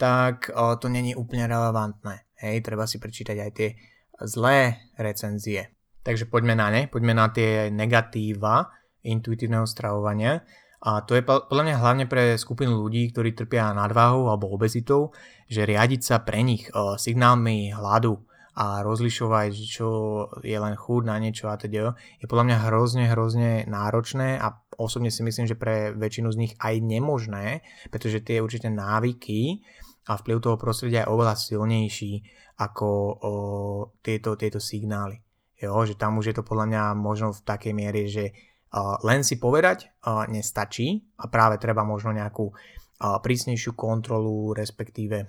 tak 0.00 0.48
o, 0.54 0.78
to 0.80 0.88
není 0.88 1.12
úplne 1.12 1.44
relevantné. 1.44 2.32
Hej, 2.40 2.64
treba 2.64 2.88
si 2.88 2.96
prečítať 2.96 3.36
aj 3.36 3.50
tie 3.52 3.68
zlé 4.20 4.90
recenzie. 4.98 5.72
Takže 6.02 6.26
poďme 6.26 6.58
na 6.58 6.68
ne, 6.68 6.90
poďme 6.90 7.14
na 7.14 7.30
tie 7.30 7.70
negatíva 7.70 8.68
intuitívneho 9.06 9.66
stravovania. 9.66 10.42
A 10.82 11.06
to 11.06 11.14
je 11.14 11.22
podľa 11.22 11.62
mňa 11.62 11.76
hlavne 11.78 12.04
pre 12.10 12.34
skupinu 12.34 12.82
ľudí, 12.82 13.14
ktorí 13.14 13.38
trpia 13.38 13.70
nadváhou 13.70 14.26
alebo 14.26 14.50
obezitou, 14.50 15.14
že 15.46 15.62
riadiť 15.62 16.02
sa 16.02 16.26
pre 16.26 16.42
nich 16.42 16.66
uh, 16.74 16.98
signálmi 16.98 17.70
hladu 17.70 18.18
a 18.52 18.84
rozlišovať, 18.84 19.50
čo 19.64 19.88
je 20.44 20.58
len 20.58 20.76
chud 20.76 21.08
na 21.08 21.16
niečo 21.16 21.48
a 21.48 21.56
teda 21.56 21.96
je 22.20 22.26
podľa 22.28 22.52
mňa 22.52 22.58
hrozne, 22.68 23.04
hrozne 23.08 23.64
náročné 23.64 24.36
a 24.36 24.60
osobne 24.76 25.08
si 25.08 25.24
myslím, 25.24 25.48
že 25.48 25.56
pre 25.56 25.96
väčšinu 25.96 26.28
z 26.34 26.36
nich 26.36 26.52
aj 26.60 26.84
nemožné, 26.84 27.64
pretože 27.88 28.20
tie 28.20 28.44
určite 28.44 28.68
návyky 28.68 29.64
a 30.10 30.20
vplyv 30.20 30.36
toho 30.42 30.56
prostredia 30.60 31.06
je 31.06 31.12
oveľa 31.14 31.38
silnejší 31.38 32.12
ako 32.58 32.88
o, 32.88 33.32
tieto, 34.04 34.36
tieto 34.36 34.60
signály. 34.60 35.22
Jo, 35.62 35.86
že 35.86 35.94
tam 35.94 36.18
už 36.18 36.32
je 36.32 36.36
to 36.36 36.42
podľa 36.42 36.66
mňa 36.66 36.82
možno 36.98 37.30
v 37.30 37.44
takej 37.46 37.70
miere, 37.70 38.10
že 38.10 38.34
uh, 38.34 38.98
len 39.06 39.22
si 39.22 39.38
povedať 39.38 39.94
uh, 40.02 40.26
nestačí 40.26 41.06
a 41.22 41.30
práve 41.30 41.62
treba 41.62 41.86
možno 41.86 42.10
nejakú 42.10 42.50
uh, 42.50 43.22
prísnejšiu 43.22 43.78
kontrolu, 43.78 44.58
respektíve 44.58 45.22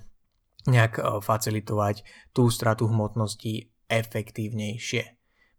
nejak 0.65 0.93
uh, 0.97 1.21
facilitovať 1.21 2.01
tú 2.33 2.49
stratu 2.49 2.89
hmotnosti 2.89 3.69
efektívnejšie. 3.85 5.03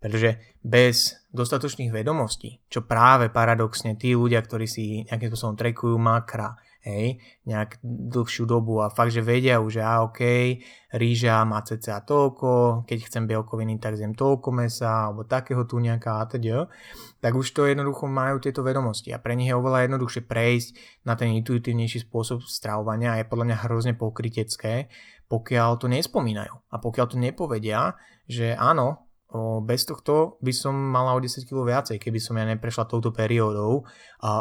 Pretože 0.02 0.58
bez 0.58 1.22
dostatočných 1.30 1.94
vedomostí, 1.94 2.60
čo 2.66 2.82
práve 2.82 3.30
paradoxne 3.30 3.94
tí 3.94 4.12
ľudia, 4.12 4.42
ktorí 4.42 4.66
si 4.66 5.06
nejakým 5.06 5.30
spôsobom 5.32 5.56
trekujú 5.56 5.96
makra, 5.96 6.58
hej, 6.84 7.16
nejak 7.48 7.80
dlhšiu 7.82 8.44
dobu 8.44 8.84
a 8.84 8.92
fakt, 8.92 9.16
že 9.16 9.24
vedia 9.24 9.56
už, 9.58 9.80
že 9.80 9.82
a 9.82 10.04
ok, 10.04 10.20
rýža 10.92 11.40
má 11.48 11.64
cca 11.64 12.04
toľko, 12.04 12.84
keď 12.84 12.98
chcem 13.08 13.24
bielkoviny, 13.24 13.80
tak 13.80 13.96
zjem 13.96 14.12
toľko 14.12 14.48
mesa, 14.52 15.08
alebo 15.08 15.24
takého 15.24 15.64
tu 15.64 15.80
nejaká 15.80 16.20
a 16.20 16.28
teda, 16.28 16.68
tak 17.24 17.32
už 17.32 17.56
to 17.56 17.64
jednoducho 17.64 18.04
majú 18.04 18.36
tieto 18.36 18.60
vedomosti 18.60 19.16
a 19.16 19.18
pre 19.18 19.32
nich 19.32 19.48
je 19.48 19.56
oveľa 19.56 19.88
jednoduchšie 19.88 20.22
prejsť 20.28 20.68
na 21.08 21.16
ten 21.16 21.32
intuitívnejší 21.40 22.04
spôsob 22.04 22.44
stravovania 22.44 23.16
a 23.16 23.24
je 23.24 23.30
podľa 23.32 23.46
mňa 23.48 23.62
hrozne 23.64 23.92
pokrytecké, 23.96 24.92
pokiaľ 25.24 25.80
to 25.80 25.88
nespomínajú 25.88 26.52
a 26.68 26.76
pokiaľ 26.76 27.06
to 27.08 27.16
nepovedia, 27.16 27.96
že 28.28 28.52
áno, 28.52 29.08
bez 29.66 29.82
tohto 29.82 30.38
by 30.38 30.52
som 30.54 30.74
mala 30.78 31.10
o 31.14 31.18
10 31.18 31.42
kg 31.42 31.66
viacej, 31.66 31.98
keby 31.98 32.18
som 32.22 32.38
ja 32.38 32.46
neprešla 32.46 32.86
touto 32.86 33.10
periódou 33.10 33.82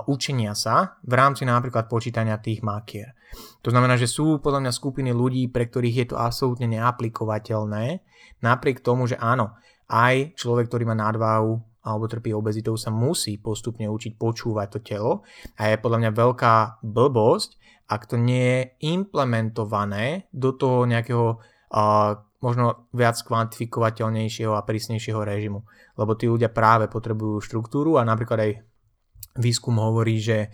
učenia 0.06 0.54
sa 0.54 1.02
v 1.02 1.18
rámci 1.18 1.50
napríklad 1.50 1.90
počítania 1.90 2.38
tých 2.38 2.62
makier. 2.62 3.18
To 3.66 3.74
znamená, 3.74 3.98
že 3.98 4.06
sú 4.06 4.38
podľa 4.38 4.70
mňa 4.70 4.74
skupiny 4.78 5.10
ľudí, 5.10 5.50
pre 5.50 5.66
ktorých 5.66 5.98
je 5.98 6.08
to 6.14 6.16
absolútne 6.22 6.70
neaplikovateľné, 6.78 8.06
napriek 8.46 8.86
tomu, 8.86 9.10
že 9.10 9.18
áno, 9.18 9.58
aj 9.90 10.38
človek, 10.38 10.70
ktorý 10.70 10.86
má 10.86 10.96
nadváhu 10.96 11.58
alebo 11.84 12.08
trpí 12.08 12.32
obezitou, 12.32 12.80
sa 12.80 12.94
musí 12.94 13.36
postupne 13.42 13.90
učiť 13.92 14.16
počúvať 14.16 14.68
to 14.72 14.80
telo 14.80 15.14
a 15.60 15.74
je 15.74 15.82
podľa 15.82 16.00
mňa 16.00 16.12
veľká 16.16 16.56
blbosť, 16.80 17.60
ak 17.92 18.08
to 18.08 18.16
nie 18.16 18.40
je 18.40 18.62
implementované 18.96 20.32
do 20.32 20.56
toho 20.56 20.88
nejakého 20.88 21.36
uh, 21.36 22.16
možno 22.44 22.92
viac 22.92 23.16
kvantifikovateľnejšieho 23.24 24.52
a 24.52 24.68
prísnejšieho 24.68 25.24
režimu. 25.24 25.64
Lebo 25.96 26.12
tí 26.20 26.28
ľudia 26.28 26.52
práve 26.52 26.92
potrebujú 26.92 27.40
štruktúru 27.40 27.96
a 27.96 28.04
napríklad 28.04 28.40
aj 28.44 28.52
výskum 29.34 29.80
hovorí, 29.82 30.22
že 30.22 30.54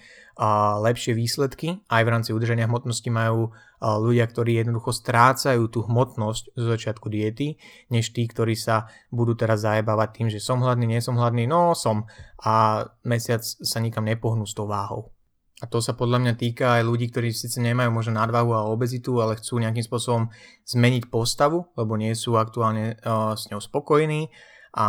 lepšie 0.79 1.11
výsledky 1.11 1.83
aj 1.91 2.01
v 2.05 2.11
rámci 2.15 2.29
udržania 2.31 2.63
hmotnosti 2.63 3.11
majú 3.11 3.51
ľudia, 3.83 4.23
ktorí 4.23 4.55
jednoducho 4.55 4.95
strácajú 4.95 5.67
tú 5.67 5.83
hmotnosť 5.83 6.55
zo 6.55 6.67
začiatku 6.71 7.11
diety, 7.11 7.59
než 7.91 8.15
tí, 8.15 8.23
ktorí 8.23 8.55
sa 8.55 8.87
budú 9.11 9.35
teraz 9.35 9.67
zajebávať 9.67 10.09
tým, 10.15 10.27
že 10.31 10.39
som 10.39 10.63
hladný, 10.63 10.95
nie 10.95 11.03
som 11.03 11.19
hladný, 11.19 11.43
no 11.43 11.75
som 11.75 12.07
a 12.39 12.87
mesiac 13.03 13.43
sa 13.43 13.83
nikam 13.83 14.07
nepohnú 14.07 14.47
s 14.47 14.55
tou 14.55 14.63
váhou. 14.63 15.11
A 15.59 15.67
to 15.67 15.83
sa 15.83 15.91
podľa 15.91 16.23
mňa 16.23 16.33
týka 16.39 16.79
aj 16.79 16.87
ľudí, 16.87 17.11
ktorí 17.11 17.35
síce 17.35 17.59
nemajú 17.59 17.91
možno 17.91 18.15
nadvahu 18.15 18.55
a 18.55 18.71
obezitu, 18.71 19.19
ale 19.19 19.35
chcú 19.35 19.59
nejakým 19.59 19.83
spôsobom 19.83 20.31
zmeniť 20.63 21.11
postavu, 21.11 21.67
lebo 21.75 21.99
nie 21.99 22.15
sú 22.15 22.39
aktuálne 22.39 22.95
uh, 23.03 23.35
s 23.35 23.51
ňou 23.51 23.59
spokojní. 23.59 24.31
A 24.79 24.87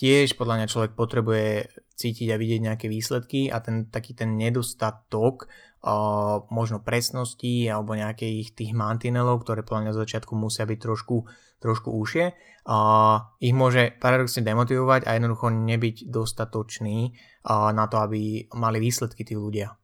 tiež 0.00 0.40
podľa 0.40 0.64
mňa 0.64 0.72
človek 0.72 0.92
potrebuje 0.96 1.68
cítiť 1.92 2.32
a 2.32 2.40
vidieť 2.40 2.60
nejaké 2.64 2.86
výsledky 2.88 3.52
a 3.52 3.60
ten 3.60 3.92
taký 3.92 4.16
ten 4.16 4.32
nedostatok 4.40 5.44
uh, 5.84 6.40
možno 6.48 6.80
presnosti 6.80 7.68
alebo 7.68 7.92
nejakých 7.92 8.56
tých 8.56 8.72
mantinelov, 8.72 9.44
ktoré 9.44 9.60
podľa 9.60 9.92
mňa 9.92 9.92
z 9.92 10.00
začiatku 10.08 10.32
musia 10.32 10.64
byť 10.64 10.78
trošku, 10.88 11.28
trošku 11.60 11.92
užšie, 11.92 12.32
uh, 12.32 13.28
ich 13.44 13.52
môže 13.52 13.92
paradoxne 14.00 14.40
demotivovať 14.40 15.04
a 15.04 15.20
jednoducho 15.20 15.52
nebyť 15.52 16.08
dostatočný 16.08 17.12
na 17.50 17.90
to, 17.90 17.98
aby 17.98 18.46
mali 18.54 18.78
výsledky 18.78 19.26
tí 19.26 19.34
ľudia. 19.34 19.81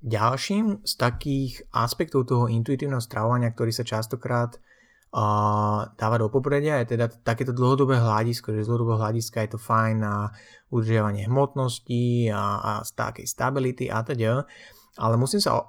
Ďalším 0.00 0.80
z 0.80 0.92
takých 0.96 1.68
aspektov 1.76 2.24
toho 2.24 2.48
intuitívneho 2.48 3.04
stravovania, 3.04 3.52
ktorý 3.52 3.68
sa 3.68 3.84
častokrát 3.84 4.56
uh, 4.56 5.92
dáva 5.92 6.16
do 6.16 6.32
popredia, 6.32 6.80
je 6.80 6.96
teda 6.96 7.12
takéto 7.20 7.52
dlhodobé 7.52 8.00
hľadisko, 8.00 8.56
že 8.56 8.64
z 8.64 8.68
dlhodobého 8.72 8.96
hľadiska 8.96 9.44
je 9.44 9.50
to 9.52 9.60
fajn 9.60 10.00
na 10.00 10.32
udržiavanie 10.72 11.28
hmotnosti 11.28 12.32
a, 12.32 12.44
a 12.64 12.72
takej 12.80 13.28
stability 13.28 13.92
a 13.92 14.00
teda. 14.00 14.48
Ale 14.96 15.20
musím 15.20 15.44
sa 15.44 15.68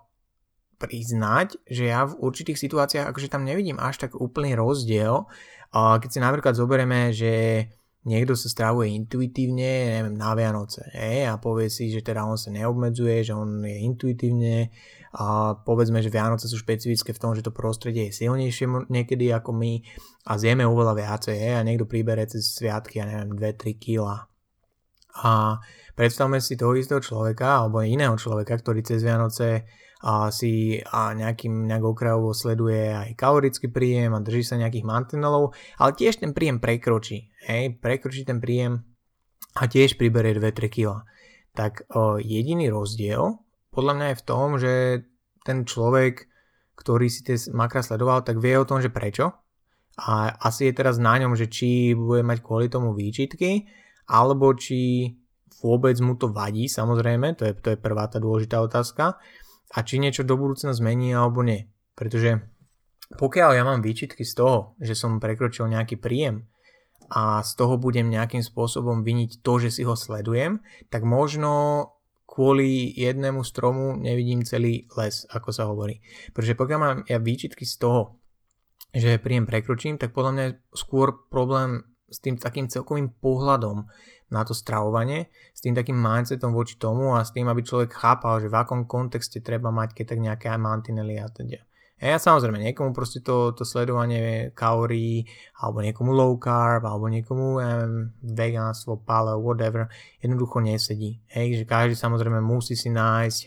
priznať, 0.79 1.59
že 1.67 1.91
ja 1.91 2.07
v 2.07 2.15
určitých 2.23 2.55
situáciách 2.55 3.11
akože 3.11 3.27
tam 3.27 3.43
nevidím 3.43 3.83
až 3.83 3.99
tak 3.99 4.15
úplný 4.15 4.55
rozdiel. 4.55 5.27
Uh, 5.75 5.99
keď 5.99 6.07
si 6.07 6.19
napríklad 6.23 6.55
zoberieme, 6.55 7.11
že 7.11 7.67
niekto 8.01 8.33
sa 8.33 8.49
stravuje 8.49 8.89
intuitívne, 8.97 10.01
neviem, 10.01 10.17
na 10.17 10.33
Vianoce, 10.33 10.89
hej, 10.97 11.29
a 11.29 11.37
povie 11.37 11.69
si, 11.69 11.93
že 11.93 12.01
teda 12.01 12.25
on 12.25 12.33
sa 12.33 12.49
neobmedzuje, 12.49 13.21
že 13.21 13.33
on 13.37 13.61
je 13.61 13.77
intuitívne. 13.85 14.73
A 15.11 15.53
povedzme, 15.59 15.99
že 15.99 16.09
Vianoce 16.09 16.47
sú 16.47 16.55
špecifické 16.55 17.11
v 17.11 17.21
tom, 17.21 17.35
že 17.35 17.43
to 17.43 17.51
prostredie 17.51 18.09
je 18.09 18.25
silnejšie 18.25 18.87
niekedy 18.87 19.29
ako 19.35 19.51
my. 19.53 19.83
A 20.25 20.39
zjeme 20.39 20.63
oveľa 20.65 20.97
viacej, 20.97 21.35
hej, 21.35 21.53
a 21.59 21.65
niekto 21.67 21.85
príbere 21.85 22.25
cez 22.25 22.55
sviatky, 22.55 23.03
ja 23.03 23.05
neviem, 23.05 23.35
2-3 23.37 23.75
kg. 23.75 24.25
A 25.21 25.59
predstavme 25.93 26.39
si 26.39 26.55
toho 26.55 26.71
istého 26.79 27.03
človeka 27.03 27.61
alebo 27.61 27.83
iného 27.83 28.15
človeka, 28.15 28.55
ktorý 28.55 28.79
cez 28.81 29.03
Vianoce 29.03 29.67
a 30.01 30.33
si 30.33 30.81
a 30.81 31.13
nejakým 31.13 31.69
nejak 31.69 31.85
okrajovo 31.85 32.33
sleduje 32.33 32.89
aj 32.89 33.13
kalorický 33.13 33.69
príjem 33.69 34.17
a 34.17 34.23
drží 34.23 34.41
sa 34.41 34.57
nejakých 34.57 34.85
mantinelov, 34.85 35.53
ale 35.77 35.91
tiež 35.93 36.21
ten 36.21 36.33
príjem 36.33 36.57
prekročí. 36.57 37.29
Hej, 37.45 37.77
prekročí 37.77 38.25
ten 38.25 38.41
príjem 38.41 38.81
a 39.57 39.63
tiež 39.69 40.01
priberie 40.01 40.37
2-3 40.37 40.73
kg. 40.73 41.05
Tak 41.53 41.91
o, 41.93 42.17
jediný 42.17 42.71
rozdiel 42.73 43.41
podľa 43.71 43.93
mňa 43.95 44.07
je 44.11 44.19
v 44.19 44.27
tom, 44.27 44.47
že 44.59 44.73
ten 45.47 45.63
človek, 45.63 46.27
ktorý 46.75 47.07
si 47.07 47.23
tie 47.23 47.39
makra 47.55 47.79
sledoval, 47.79 48.21
tak 48.21 48.43
vie 48.43 48.59
o 48.59 48.67
tom, 48.67 48.83
že 48.83 48.91
prečo. 48.91 49.31
A 49.95 50.31
asi 50.43 50.71
je 50.71 50.77
teraz 50.77 50.99
na 50.99 51.15
ňom, 51.19 51.35
že 51.35 51.47
či 51.47 51.95
bude 51.95 52.23
mať 52.23 52.43
kvôli 52.43 52.67
tomu 52.67 52.91
výčitky, 52.91 53.67
alebo 54.11 54.51
či 54.55 55.11
vôbec 55.63 55.95
mu 56.03 56.19
to 56.19 56.31
vadí, 56.31 56.67
samozrejme, 56.67 57.37
to 57.37 57.47
je, 57.47 57.53
to 57.59 57.75
je 57.75 57.77
prvá 57.79 58.09
tá 58.11 58.17
dôležitá 58.17 58.59
otázka 58.59 59.19
a 59.71 59.77
či 59.87 59.97
niečo 59.97 60.27
do 60.27 60.35
budúcna 60.35 60.75
zmení 60.75 61.15
alebo 61.15 61.41
nie. 61.41 61.71
Pretože 61.95 62.43
pokiaľ 63.15 63.49
ja 63.55 63.63
mám 63.67 63.83
výčitky 63.83 64.23
z 64.23 64.33
toho, 64.35 64.75
že 64.79 64.95
som 64.95 65.19
prekročil 65.19 65.67
nejaký 65.67 65.99
príjem 65.99 66.47
a 67.11 67.43
z 67.43 67.51
toho 67.59 67.75
budem 67.75 68.07
nejakým 68.07 68.39
spôsobom 68.39 69.03
viniť 69.03 69.43
to, 69.43 69.53
že 69.59 69.69
si 69.79 69.83
ho 69.83 69.99
sledujem, 69.99 70.63
tak 70.87 71.03
možno 71.03 71.85
kvôli 72.23 72.87
jednému 72.95 73.43
stromu 73.43 73.99
nevidím 73.99 74.47
celý 74.47 74.87
les, 74.95 75.27
ako 75.27 75.49
sa 75.51 75.67
hovorí. 75.67 75.99
Pretože 76.31 76.55
pokiaľ 76.55 76.79
mám 76.79 76.97
ja 77.03 77.19
výčitky 77.19 77.67
z 77.67 77.75
toho, 77.75 78.23
že 78.95 79.19
príjem 79.19 79.43
prekročím, 79.43 79.99
tak 79.99 80.15
podľa 80.15 80.31
mňa 80.31 80.43
je 80.47 80.57
skôr 80.71 81.27
problém 81.27 81.83
s 82.11 82.23
tým 82.23 82.39
takým 82.39 82.67
celkovým 82.67 83.11
pohľadom 83.19 83.87
na 84.31 84.47
to 84.47 84.55
stravovanie, 84.55 85.27
s 85.51 85.59
tým 85.59 85.75
takým 85.75 85.99
mindsetom 85.99 86.55
voči 86.55 86.79
tomu 86.79 87.13
a 87.13 87.27
s 87.27 87.35
tým, 87.35 87.51
aby 87.51 87.61
človek 87.61 87.91
chápal, 87.91 88.39
že 88.39 88.47
v 88.47 88.55
akom 88.55 88.87
kontexte 88.87 89.43
treba 89.43 89.69
mať 89.69 89.91
keď 89.91 90.05
tak 90.15 90.19
nejaké 90.23 90.47
mantinely 90.55 91.19
a 91.19 91.27
teda. 91.27 91.61
A 92.01 92.17
samozrejme, 92.17 92.57
niekomu 92.57 92.97
proste 92.97 93.21
to, 93.21 93.53
to 93.53 93.61
sledovanie 93.61 94.49
kalórií, 94.57 95.29
alebo 95.61 95.85
niekomu 95.85 96.09
low 96.09 96.33
carb, 96.41 96.81
alebo 96.81 97.05
niekomu 97.05 97.61
um, 97.61 98.09
vegánstvo, 98.25 99.05
paleo, 99.05 99.37
whatever, 99.37 99.85
jednoducho 100.17 100.65
nesedí. 100.65 101.21
Hej, 101.29 101.61
že 101.61 101.63
každý 101.69 101.93
samozrejme 101.93 102.41
musí 102.41 102.73
si 102.73 102.89
nájsť 102.89 103.39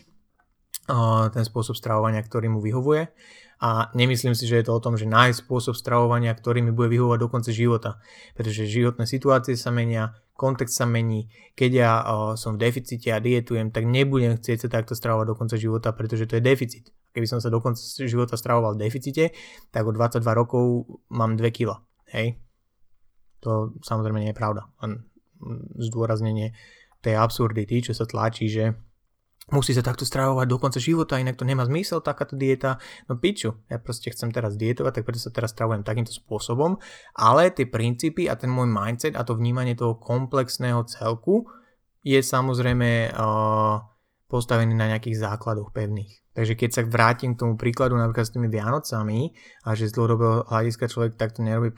uh, 0.87 1.27
ten 1.35 1.43
spôsob 1.43 1.75
stravovania, 1.75 2.23
ktorý 2.23 2.47
mu 2.47 2.63
vyhovuje. 2.63 3.11
A 3.59 3.91
nemyslím 3.91 4.31
si, 4.31 4.47
že 4.47 4.63
je 4.63 4.71
to 4.71 4.79
o 4.79 4.83
tom, 4.83 4.95
že 4.95 5.03
nájsť 5.03 5.43
spôsob 5.43 5.75
stravovania, 5.75 6.31
ktorý 6.31 6.63
mi 6.63 6.71
bude 6.71 6.95
vyhovovať 6.95 7.19
do 7.19 7.27
konca 7.27 7.51
života. 7.51 7.99
Pretože 8.39 8.71
životné 8.71 9.03
situácie 9.03 9.59
sa 9.59 9.67
menia, 9.67 10.15
kontext 10.35 10.75
sa 10.77 10.85
mení. 10.85 11.31
Keď 11.55 11.71
ja 11.71 11.91
uh, 12.03 12.35
som 12.35 12.59
v 12.59 12.67
deficite 12.67 13.09
a 13.09 13.23
dietujem, 13.23 13.71
tak 13.71 13.87
nebudem 13.87 14.35
chcieť 14.35 14.67
sa 14.67 14.79
takto 14.79 14.93
stravovať 14.93 15.25
do 15.31 15.35
konca 15.35 15.55
života, 15.55 15.95
pretože 15.95 16.27
to 16.27 16.37
je 16.37 16.43
deficit 16.43 16.91
keby 17.15 17.31
som 17.31 17.39
sa 17.39 17.47
do 17.47 17.63
konca 17.63 17.79
života 17.79 18.35
stravoval 18.35 18.75
v 18.75 18.91
deficite, 18.91 19.31
tak 19.71 19.87
o 19.87 19.95
22 19.95 20.19
rokov 20.35 20.83
mám 21.07 21.39
2 21.39 21.47
kg. 21.55 21.79
Hej? 22.11 22.35
To 23.39 23.71
samozrejme 23.79 24.19
nie 24.19 24.35
je 24.35 24.37
pravda. 24.37 24.67
Len 24.83 24.99
zdôraznenie 25.79 26.51
tej 26.99 27.15
absurdity, 27.15 27.79
čo 27.79 27.95
sa 27.95 28.03
tlačí, 28.03 28.51
že 28.51 28.75
musí 29.53 29.77
sa 29.77 29.85
takto 29.85 30.07
stravovať 30.07 30.47
do 30.49 30.57
konca 30.57 30.79
života, 30.81 31.21
inak 31.21 31.37
to 31.37 31.45
nemá 31.45 31.65
zmysel, 31.69 32.01
takáto 32.01 32.33
dieta. 32.33 32.81
No 33.05 33.17
piču, 33.21 33.61
ja 33.69 33.77
proste 33.77 34.09
chcem 34.09 34.33
teraz 34.33 34.57
dietovať, 34.57 35.01
tak 35.01 35.05
preto 35.05 35.21
sa 35.21 35.29
teraz 35.29 35.53
stravujem 35.53 35.85
takýmto 35.85 36.09
spôsobom, 36.09 36.81
ale 37.13 37.53
tie 37.53 37.69
princípy 37.69 38.25
a 38.25 38.33
ten 38.33 38.49
môj 38.49 38.65
mindset 38.65 39.13
a 39.13 39.21
to 39.21 39.37
vnímanie 39.37 39.77
toho 39.77 40.01
komplexného 40.01 40.81
celku 40.89 41.45
je 42.01 42.21
samozrejme 42.21 43.13
uh, 43.13 43.81
postavený 44.29 44.73
na 44.73 44.93
nejakých 44.93 45.21
základoch 45.21 45.69
pevných. 45.73 46.25
Takže 46.35 46.53
keď 46.59 46.69
sa 46.69 46.81
vrátim 46.83 47.33
k 47.33 47.39
tomu 47.39 47.55
príkladu 47.55 47.95
napríklad 47.95 48.27
s 48.27 48.33
tými 48.35 48.51
Vianocami 48.51 49.31
a 49.63 49.71
že 49.71 49.87
z 49.87 49.95
dlhodobého 49.95 50.43
hľadiska 50.51 50.91
človek 50.91 51.15
takto 51.15 51.39
nerobí 51.39 51.71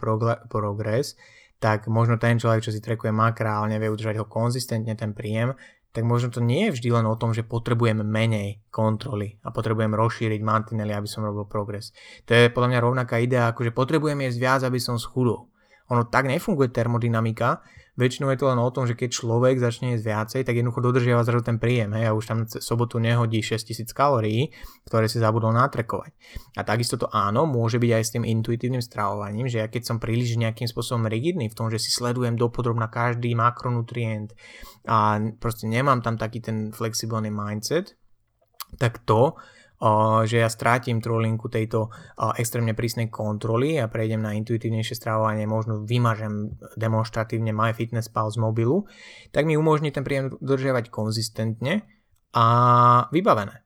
progres, 0.50 1.14
tak 1.58 1.86
možno 1.90 2.18
ten 2.18 2.38
človek, 2.38 2.66
čo 2.66 2.74
si 2.74 2.82
trekuje 2.82 3.14
makra, 3.14 3.62
ale 3.62 3.78
nevie 3.78 3.90
udržať 3.90 4.18
ho 4.22 4.26
konzistentne 4.30 4.94
ten 4.94 5.14
príjem, 5.14 5.54
tak 5.96 6.04
možno 6.06 6.30
to 6.30 6.44
nie 6.44 6.70
je 6.70 6.78
vždy 6.78 6.90
len 6.94 7.06
o 7.10 7.18
tom, 7.18 7.34
že 7.34 7.48
potrebujem 7.48 8.06
menej 8.06 8.62
kontroly 8.70 9.42
a 9.42 9.50
potrebujem 9.50 9.98
rozšíriť 9.98 10.42
mantinely, 10.46 10.94
aby 10.94 11.10
som 11.10 11.26
robil 11.26 11.50
progres. 11.50 11.96
To 12.30 12.38
je 12.38 12.54
podľa 12.54 12.70
mňa 12.76 12.80
rovnaká 12.84 13.18
idea, 13.18 13.50
ako 13.50 13.66
že 13.66 13.74
potrebujem 13.74 14.22
jesť 14.28 14.40
viac, 14.40 14.62
aby 14.68 14.78
som 14.78 15.02
schudol. 15.02 15.50
Ono 15.88 16.04
tak 16.08 16.28
nefunguje 16.28 16.68
termodynamika, 16.70 17.64
väčšinou 17.98 18.30
je 18.30 18.38
to 18.38 18.46
len 18.48 18.62
o 18.62 18.70
tom, 18.70 18.86
že 18.86 18.94
keď 18.94 19.10
človek 19.10 19.58
začne 19.58 19.98
jesť 19.98 20.06
viacej, 20.06 20.42
tak 20.46 20.54
jednoducho 20.54 20.86
dodržiava 20.86 21.26
zrazu 21.26 21.50
ten 21.50 21.58
príjem. 21.58 21.98
Hej, 21.98 22.14
a 22.14 22.16
už 22.16 22.26
tam 22.30 22.40
sobotu 22.46 23.02
nehodí 23.02 23.42
6000 23.42 23.90
kalórií, 23.90 24.54
ktoré 24.86 25.10
si 25.10 25.18
zabudol 25.18 25.52
natrekovať. 25.58 26.14
A 26.56 26.62
takisto 26.62 27.02
to 27.02 27.10
áno, 27.10 27.50
môže 27.50 27.82
byť 27.82 27.92
aj 27.98 28.04
s 28.06 28.14
tým 28.14 28.24
intuitívnym 28.24 28.86
stravovaním, 28.86 29.50
že 29.50 29.66
ja 29.66 29.68
keď 29.68 29.84
som 29.90 29.98
príliš 29.98 30.38
nejakým 30.38 30.70
spôsobom 30.70 31.10
rigidný 31.10 31.50
v 31.50 31.58
tom, 31.58 31.74
že 31.74 31.82
si 31.82 31.90
sledujem 31.90 32.38
dopodrobná 32.38 32.86
každý 32.88 33.34
makronutrient 33.34 34.38
a 34.86 35.18
proste 35.42 35.66
nemám 35.66 36.06
tam 36.06 36.22
taký 36.22 36.40
ten 36.40 36.70
flexibilný 36.70 37.34
mindset, 37.34 37.98
tak 38.78 39.02
to 39.10 39.34
že 40.26 40.42
ja 40.42 40.50
strátim 40.50 40.98
trolinku 40.98 41.54
tejto 41.54 41.94
extrémne 42.42 42.74
prísnej 42.74 43.14
kontroly 43.14 43.78
a 43.78 43.86
prejdem 43.86 44.26
na 44.26 44.34
intuitívnejšie 44.34 44.98
stravovanie, 44.98 45.46
možno 45.46 45.86
vymažem 45.86 46.58
demonstratívne 46.74 47.54
MyFitnessPal 47.54 48.34
z 48.34 48.38
mobilu, 48.42 48.90
tak 49.30 49.46
mi 49.46 49.54
umožní 49.54 49.94
ten 49.94 50.02
príjem 50.02 50.34
dodržiavať 50.42 50.90
konzistentne 50.90 51.86
a 52.34 52.46
vybavené. 53.14 53.62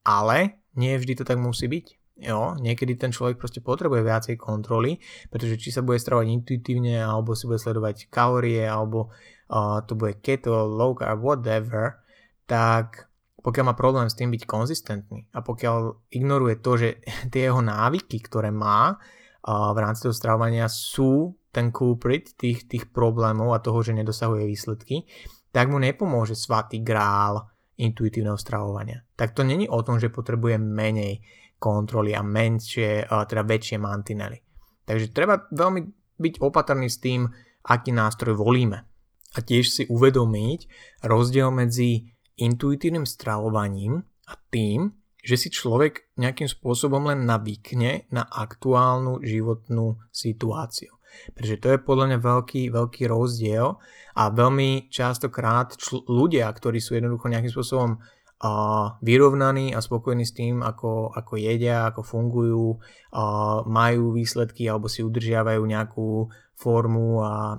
Ale 0.00 0.64
nie 0.80 0.96
vždy 0.96 1.20
to 1.20 1.24
tak 1.28 1.36
musí 1.36 1.68
byť. 1.68 2.00
Jo, 2.20 2.52
niekedy 2.60 3.00
ten 3.00 3.16
človek 3.16 3.40
proste 3.40 3.64
potrebuje 3.64 4.04
viacej 4.04 4.36
kontroly, 4.36 5.00
pretože 5.32 5.56
či 5.56 5.72
sa 5.72 5.80
bude 5.80 5.96
stravovať 5.96 6.28
intuitívne, 6.28 7.00
alebo 7.00 7.32
si 7.32 7.48
bude 7.48 7.56
sledovať 7.56 8.12
kalórie, 8.12 8.60
alebo 8.60 9.08
uh, 9.08 9.80
to 9.88 9.96
bude 9.96 10.20
keto, 10.20 10.68
low 10.68 10.92
carb, 10.92 11.16
whatever, 11.24 12.04
tak 12.44 13.08
pokiaľ 13.40 13.64
má 13.64 13.74
problém 13.76 14.06
s 14.08 14.16
tým 14.16 14.28
byť 14.30 14.42
konzistentný 14.44 15.28
a 15.32 15.40
pokiaľ 15.40 16.08
ignoruje 16.12 16.60
to, 16.60 16.72
že 16.76 16.88
tie 17.32 17.48
jeho 17.48 17.60
návyky, 17.64 18.20
ktoré 18.20 18.52
má 18.52 19.00
v 19.48 19.78
rámci 19.80 20.04
toho 20.04 20.12
stravovania 20.12 20.68
sú 20.68 21.32
ten 21.48 21.72
culprit 21.72 22.36
tých, 22.36 22.68
tých 22.68 22.92
problémov 22.92 23.56
a 23.56 23.64
toho, 23.64 23.80
že 23.80 23.96
nedosahuje 23.96 24.44
výsledky, 24.46 25.08
tak 25.50 25.72
mu 25.72 25.80
nepomôže 25.80 26.36
svatý 26.38 26.84
grál 26.84 27.50
intuitívneho 27.80 28.36
stravovania. 28.36 29.02
Tak 29.16 29.32
to 29.32 29.42
není 29.42 29.66
o 29.66 29.80
tom, 29.82 29.96
že 29.98 30.12
potrebuje 30.12 30.60
menej 30.60 31.24
kontroly 31.56 32.12
a 32.12 32.22
menšie, 32.22 33.08
teda 33.08 33.42
väčšie 33.42 33.76
mantinely. 33.80 34.38
Takže 34.84 35.10
treba 35.10 35.48
veľmi 35.50 35.80
byť 36.20 36.34
opatrný 36.44 36.88
s 36.92 37.00
tým, 37.00 37.26
aký 37.66 37.90
nástroj 37.90 38.36
volíme. 38.36 38.84
A 39.30 39.38
tiež 39.40 39.66
si 39.70 39.82
uvedomiť 39.86 40.60
rozdiel 41.06 41.48
medzi 41.54 42.10
intuitívnym 42.40 43.04
stravovaním 43.04 44.02
a 44.26 44.34
tým, 44.48 44.96
že 45.20 45.36
si 45.36 45.48
človek 45.52 46.16
nejakým 46.16 46.48
spôsobom 46.48 47.12
len 47.12 47.28
navykne 47.28 48.08
na 48.08 48.24
aktuálnu 48.24 49.20
životnú 49.20 50.00
situáciu. 50.08 50.96
Pretože 51.34 51.60
to 51.60 51.68
je 51.74 51.78
podľa 51.82 52.04
mňa 52.14 52.18
veľký, 52.22 52.62
veľký 52.70 53.02
rozdiel 53.10 53.76
a 54.16 54.22
veľmi 54.30 54.88
častokrát 54.88 55.74
čl- 55.76 56.06
ľudia, 56.06 56.46
ktorí 56.48 56.78
sú 56.78 56.96
jednoducho 56.96 57.26
nejakým 57.28 57.52
spôsobom 57.52 57.90
uh, 57.98 58.94
vyrovnaní 59.02 59.74
a 59.74 59.82
spokojní 59.82 60.24
s 60.24 60.32
tým, 60.32 60.62
ako, 60.62 61.12
ako 61.12 61.34
jedia, 61.36 61.90
ako 61.90 62.00
fungujú, 62.06 62.66
uh, 62.78 63.66
majú 63.66 64.14
výsledky 64.14 64.70
alebo 64.70 64.86
si 64.86 65.02
udržiavajú 65.02 65.60
nejakú 65.66 66.30
formu 66.54 67.20
a 67.26 67.58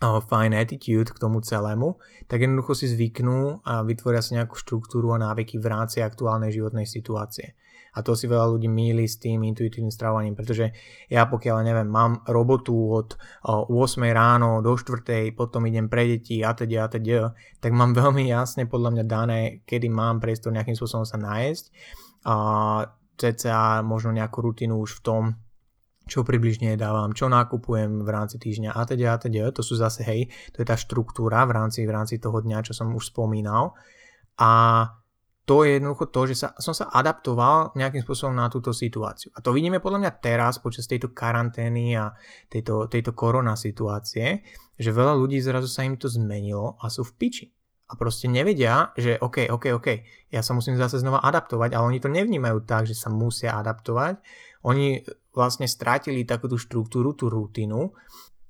fine 0.00 0.56
attitude 0.56 1.12
k 1.12 1.20
tomu 1.20 1.44
celému, 1.44 2.00
tak 2.24 2.40
jednoducho 2.40 2.72
si 2.72 2.88
zvyknú 2.88 3.60
a 3.60 3.84
vytvoria 3.84 4.24
si 4.24 4.32
nejakú 4.32 4.56
štruktúru 4.56 5.12
a 5.12 5.20
návyky 5.20 5.60
v 5.60 5.66
rámci 5.68 6.00
aktuálnej 6.00 6.50
životnej 6.50 6.88
situácie. 6.88 7.52
A 7.90 8.06
to 8.06 8.14
si 8.14 8.30
veľa 8.30 8.54
ľudí 8.54 8.70
míli 8.70 9.02
s 9.10 9.18
tým 9.18 9.42
intuitívnym 9.42 9.90
strávaním, 9.90 10.38
pretože 10.38 10.70
ja 11.10 11.26
pokiaľ 11.26 11.56
neviem, 11.66 11.90
mám 11.90 12.22
robotu 12.30 12.72
od 12.72 13.18
8 13.42 13.66
ráno 14.14 14.62
do 14.62 14.78
4, 14.78 15.34
potom 15.34 15.66
idem 15.66 15.90
pre 15.90 16.06
deti 16.06 16.38
a 16.46 16.54
teda 16.54 16.86
a 16.86 16.88
teda, 16.88 17.34
tak 17.58 17.74
mám 17.74 17.90
veľmi 18.00 18.30
jasne 18.30 18.70
podľa 18.70 18.90
mňa 18.94 19.04
dané, 19.04 19.40
kedy 19.66 19.90
mám 19.90 20.22
priestor 20.22 20.54
nejakým 20.54 20.78
spôsobom 20.78 21.02
sa 21.02 21.18
nájsť 21.18 21.64
a 22.30 22.36
cca 23.20 23.84
možno 23.84 24.16
nejakú 24.16 24.38
rutinu 24.40 24.80
už 24.80 25.02
v 25.02 25.04
tom, 25.04 25.22
čo 26.10 26.26
približne 26.26 26.74
dávam, 26.74 27.14
čo 27.14 27.30
nakupujem 27.30 28.02
v 28.02 28.08
rámci 28.10 28.42
týždňa 28.42 28.74
a 28.74 28.82
teda 28.82 29.14
a 29.14 29.16
teda. 29.22 29.54
To 29.54 29.62
sú 29.62 29.78
zase, 29.78 30.02
hej, 30.02 30.26
to 30.50 30.60
je 30.60 30.66
tá 30.66 30.74
štruktúra 30.74 31.46
v 31.46 31.54
rámci, 31.54 31.86
v 31.86 31.94
rámci 31.94 32.18
toho 32.18 32.42
dňa, 32.42 32.66
čo 32.66 32.74
som 32.74 32.90
už 32.90 33.14
spomínal. 33.14 33.78
A 34.42 34.50
to 35.46 35.66
je 35.66 35.82
jednoducho 35.82 36.14
to, 36.14 36.20
že 36.30 36.46
sa, 36.46 36.48
som 36.62 36.70
sa 36.70 36.90
adaptoval 36.94 37.74
nejakým 37.74 38.06
spôsobom 38.06 38.34
na 38.34 38.46
túto 38.46 38.70
situáciu. 38.70 39.34
A 39.34 39.42
to 39.42 39.50
vidíme 39.50 39.82
podľa 39.82 40.06
mňa 40.06 40.12
teraz 40.22 40.62
počas 40.62 40.86
tejto 40.86 41.10
karantény 41.10 41.98
a 41.98 42.14
tejto, 42.46 42.86
tejto 42.86 43.14
korona 43.18 43.58
situácie, 43.58 44.46
že 44.78 44.90
veľa 44.94 45.18
ľudí 45.18 45.42
zrazu 45.42 45.66
sa 45.66 45.82
im 45.82 45.98
to 45.98 46.06
zmenilo 46.06 46.78
a 46.78 46.86
sú 46.86 47.02
v 47.02 47.14
piči. 47.18 47.46
A 47.90 47.98
proste 47.98 48.30
nevedia, 48.30 48.94
že 48.94 49.18
OK, 49.18 49.50
OK, 49.50 49.74
OK, 49.74 49.88
ja 50.30 50.46
sa 50.46 50.54
musím 50.54 50.78
zase 50.78 51.02
znova 51.02 51.18
adaptovať, 51.26 51.74
ale 51.74 51.90
oni 51.90 51.98
to 51.98 52.06
nevnímajú 52.06 52.62
tak, 52.62 52.86
že 52.86 52.94
sa 52.94 53.10
musia 53.10 53.58
adaptovať. 53.58 54.22
Oni 54.62 55.02
vlastne 55.30 55.70
strátili 55.70 56.26
takúto 56.26 56.58
štruktúru, 56.58 57.14
tú 57.14 57.30
rutinu, 57.30 57.94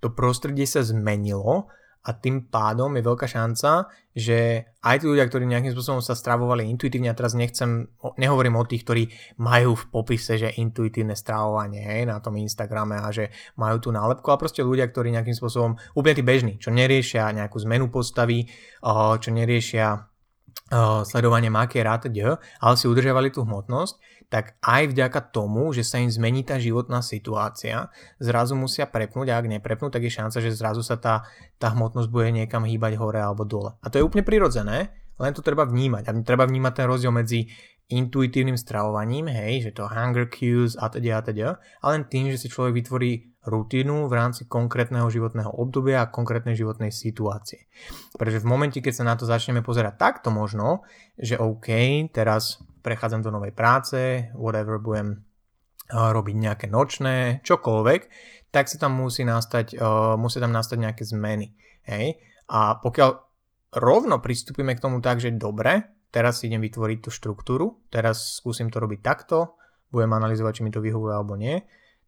to 0.01 0.13
prostredie 0.17 0.65
sa 0.65 0.81
zmenilo 0.81 1.69
a 2.01 2.17
tým 2.17 2.49
pádom 2.49 2.97
je 2.97 3.05
veľká 3.05 3.29
šanca, 3.29 3.93
že 4.17 4.65
aj 4.81 5.05
tí 5.05 5.05
ľudia, 5.05 5.29
ktorí 5.29 5.45
nejakým 5.45 5.77
spôsobom 5.77 6.01
sa 6.01 6.17
stravovali 6.17 6.65
intuitívne, 6.73 7.13
a 7.13 7.19
teraz 7.19 7.37
nechcem, 7.37 7.93
nehovorím 8.17 8.57
o 8.57 8.65
tých, 8.65 8.89
ktorí 8.89 9.13
majú 9.37 9.77
v 9.77 9.85
popise, 9.93 10.41
že 10.41 10.57
intuitívne 10.57 11.13
stravovanie 11.13 11.85
hej, 11.85 12.09
na 12.09 12.17
tom 12.25 12.41
Instagrame 12.41 12.97
a 12.97 13.13
že 13.13 13.29
majú 13.61 13.77
tú 13.85 13.89
nálepku, 13.93 14.25
ale 14.33 14.41
proste 14.41 14.65
ľudia, 14.65 14.89
ktorí 14.89 15.13
nejakým 15.13 15.37
spôsobom, 15.37 15.77
úplne 15.93 16.17
tí 16.17 16.25
bežní, 16.25 16.57
čo 16.57 16.73
neriešia 16.73 17.37
nejakú 17.37 17.61
zmenu 17.69 17.93
postavy, 17.93 18.49
čo 19.21 19.29
neriešia 19.29 20.09
sledovanie 21.05 21.53
makier 21.53 21.85
a 21.85 21.99
ale 21.99 22.75
si 22.79 22.87
udržiavali 22.89 23.29
tú 23.29 23.45
hmotnosť, 23.45 23.95
tak 24.31 24.55
aj 24.63 24.95
vďaka 24.95 25.35
tomu, 25.35 25.75
že 25.75 25.83
sa 25.83 25.99
im 25.99 26.07
zmení 26.07 26.47
tá 26.47 26.57
životná 26.57 27.03
situácia, 27.03 27.91
zrazu 28.23 28.55
musia 28.55 28.87
prepnúť 28.87 29.35
a 29.35 29.43
ak 29.43 29.51
neprepnú, 29.51 29.91
tak 29.91 30.07
je 30.07 30.15
šanca, 30.15 30.39
že 30.39 30.55
zrazu 30.55 30.87
sa 30.87 30.95
tá, 30.97 31.27
tá 31.59 31.75
hmotnosť 31.75 32.09
bude 32.09 32.31
niekam 32.31 32.63
hýbať 32.63 32.95
hore 32.95 33.19
alebo 33.19 33.43
dole. 33.43 33.75
A 33.83 33.91
to 33.91 33.99
je 33.99 34.07
úplne 34.07 34.23
prirodzené, 34.23 34.95
len 35.19 35.35
to 35.35 35.43
treba 35.43 35.67
vnímať. 35.67 36.07
A 36.07 36.11
treba 36.23 36.47
vnímať 36.47 36.73
ten 36.73 36.87
rozdiel 36.87 37.11
medzi 37.11 37.51
intuitívnym 37.91 38.55
stravovaním, 38.55 39.27
hej, 39.27 39.67
že 39.67 39.71
to 39.75 39.91
hunger 39.91 40.31
cues 40.31 40.79
a 40.79 40.87
teda 40.87 41.19
a 41.19 41.23
teda, 41.27 41.49
a 41.83 41.85
len 41.91 42.07
tým, 42.07 42.31
že 42.31 42.39
si 42.39 42.47
človek 42.47 42.87
vytvorí 42.87 43.35
rutinu 43.51 44.07
v 44.07 44.15
rámci 44.15 44.47
konkrétneho 44.47 45.11
životného 45.11 45.51
obdobia 45.59 46.07
a 46.07 46.13
konkrétnej 46.13 46.55
životnej 46.55 46.95
situácie. 46.95 47.67
Pretože 48.15 48.47
v 48.47 48.47
momente, 48.47 48.79
keď 48.79 48.95
sa 48.95 49.05
na 49.11 49.19
to 49.19 49.27
začneme 49.27 49.65
pozerať 49.67 49.99
takto 49.99 50.31
možno, 50.31 50.87
že 51.19 51.35
OK, 51.35 51.67
teraz 52.15 52.63
prechádzam 52.81 53.23
do 53.23 53.31
novej 53.31 53.53
práce, 53.53 54.29
whatever, 54.35 54.81
budem 54.81 55.25
robiť 55.91 56.37
nejaké 56.39 56.67
nočné, 56.71 57.43
čokoľvek, 57.43 58.01
tak 58.55 58.71
si 58.71 58.79
tam 58.79 58.99
musí 58.99 59.27
nastať, 59.27 59.79
uh, 59.79 60.15
musí 60.15 60.39
tam 60.39 60.55
nastať 60.55 60.79
nejaké 60.79 61.03
zmeny. 61.03 61.55
Hej? 61.87 62.19
A 62.51 62.79
pokiaľ 62.79 63.11
rovno 63.79 64.19
pristúpime 64.23 64.75
k 64.75 64.83
tomu 64.83 65.03
tak, 65.03 65.23
že 65.23 65.35
dobre, 65.35 65.87
teraz 66.11 66.43
idem 66.43 66.63
vytvoriť 66.63 66.99
tú 67.03 67.11
štruktúru, 67.15 67.87
teraz 67.91 68.39
skúsim 68.43 68.71
to 68.71 68.83
robiť 68.83 69.01
takto, 69.03 69.59
budem 69.91 70.15
analyzovať, 70.15 70.63
či 70.63 70.65
mi 70.67 70.75
to 70.75 70.83
vyhovuje 70.83 71.15
alebo 71.15 71.35
nie, 71.35 71.63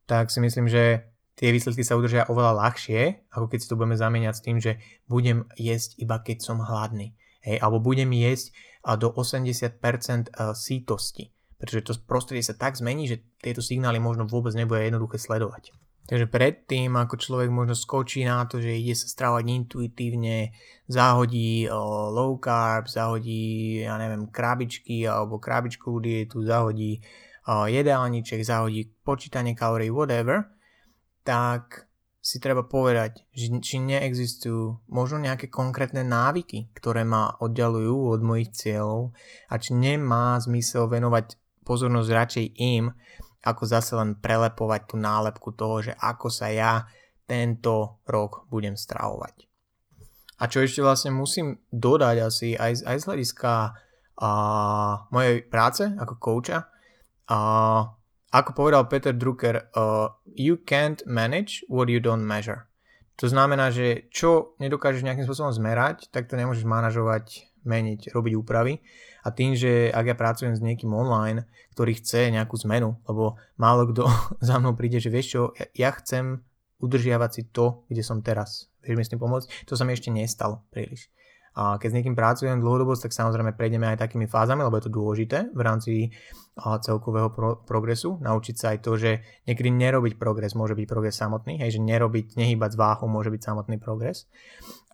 tak 0.07 0.31
si 0.31 0.43
myslím, 0.43 0.67
že 0.67 1.11
tie 1.39 1.55
výsledky 1.55 1.83
sa 1.87 1.99
udržia 1.99 2.27
oveľa 2.31 2.59
ľahšie, 2.59 3.31
ako 3.35 3.47
keď 3.51 3.59
si 3.59 3.71
to 3.71 3.79
budeme 3.79 3.99
zamieňať 3.99 4.35
s 4.35 4.45
tým, 4.45 4.59
že 4.59 4.79
budem 5.07 5.47
jesť 5.59 5.99
iba 5.99 6.19
keď 6.23 6.39
som 6.43 6.63
hladný. 6.63 7.15
Hej, 7.43 7.59
alebo 7.59 7.83
budem 7.83 8.07
jesť 8.15 8.55
do 8.85 9.09
80% 9.15 10.35
sítosti 10.55 11.31
pretože 11.63 11.87
to 11.87 11.95
prostredie 12.03 12.43
sa 12.43 12.59
tak 12.59 12.75
zmení, 12.75 13.07
že 13.07 13.23
tieto 13.39 13.63
signály 13.63 14.03
možno 14.03 14.27
vôbec 14.27 14.51
nebude 14.59 14.83
jednoduché 14.83 15.15
sledovať. 15.15 15.71
Takže 16.11 16.27
predtým, 16.27 16.91
ako 16.99 17.15
človek 17.15 17.55
možno 17.55 17.79
skočí 17.79 18.27
na 18.27 18.43
to, 18.51 18.59
že 18.59 18.75
ide 18.75 18.99
sa 18.99 19.07
stravovať 19.07 19.47
intuitívne, 19.47 20.51
zahodí 20.91 21.71
o, 21.71 22.11
low 22.11 22.35
carb, 22.43 22.91
zahodí, 22.91 23.79
ja 23.87 23.95
neviem, 23.95 24.27
krabičky 24.27 25.07
alebo 25.07 25.39
krabičkovú 25.39 26.03
dietu, 26.03 26.43
zahodí 26.43 26.99
o, 27.47 27.71
jedálniček, 27.71 28.43
zahodí 28.43 28.91
počítanie 29.07 29.55
kalórií, 29.55 29.95
whatever, 29.95 30.51
tak 31.23 31.87
si 32.23 32.39
treba 32.39 32.63
povedať, 32.63 33.27
či 33.35 33.77
neexistujú 33.83 34.87
možno 34.95 35.19
nejaké 35.19 35.51
konkrétne 35.51 36.07
návyky, 36.07 36.71
ktoré 36.71 37.03
ma 37.03 37.35
oddalujú 37.43 38.15
od 38.15 38.23
mojich 38.23 38.55
cieľov 38.55 39.11
a 39.51 39.59
či 39.59 39.75
nemá 39.75 40.39
zmysel 40.39 40.87
venovať 40.87 41.35
pozornosť 41.67 42.09
radšej 42.15 42.47
im, 42.63 42.95
ako 43.43 43.63
zase 43.67 43.99
len 43.99 44.15
prelepovať 44.23 44.95
tú 44.95 44.97
nálepku 45.03 45.51
toho, 45.59 45.83
že 45.83 45.99
ako 45.99 46.31
sa 46.31 46.47
ja 46.55 46.87
tento 47.27 47.99
rok 48.07 48.47
budem 48.47 48.79
stravovať. 48.79 49.51
A 50.39 50.47
čo 50.47 50.63
ešte 50.63 50.79
vlastne 50.79 51.11
musím 51.11 51.59
dodať 51.75 52.17
asi 52.23 52.49
aj, 52.55 52.87
aj 52.87 52.97
z 53.03 53.07
hľadiska 53.11 53.53
uh, 54.23 55.11
mojej 55.11 55.43
práce 55.47 55.87
ako 55.87 56.15
kouča, 56.23 56.71
uh, 57.31 57.83
ako 58.33 58.51
povedal 58.57 58.89
Peter 58.89 59.13
Drucker, 59.13 59.69
uh, 59.77 60.09
you 60.25 60.57
can't 60.65 61.05
manage 61.05 61.61
what 61.69 61.93
you 61.93 62.01
don't 62.01 62.25
measure. 62.25 62.65
To 63.21 63.29
znamená, 63.29 63.69
že 63.69 64.09
čo 64.09 64.57
nedokážeš 64.57 65.05
nejakým 65.05 65.29
spôsobom 65.29 65.53
zmerať, 65.53 66.09
tak 66.09 66.33
to 66.33 66.41
nemôžeš 66.41 66.65
manažovať, 66.65 67.53
meniť, 67.63 68.11
robiť 68.11 68.33
úpravy. 68.41 68.81
A 69.23 69.31
tým, 69.31 69.55
že 69.55 69.93
ak 69.93 70.05
ja 70.09 70.17
pracujem 70.19 70.57
s 70.57 70.65
niekým 70.65 70.91
online, 70.91 71.47
ktorý 71.77 71.95
chce 72.01 72.33
nejakú 72.33 72.59
zmenu, 72.67 72.99
lebo 73.07 73.39
málo 73.61 73.87
kto 73.93 74.09
za 74.49 74.57
mnou 74.59 74.75
príde, 74.75 74.99
že 74.99 75.13
vieš 75.13 75.27
čo, 75.39 75.43
ja 75.77 75.93
chcem 75.95 76.41
udržiavať 76.83 77.31
si 77.31 77.43
to, 77.53 77.87
kde 77.87 78.03
som 78.03 78.25
teraz. 78.25 78.73
Vieš 78.83 78.97
mi 78.99 79.05
s 79.07 79.13
tým 79.13 79.23
pomôcť? 79.23 79.71
To 79.71 79.79
sa 79.79 79.87
mi 79.87 79.95
ešte 79.95 80.11
nestalo 80.11 80.67
príliš. 80.75 81.07
A 81.53 81.77
keď 81.77 81.89
s 81.93 81.97
niekým 82.01 82.17
pracujem 82.17 82.59
dlhodobo, 82.65 82.97
tak 82.97 83.13
samozrejme 83.13 83.53
prejdeme 83.53 83.85
aj 83.93 84.09
takými 84.09 84.25
fázami, 84.25 84.65
lebo 84.65 84.81
je 84.81 84.89
to 84.89 84.97
dôležité 84.97 85.39
v 85.53 85.61
rámci 85.61 85.93
celkového 86.57 87.29
pro- 87.33 87.57
progresu. 87.65 88.21
Naučiť 88.21 88.57
sa 88.57 88.67
aj 88.77 88.79
to, 88.85 88.97
že 89.01 89.11
niekedy 89.49 89.73
nerobiť 89.73 90.21
progres 90.21 90.53
môže 90.53 90.77
byť 90.77 90.87
progres 90.89 91.17
samotný, 91.17 91.61
hej, 91.61 91.77
že 91.77 91.81
nerobiť, 91.81 92.37
nehýbať 92.37 92.77
z 92.77 92.81
váhu 92.81 93.05
môže 93.09 93.33
byť 93.33 93.41
samotný 93.41 93.77
progres. 93.81 94.29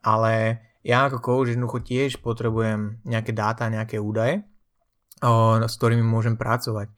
Ale 0.02 0.62
ja 0.86 1.10
ako 1.10 1.18
coach 1.18 1.50
jednoducho 1.50 1.82
tiež 1.82 2.22
potrebujem 2.22 3.02
nejaké 3.02 3.34
dáta, 3.34 3.66
nejaké 3.66 3.98
údaje, 3.98 4.46
o, 5.22 5.58
s 5.62 5.74
ktorými 5.78 6.02
môžem 6.06 6.38
pracovať. 6.38 6.94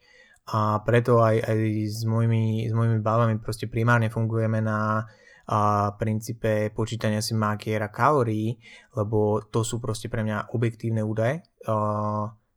A 0.53 0.81
preto 0.85 1.21
aj, 1.21 1.41
aj 1.41 1.57
s, 1.85 2.01
mojimi, 2.05 2.65
s 2.69 2.73
mojimi 2.73 3.01
bavami 3.01 3.37
proste 3.41 3.65
primárne 3.65 4.09
fungujeme 4.09 4.61
na 4.61 5.05
a 5.51 5.91
princípe 5.99 6.71
počítania 6.71 7.19
si 7.19 7.35
makier 7.35 7.83
a 7.83 7.91
kalórií, 7.91 8.55
lebo 8.95 9.43
to 9.51 9.67
sú 9.67 9.83
proste 9.83 10.07
pre 10.07 10.23
mňa 10.23 10.55
objektívne 10.55 11.03
údaje, 11.03 11.43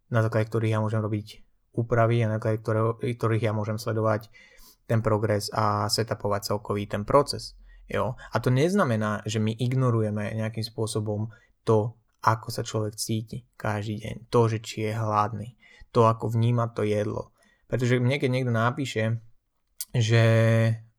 na 0.08 0.20
základe 0.22 0.46
ktorých 0.46 0.78
ja 0.78 0.80
môžem 0.80 1.02
robiť 1.02 1.42
úpravy 1.74 2.22
a 2.22 2.30
na 2.30 2.38
základe 2.38 2.62
ktorých 3.02 3.50
ja 3.50 3.52
môžem 3.52 3.82
sledovať 3.82 4.30
ten 4.86 5.02
progres 5.02 5.50
a 5.50 5.90
setupovať 5.90 6.54
celkový 6.54 6.86
ten 6.86 7.02
proces. 7.02 7.58
Jo? 7.90 8.14
A 8.14 8.36
to 8.38 8.54
neznamená, 8.54 9.26
že 9.26 9.42
my 9.42 9.50
ignorujeme 9.58 10.30
nejakým 10.38 10.62
spôsobom 10.62 11.34
to, 11.66 11.98
ako 12.22 12.48
sa 12.54 12.62
človek 12.62 12.94
cíti 12.94 13.42
každý 13.58 14.06
deň, 14.06 14.14
to, 14.30 14.40
že 14.46 14.58
či 14.62 14.76
je 14.86 14.92
hladný, 14.94 15.58
to, 15.90 16.06
ako 16.06 16.30
vníma 16.30 16.70
to 16.70 16.86
jedlo. 16.86 17.34
Pretože 17.66 17.98
mne, 17.98 18.22
keď 18.22 18.30
niekto 18.30 18.52
napíše, 18.54 19.18
že 19.90 20.22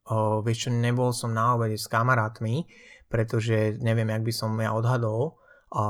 o, 0.09 0.41
vieš 0.45 0.67
čo, 0.67 0.69
nebol 0.73 1.11
som 1.11 1.33
na 1.33 1.53
obede 1.57 1.77
s 1.77 1.89
kamarátmi, 1.89 2.65
pretože 3.09 3.77
neviem, 3.81 4.09
jak 4.09 4.23
by 4.25 4.33
som 4.33 4.51
ja 4.57 4.73
odhadol 4.73 5.37
o, 5.71 5.85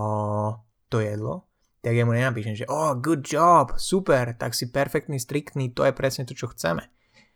to 0.92 1.00
jedlo, 1.00 1.48
tak 1.86 1.94
ja 1.94 2.02
mu 2.02 2.18
nenapíšem, 2.18 2.58
že 2.58 2.66
oh, 2.66 2.98
good 2.98 3.22
job, 3.22 3.78
super, 3.78 4.34
tak 4.34 4.58
si 4.58 4.74
perfektný, 4.74 5.22
striktný, 5.22 5.70
to 5.70 5.86
je 5.86 5.94
presne 5.94 6.26
to, 6.26 6.34
čo 6.34 6.50
chceme. 6.50 6.82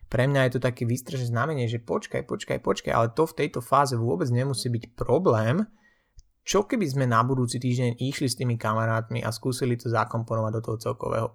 Pre 0.10 0.26
mňa 0.26 0.50
je 0.50 0.58
to 0.58 0.66
také 0.66 0.90
výstražné 0.90 1.30
znamenie, 1.30 1.70
že 1.70 1.78
počkaj, 1.78 2.26
počkaj, 2.26 2.58
počkaj, 2.66 2.90
ale 2.90 3.14
to 3.14 3.30
v 3.30 3.46
tejto 3.46 3.62
fáze 3.62 3.94
vôbec 3.94 4.26
nemusí 4.34 4.66
byť 4.66 4.98
problém. 4.98 5.70
Čo 6.42 6.66
keby 6.66 6.82
sme 6.90 7.06
na 7.06 7.22
budúci 7.22 7.62
týždeň 7.62 8.02
išli 8.02 8.26
s 8.26 8.34
tými 8.34 8.58
kamarátmi 8.58 9.22
a 9.22 9.30
skúsili 9.30 9.78
to 9.78 9.86
zakomponovať 9.86 10.52
do 10.58 10.62
toho 10.66 10.78
celkového 10.82 11.28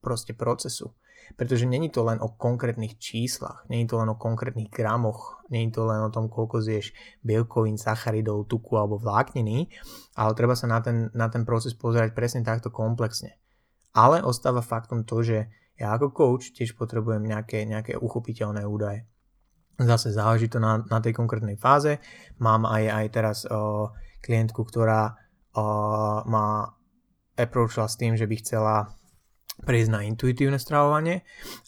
proste 0.00 0.32
procesu? 0.32 0.88
Pretože 1.34 1.66
není 1.66 1.90
to 1.90 2.04
len 2.04 2.22
o 2.22 2.28
konkrétnych 2.28 2.98
číslach, 2.98 3.66
není 3.68 3.86
to 3.86 3.98
len 3.98 4.08
o 4.10 4.14
konkrétnych 4.14 4.70
gramoch, 4.70 5.42
není 5.50 5.72
to 5.72 5.84
len 5.84 6.04
o 6.04 6.10
tom, 6.12 6.28
koľko 6.28 6.62
zješ 6.62 6.94
bielkovín, 7.26 7.80
sacharidov, 7.80 8.46
tuku 8.46 8.78
alebo 8.78 9.00
vlákniny, 9.00 9.66
ale 10.14 10.32
treba 10.38 10.54
sa 10.54 10.70
na 10.70 10.78
ten, 10.78 11.10
na 11.14 11.26
ten 11.26 11.42
proces 11.42 11.74
pozerať 11.74 12.14
presne 12.14 12.46
takto 12.46 12.70
komplexne. 12.70 13.40
Ale 13.94 14.22
ostáva 14.22 14.62
faktom 14.62 15.02
to, 15.02 15.22
že 15.22 15.38
ja 15.74 15.94
ako 15.94 16.14
coach 16.14 16.54
tiež 16.54 16.78
potrebujem 16.78 17.26
nejaké, 17.26 17.66
nejaké 17.66 17.98
uchopiteľné 17.98 18.62
údaje. 18.62 19.06
Zase 19.74 20.14
záleží 20.14 20.46
to 20.46 20.62
na, 20.62 20.86
na 20.86 21.02
tej 21.02 21.18
konkrétnej 21.18 21.58
fáze. 21.58 21.98
Mám 22.38 22.62
aj, 22.62 22.84
aj 22.86 23.06
teraz 23.10 23.38
o, 23.42 23.90
klientku, 24.22 24.62
ktorá 24.62 25.18
o, 25.50 25.66
ma 26.30 26.70
approachla 27.34 27.90
s 27.90 27.98
tým, 27.98 28.14
že 28.14 28.30
by 28.30 28.34
chcela 28.38 28.94
prejsť 29.64 29.90
na 29.90 30.00
intuitívne 30.04 30.60
stravovanie 30.60 31.24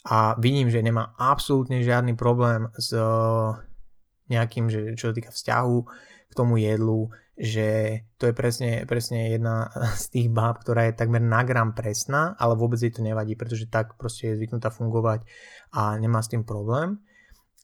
a 0.07 0.37
vidím, 0.39 0.69
že 0.69 0.85
nemá 0.85 1.17
absolútne 1.17 1.81
žiadny 1.81 2.15
problém 2.15 2.69
s 2.77 2.93
nejakým, 4.29 4.69
že, 4.69 4.95
čo 4.95 5.11
sa 5.11 5.15
týka 5.17 5.31
vzťahu 5.33 5.77
k 6.29 6.33
tomu 6.37 6.61
jedlu, 6.61 7.11
že 7.37 8.01
to 8.17 8.33
je 8.33 8.35
presne, 8.35 8.71
presne 8.89 9.37
jedna 9.37 9.69
z 10.03 10.05
tých 10.13 10.29
báb, 10.33 10.61
ktorá 10.65 10.89
je 10.89 10.99
takmer 10.99 11.21
na 11.21 11.45
gram 11.45 11.77
presná, 11.77 12.33
ale 12.41 12.57
vôbec 12.57 12.81
jej 12.81 12.93
to 12.93 13.05
nevadí, 13.05 13.37
pretože 13.37 13.69
tak 13.69 13.95
proste 14.01 14.33
je 14.33 14.39
zvyknutá 14.41 14.73
fungovať 14.73 15.25
a 15.77 16.01
nemá 16.01 16.25
s 16.25 16.33
tým 16.33 16.43
problém. 16.43 17.01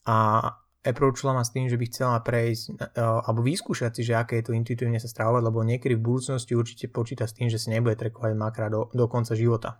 A 0.03 0.49
approachla 0.83 1.31
ma 1.31 1.43
s 1.47 1.55
tým, 1.55 1.71
že 1.71 1.79
by 1.79 1.85
chcela 1.87 2.19
prejsť 2.19 2.91
alebo 2.99 3.39
vyskúšať 3.39 3.91
si, 3.95 4.01
že 4.03 4.19
aké 4.19 4.43
je 4.43 4.51
to 4.51 4.57
intuitívne 4.57 4.99
sa 4.99 5.07
stravovať, 5.07 5.41
lebo 5.47 5.63
niekedy 5.63 5.95
v 5.95 6.05
budúcnosti 6.05 6.53
určite 6.53 6.91
počíta 6.91 7.23
s 7.23 7.33
tým, 7.33 7.47
že 7.47 7.55
si 7.55 7.71
nebude 7.71 7.95
trekovať 7.95 8.35
makra 8.35 8.67
do, 8.67 8.91
do 8.91 9.07
konca 9.07 9.31
života. 9.33 9.79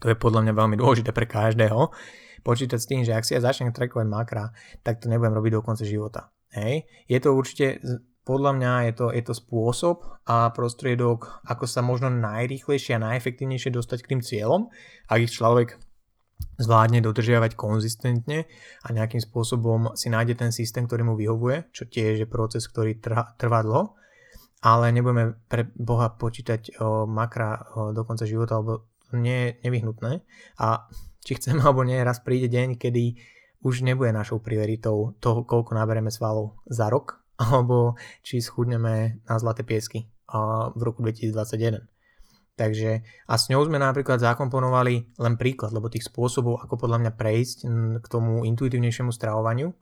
To 0.00 0.08
je 0.08 0.16
podľa 0.16 0.48
mňa 0.48 0.52
veľmi 0.56 0.76
dôležité 0.80 1.12
pre 1.12 1.28
každého. 1.28 1.92
Počítať 2.40 2.78
s 2.80 2.88
tým, 2.88 3.04
že 3.04 3.12
ak 3.12 3.24
si 3.28 3.36
ja 3.36 3.44
začnem 3.44 3.76
trackovať 3.76 4.06
makra, 4.08 4.50
tak 4.80 5.04
to 5.04 5.12
nebudem 5.12 5.36
robiť 5.36 5.52
do 5.56 5.64
konca 5.64 5.84
života. 5.84 6.32
Hej. 6.56 6.88
Je 7.06 7.18
to 7.20 7.36
určite, 7.36 7.84
podľa 8.24 8.52
mňa 8.56 8.72
je 8.90 8.92
to, 8.96 9.06
je 9.12 9.22
to 9.22 9.34
spôsob 9.36 10.02
a 10.24 10.50
prostriedok, 10.50 11.44
ako 11.44 11.64
sa 11.68 11.84
možno 11.84 12.08
najrýchlejšie 12.10 12.96
a 12.96 13.04
najefektívnejšie 13.12 13.70
dostať 13.70 13.98
k 14.02 14.10
tým 14.16 14.22
cieľom, 14.24 14.60
ak 15.06 15.20
ich 15.20 15.34
človek 15.36 15.78
zvládne 16.60 17.04
dodržiavať 17.04 17.56
konzistentne 17.56 18.48
a 18.84 18.88
nejakým 18.92 19.20
spôsobom 19.20 19.96
si 19.96 20.12
nájde 20.12 20.40
ten 20.40 20.52
systém, 20.52 20.84
ktorý 20.84 21.08
mu 21.08 21.14
vyhovuje, 21.16 21.72
čo 21.72 21.88
tiež 21.88 22.24
je 22.24 22.28
proces, 22.28 22.64
ktorý 22.68 23.00
trvá, 23.00 23.36
trvá 23.36 23.60
dlho, 23.64 23.96
ale 24.60 24.92
nebudeme 24.92 25.40
pre 25.48 25.72
Boha 25.72 26.12
počítať 26.12 26.80
o 26.84 27.08
makra 27.08 27.56
o, 27.72 27.96
do 27.96 28.04
konca 28.04 28.28
života, 28.28 28.60
alebo 28.60 28.89
nie 29.16 29.38
je 29.38 29.48
nevyhnutné 29.66 30.22
a 30.60 30.86
či 31.24 31.36
chcem 31.36 31.60
alebo 31.60 31.84
nie, 31.84 32.00
raz 32.00 32.20
príde 32.20 32.48
deň, 32.48 32.80
kedy 32.80 33.16
už 33.60 33.84
nebude 33.84 34.12
našou 34.12 34.40
prioritou 34.40 35.12
toho, 35.20 35.44
koľko 35.44 35.76
naberieme 35.76 36.08
svalov 36.08 36.56
za 36.64 36.88
rok, 36.88 37.20
alebo 37.42 37.96
či 38.24 38.40
schudneme 38.40 39.20
na 39.24 39.34
zlaté 39.36 39.64
piesky 39.64 40.08
v 40.76 40.80
roku 40.80 41.02
2021. 41.02 41.82
Takže 42.54 43.00
a 43.24 43.34
s 43.40 43.48
ňou 43.48 43.64
sme 43.64 43.80
napríklad 43.80 44.20
zakomponovali 44.20 45.16
len 45.16 45.34
príklad, 45.40 45.72
lebo 45.72 45.88
tých 45.88 46.12
spôsobov, 46.12 46.60
ako 46.60 46.76
podľa 46.76 47.00
mňa 47.00 47.12
prejsť 47.16 47.58
k 48.04 48.06
tomu 48.06 48.44
intuitívnejšiemu 48.44 49.16
stravovaniu, 49.16 49.72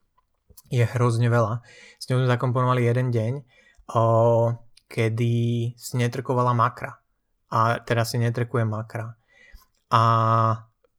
je 0.70 0.86
hrozne 0.86 1.26
veľa. 1.26 1.58
S 1.98 2.06
ňou 2.06 2.22
sme 2.22 2.30
zakomponovali 2.30 2.86
jeden 2.86 3.10
deň, 3.10 3.32
kedy 4.86 5.34
si 5.74 5.94
netrkovala 5.98 6.54
makra. 6.54 7.02
A 7.50 7.82
teraz 7.82 8.14
si 8.14 8.22
netrekuje 8.22 8.62
makra 8.62 9.17
a 9.92 10.02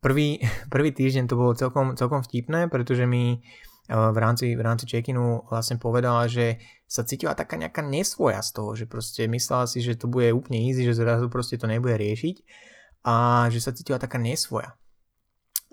prvý, 0.01 0.41
prvý 0.73 0.89
týždeň 0.91 1.25
to 1.29 1.35
bolo 1.39 1.53
celkom, 1.53 1.95
celkom 1.95 2.21
vtipné, 2.25 2.67
pretože 2.69 3.05
mi 3.05 3.41
v 3.89 4.17
rámci, 4.21 4.53
v 4.53 4.61
rámci 4.61 4.85
check-inu 4.85 5.49
vlastne 5.49 5.81
povedala, 5.81 6.29
že 6.29 6.61
sa 6.85 7.01
cítila 7.01 7.33
taká 7.33 7.57
nejaká 7.57 7.81
nesvoja 7.81 8.37
z 8.45 8.49
toho, 8.53 8.77
že 8.77 8.85
proste 8.85 9.25
myslela 9.25 9.65
si, 9.65 9.81
že 9.81 9.97
to 9.97 10.05
bude 10.05 10.29
úplne 10.29 10.61
easy, 10.61 10.85
že 10.85 10.93
zrazu 10.93 11.25
proste 11.25 11.57
to 11.57 11.65
nebude 11.65 11.97
riešiť 11.97 12.45
a 13.09 13.47
že 13.49 13.57
sa 13.57 13.73
cítila 13.73 13.97
taká 13.97 14.21
nesvoja. 14.21 14.77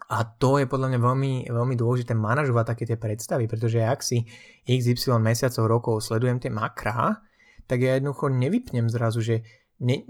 A 0.06 0.24
to 0.24 0.56
je 0.56 0.70
podľa 0.70 0.96
mňa 0.96 1.00
veľmi, 1.02 1.32
veľmi 1.50 1.74
dôležité 1.76 2.16
manažovať 2.16 2.64
také 2.72 2.84
tie 2.88 2.96
predstavy, 2.96 3.44
pretože 3.50 3.84
ak 3.84 4.00
si 4.00 4.24
XY 4.64 5.20
mesiacov, 5.20 5.64
rokov 5.68 5.94
sledujem 6.00 6.40
tie 6.40 6.48
makrá, 6.48 7.20
tak 7.66 7.82
ja 7.82 7.98
jednoducho 7.98 8.30
nevypnem 8.30 8.86
zrazu, 8.86 9.20
že 9.20 9.42
nie, 9.76 10.08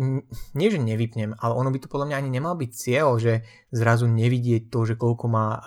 nie, 0.54 0.68
že 0.70 0.78
nevypnem, 0.78 1.34
ale 1.42 1.52
ono 1.58 1.74
by 1.74 1.78
to 1.82 1.90
podľa 1.90 2.06
mňa 2.12 2.16
ani 2.22 2.30
nemal 2.30 2.54
byť 2.54 2.70
cieľ, 2.70 3.18
že 3.18 3.42
zrazu 3.74 4.06
nevidieť 4.06 4.70
to, 4.70 4.86
že 4.86 4.94
koľko 4.94 5.26
má 5.26 5.46
uh, 5.58 5.60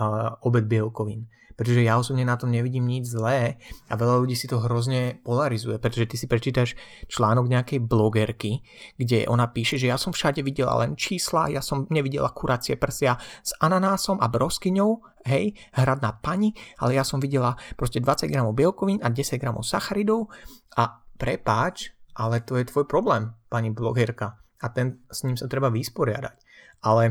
obed 0.47 0.71
bielkovín. 0.71 1.27
Pretože 1.59 1.83
ja 1.83 1.99
osobne 1.99 2.23
na 2.23 2.39
tom 2.39 2.55
nevidím 2.55 2.87
nič 2.87 3.11
zlé 3.11 3.59
a 3.91 3.99
veľa 3.99 4.23
ľudí 4.23 4.31
si 4.31 4.47
to 4.47 4.63
hrozne 4.63 5.19
polarizuje, 5.27 5.75
pretože 5.75 6.07
ty 6.07 6.15
si 6.15 6.31
prečítaš 6.31 6.79
článok 7.11 7.51
nejakej 7.51 7.83
blogerky, 7.83 8.63
kde 8.95 9.27
ona 9.27 9.51
píše, 9.51 9.75
že 9.75 9.91
ja 9.91 9.99
som 9.99 10.15
všade 10.15 10.39
videla 10.39 10.79
len 10.79 10.95
čísla, 10.95 11.51
ja 11.51 11.59
som 11.59 11.83
nevidela 11.91 12.31
kuracie 12.31 12.79
prsia 12.79 13.19
s 13.43 13.51
ananásom 13.59 14.23
a 14.23 14.31
broskyňou, 14.31 15.03
hej, 15.27 15.51
hradná 15.75 16.15
pani, 16.23 16.55
ale 16.79 16.95
ja 16.95 17.03
som 17.03 17.19
videla 17.19 17.59
proste 17.75 17.99
20 17.99 18.31
gramov 18.31 18.55
bielkovín 18.55 19.03
a 19.03 19.11
10 19.11 19.35
gramov 19.35 19.67
sacharidov 19.67 20.31
a 20.79 21.03
prepáč, 21.19 21.98
ale 22.19 22.43
to 22.43 22.59
je 22.59 22.67
tvoj 22.67 22.83
problém, 22.83 23.31
pani 23.47 23.71
blogerka 23.71 24.35
a 24.59 24.65
ten, 24.75 24.99
s 25.07 25.23
ním 25.23 25.39
sa 25.39 25.47
treba 25.47 25.71
vysporiadať. 25.71 26.35
Ale 26.83 27.03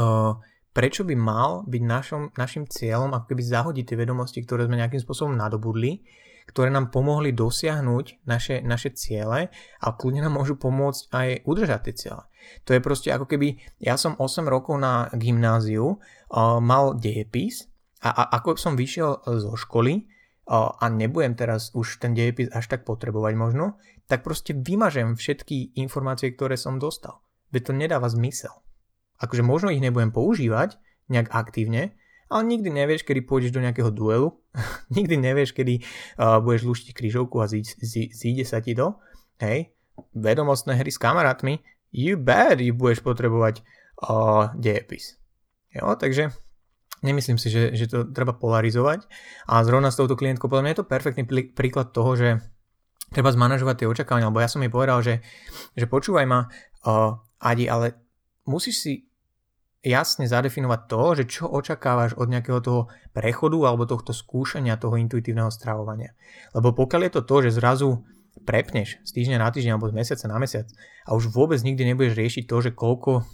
uh, 0.00 0.32
prečo 0.72 1.04
by 1.04 1.14
mal 1.16 1.68
byť 1.68 1.82
našom, 1.84 2.22
našim 2.36 2.64
cieľom 2.64 3.12
ako 3.12 3.32
keby 3.32 3.42
zahodiť 3.44 3.84
tie 3.92 4.00
vedomosti, 4.00 4.40
ktoré 4.40 4.64
sme 4.64 4.80
nejakým 4.80 5.00
spôsobom 5.00 5.36
nadobudli, 5.36 6.00
ktoré 6.48 6.72
nám 6.72 6.94
pomohli 6.94 7.34
dosiahnuť 7.34 8.24
naše, 8.24 8.62
naše 8.64 8.94
ciele 8.96 9.52
a 9.82 9.86
kľudne 9.92 10.24
nám 10.24 10.40
môžu 10.40 10.56
pomôcť 10.56 11.02
aj 11.12 11.28
udržať 11.44 11.80
tie 11.90 11.94
ciele. 11.94 12.22
To 12.64 12.70
je 12.72 12.80
proste 12.80 13.10
ako 13.10 13.26
keby, 13.26 13.58
ja 13.82 13.98
som 13.98 14.14
8 14.16 14.46
rokov 14.46 14.78
na 14.78 15.12
gymnáziu, 15.12 15.98
uh, 15.98 16.62
mal 16.62 16.96
dejepis 16.96 17.68
a, 18.00 18.12
a 18.12 18.22
ako 18.40 18.56
som 18.56 18.78
vyšiel 18.78 19.26
zo 19.26 19.52
školy 19.58 20.06
uh, 20.46 20.72
a 20.72 20.86
nebudem 20.88 21.34
teraz 21.34 21.74
už 21.74 21.98
ten 21.98 22.14
dejepis 22.14 22.48
až 22.54 22.70
tak 22.70 22.86
potrebovať 22.86 23.34
možno, 23.34 23.76
tak 24.06 24.22
proste 24.22 24.54
vymažem 24.54 25.18
všetky 25.18 25.76
informácie, 25.78 26.30
ktoré 26.34 26.54
som 26.54 26.78
dostal. 26.78 27.22
Veď 27.50 27.70
to 27.70 27.72
nedáva 27.74 28.08
zmysel. 28.10 28.54
Akože 29.18 29.42
možno 29.42 29.74
ich 29.74 29.82
nebudem 29.82 30.14
používať 30.14 30.78
nejak 31.10 31.30
aktívne, 31.30 31.94
ale 32.26 32.42
nikdy 32.42 32.74
nevieš, 32.74 33.06
kedy 33.06 33.22
pôjdeš 33.22 33.54
do 33.54 33.62
nejakého 33.62 33.90
duelu, 33.94 34.34
nikdy 34.96 35.14
nevieš, 35.18 35.54
kedy 35.54 35.82
uh, 36.18 36.42
budeš 36.42 36.66
luštiť 36.66 36.90
krížovku 36.94 37.38
a 37.38 37.46
zíde, 37.46 37.78
zíde 38.10 38.44
sa 38.46 38.58
ti 38.58 38.74
to. 38.74 38.98
Hej, 39.38 39.74
vedomostné 40.16 40.74
hry 40.74 40.90
s 40.90 40.98
kamarátmi, 40.98 41.62
you 41.92 42.18
bet, 42.18 42.58
you 42.58 42.74
budeš 42.74 43.04
potrebovať 43.04 43.62
uh, 44.06 44.50
dejepis. 44.58 45.20
Jo, 45.76 45.92
takže 45.94 46.32
nemyslím 47.04 47.36
si, 47.36 47.52
že, 47.52 47.76
že 47.76 47.86
to 47.86 48.08
treba 48.08 48.32
polarizovať 48.32 49.04
a 49.44 49.60
zrovna 49.60 49.92
s 49.92 50.00
touto 50.00 50.16
klientkou 50.16 50.48
podľa 50.48 50.62
mňa 50.64 50.72
je 50.72 50.80
to 50.80 50.88
perfektný 50.88 51.22
príklad 51.52 51.92
toho, 51.92 52.16
že 52.16 52.28
treba 53.10 53.30
zmanažovať 53.30 53.84
tie 53.84 53.90
očakávania, 53.90 54.30
lebo 54.30 54.42
ja 54.42 54.50
som 54.50 54.62
jej 54.62 54.72
povedal, 54.72 54.98
že, 55.02 55.22
že 55.78 55.86
počúvaj 55.86 56.26
ma, 56.26 56.50
uh, 56.86 57.18
Adi, 57.42 57.68
ale 57.68 57.94
musíš 58.48 58.76
si 58.82 58.92
jasne 59.86 60.26
zadefinovať 60.26 60.80
to, 60.90 61.02
že 61.22 61.24
čo 61.30 61.44
očakávaš 61.46 62.18
od 62.18 62.26
nejakého 62.26 62.58
toho 62.58 62.90
prechodu 63.14 63.70
alebo 63.70 63.86
tohto 63.86 64.10
skúšania 64.10 64.74
toho 64.80 64.98
intuitívneho 64.98 65.52
stravovania. 65.54 66.18
Lebo 66.50 66.74
pokiaľ 66.74 67.06
je 67.06 67.12
to 67.14 67.22
to, 67.22 67.36
že 67.46 67.62
zrazu 67.62 68.02
prepneš 68.42 68.98
z 69.06 69.10
týždňa 69.14 69.38
na 69.40 69.48
týždeň 69.48 69.78
alebo 69.78 69.88
z 69.88 69.96
mesiaca 69.96 70.26
na 70.26 70.38
mesiac 70.42 70.66
a 71.06 71.14
už 71.14 71.30
vôbec 71.30 71.62
nikdy 71.62 71.86
nebudeš 71.86 72.18
riešiť 72.18 72.44
to, 72.50 72.56
že 72.60 72.70
koľko 72.74 73.24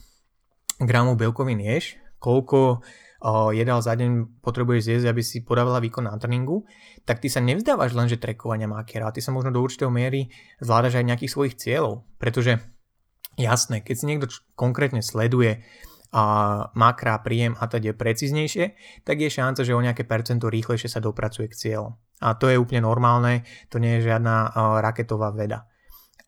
gramov 0.85 1.17
bielkovín 1.17 1.59
ješ, 1.59 1.97
koľko 2.21 2.85
jedál 3.55 3.79
za 3.79 3.95
deň 3.95 4.43
potrebuješ 4.43 4.83
zjesť, 4.83 5.07
aby 5.15 5.23
si 5.23 5.47
podávala 5.47 5.79
výkon 5.79 6.11
na 6.11 6.19
tréningu, 6.19 6.67
tak 7.07 7.23
ty 7.23 7.31
sa 7.31 7.39
nevzdávaš 7.39 7.95
len, 7.95 8.11
že 8.11 8.19
trekovania 8.19 8.67
makiera, 8.67 9.15
ty 9.15 9.23
sa 9.23 9.31
možno 9.31 9.55
do 9.55 9.63
určitého 9.63 9.95
miery 9.95 10.35
zvládaš 10.59 10.99
aj 10.99 11.07
nejakých 11.07 11.33
svojich 11.33 11.55
cieľov, 11.55 12.03
pretože 12.19 12.59
jasné, 13.39 13.79
keď 13.81 13.95
si 13.95 14.05
niekto 14.11 14.27
konkrétne 14.59 15.01
sleduje 15.07 15.63
a 16.13 16.25
makra, 16.77 17.23
príjem 17.25 17.57
a 17.57 17.65
teda 17.71 17.97
precíznejšie, 17.97 18.77
tak 19.07 19.17
je 19.23 19.33
šanca, 19.33 19.65
že 19.65 19.73
o 19.73 19.81
nejaké 19.81 20.05
percento 20.05 20.53
rýchlejšie 20.53 20.91
sa 20.91 21.01
dopracuje 21.01 21.49
k 21.49 21.57
cieľu. 21.57 21.97
A 22.21 22.37
to 22.37 22.53
je 22.53 22.61
úplne 22.61 22.85
normálne, 22.85 23.49
to 23.73 23.81
nie 23.81 23.97
je 23.99 24.13
žiadna 24.13 24.53
raketová 24.85 25.33
veda. 25.33 25.65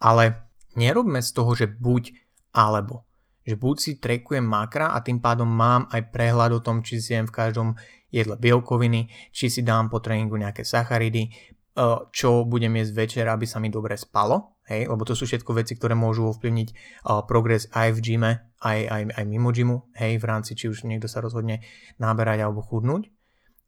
Ale 0.00 0.48
nerobme 0.78 1.20
z 1.20 1.30
toho, 1.36 1.52
že 1.52 1.68
buď 1.68 2.16
alebo. 2.56 3.04
Že 3.44 3.54
buď 3.60 3.76
si 3.76 3.92
trekujem 4.00 4.44
makra 4.44 4.96
a 4.96 5.04
tým 5.04 5.20
pádom 5.20 5.48
mám 5.48 5.84
aj 5.92 6.08
prehľad 6.10 6.56
o 6.56 6.64
tom, 6.64 6.80
či 6.80 7.00
si 7.00 7.12
jem 7.12 7.28
v 7.28 7.36
každom 7.36 7.68
jedle 8.08 8.40
bielkoviny, 8.40 9.10
či 9.34 9.52
si 9.52 9.60
dám 9.60 9.92
po 9.92 10.00
tréningu 10.00 10.38
nejaké 10.38 10.64
sacharidy, 10.64 11.28
uh, 11.76 12.06
čo 12.14 12.46
budem 12.46 12.78
jesť 12.78 12.92
večer, 12.94 13.24
aby 13.26 13.44
sa 13.44 13.58
mi 13.58 13.68
dobre 13.68 13.98
spalo, 13.98 14.62
hej, 14.70 14.86
lebo 14.86 15.02
to 15.02 15.18
sú 15.18 15.26
všetko 15.26 15.50
veci, 15.58 15.74
ktoré 15.74 15.98
môžu 15.98 16.30
ovplyvniť 16.30 16.68
uh, 16.70 17.26
progres 17.26 17.66
aj 17.74 17.98
v 17.98 18.00
gyme, 18.00 18.32
aj, 18.62 18.78
aj, 18.86 19.02
aj 19.18 19.24
mimo 19.26 19.50
gymu, 19.50 19.90
hej, 19.98 20.22
v 20.22 20.24
rámci, 20.24 20.54
či 20.54 20.70
už 20.70 20.86
niekto 20.86 21.10
sa 21.10 21.18
rozhodne 21.18 21.60
náberať 21.98 22.46
alebo 22.46 22.62
chudnúť. 22.62 23.10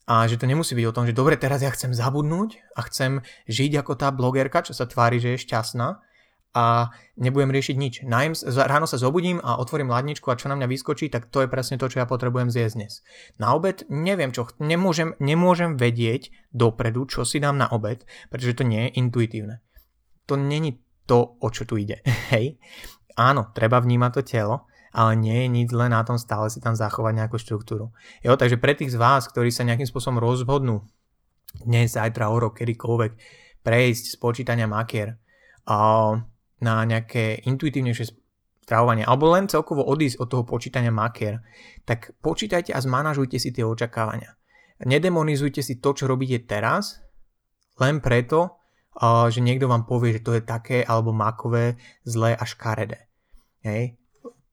A 0.06 0.30
že 0.30 0.38
to 0.38 0.46
nemusí 0.46 0.78
byť 0.78 0.86
o 0.86 0.94
tom, 0.94 1.02
že 1.02 1.18
dobre, 1.18 1.34
teraz 1.34 1.66
ja 1.66 1.70
chcem 1.74 1.90
zabudnúť 1.90 2.78
a 2.78 2.86
chcem 2.86 3.26
žiť 3.50 3.82
ako 3.82 3.98
tá 3.98 4.14
blogerka, 4.14 4.62
čo 4.62 4.70
sa 4.70 4.86
tvári, 4.86 5.18
že 5.18 5.34
je 5.34 5.42
šťastná 5.42 5.98
a 6.56 6.88
nebudem 7.20 7.52
riešiť 7.52 7.76
nič. 7.76 7.94
Najem, 8.08 8.32
ráno 8.64 8.88
sa 8.88 8.96
zobudím 8.96 9.44
a 9.44 9.60
otvorím 9.60 9.92
ladničku 9.92 10.32
a 10.32 10.40
čo 10.40 10.48
na 10.48 10.56
mňa 10.56 10.72
vyskočí, 10.72 11.12
tak 11.12 11.28
to 11.28 11.44
je 11.44 11.52
presne 11.52 11.76
to, 11.76 11.84
čo 11.92 12.00
ja 12.00 12.08
potrebujem 12.08 12.48
zjesť 12.48 12.74
dnes. 12.80 13.04
Na 13.36 13.52
obed 13.52 13.84
neviem 13.92 14.32
čo, 14.32 14.48
nemôžem, 14.56 15.12
nemôžem 15.20 15.76
vedieť 15.76 16.32
dopredu, 16.56 17.04
čo 17.04 17.28
si 17.28 17.44
dám 17.44 17.60
na 17.60 17.68
obed, 17.68 18.08
pretože 18.32 18.56
to 18.56 18.64
nie 18.64 18.88
je 18.88 19.04
intuitívne. 19.04 19.60
To 20.24 20.40
není 20.40 20.80
to, 21.04 21.36
o 21.36 21.48
čo 21.52 21.68
tu 21.68 21.76
ide. 21.76 22.00
Hej? 22.32 22.56
Áno, 23.20 23.52
treba 23.52 23.76
vnímať 23.76 24.10
to 24.16 24.22
telo, 24.24 24.56
ale 24.96 25.12
nie 25.12 25.44
je 25.44 25.48
nič 25.52 25.68
len 25.76 25.92
na 25.92 26.00
tom 26.08 26.16
stále 26.16 26.48
si 26.48 26.56
tam 26.64 26.72
zachovať 26.72 27.12
nejakú 27.20 27.36
štruktúru. 27.36 27.92
Jo, 28.24 28.40
takže 28.40 28.56
pre 28.56 28.72
tých 28.72 28.96
z 28.96 29.00
vás, 29.00 29.28
ktorí 29.28 29.52
sa 29.52 29.68
nejakým 29.68 29.84
spôsobom 29.84 30.24
rozhodnú 30.24 30.88
dnes, 31.60 31.92
zajtra, 32.00 32.32
o 32.32 32.36
rok, 32.40 32.56
kedykoľvek 32.56 33.12
prejsť 33.60 34.04
z 34.12 34.16
počítania 34.16 34.64
makier 34.64 35.20
uh, 35.68 36.16
na 36.64 36.84
nejaké 36.88 37.44
intuitívnejšie 37.44 38.16
stravovanie, 38.66 39.06
alebo 39.06 39.30
len 39.30 39.46
celkovo 39.46 39.86
odísť 39.86 40.18
od 40.18 40.28
toho 40.32 40.42
počítania 40.42 40.90
makier, 40.90 41.38
tak 41.86 42.16
počítajte 42.18 42.74
a 42.74 42.82
zmanažujte 42.82 43.38
si 43.38 43.54
tie 43.54 43.62
očakávania. 43.62 44.34
Nedemonizujte 44.82 45.62
si 45.62 45.78
to, 45.78 45.94
čo 45.94 46.10
robíte 46.10 46.42
teraz, 46.44 46.98
len 47.78 48.02
preto, 48.02 48.58
že 49.28 49.44
niekto 49.44 49.68
vám 49.68 49.84
povie, 49.84 50.16
že 50.16 50.24
to 50.24 50.32
je 50.34 50.42
také 50.42 50.80
alebo 50.80 51.12
makové, 51.12 51.76
zlé 52.08 52.32
a 52.32 52.44
škaredé. 52.48 53.06
Hej. 53.62 54.00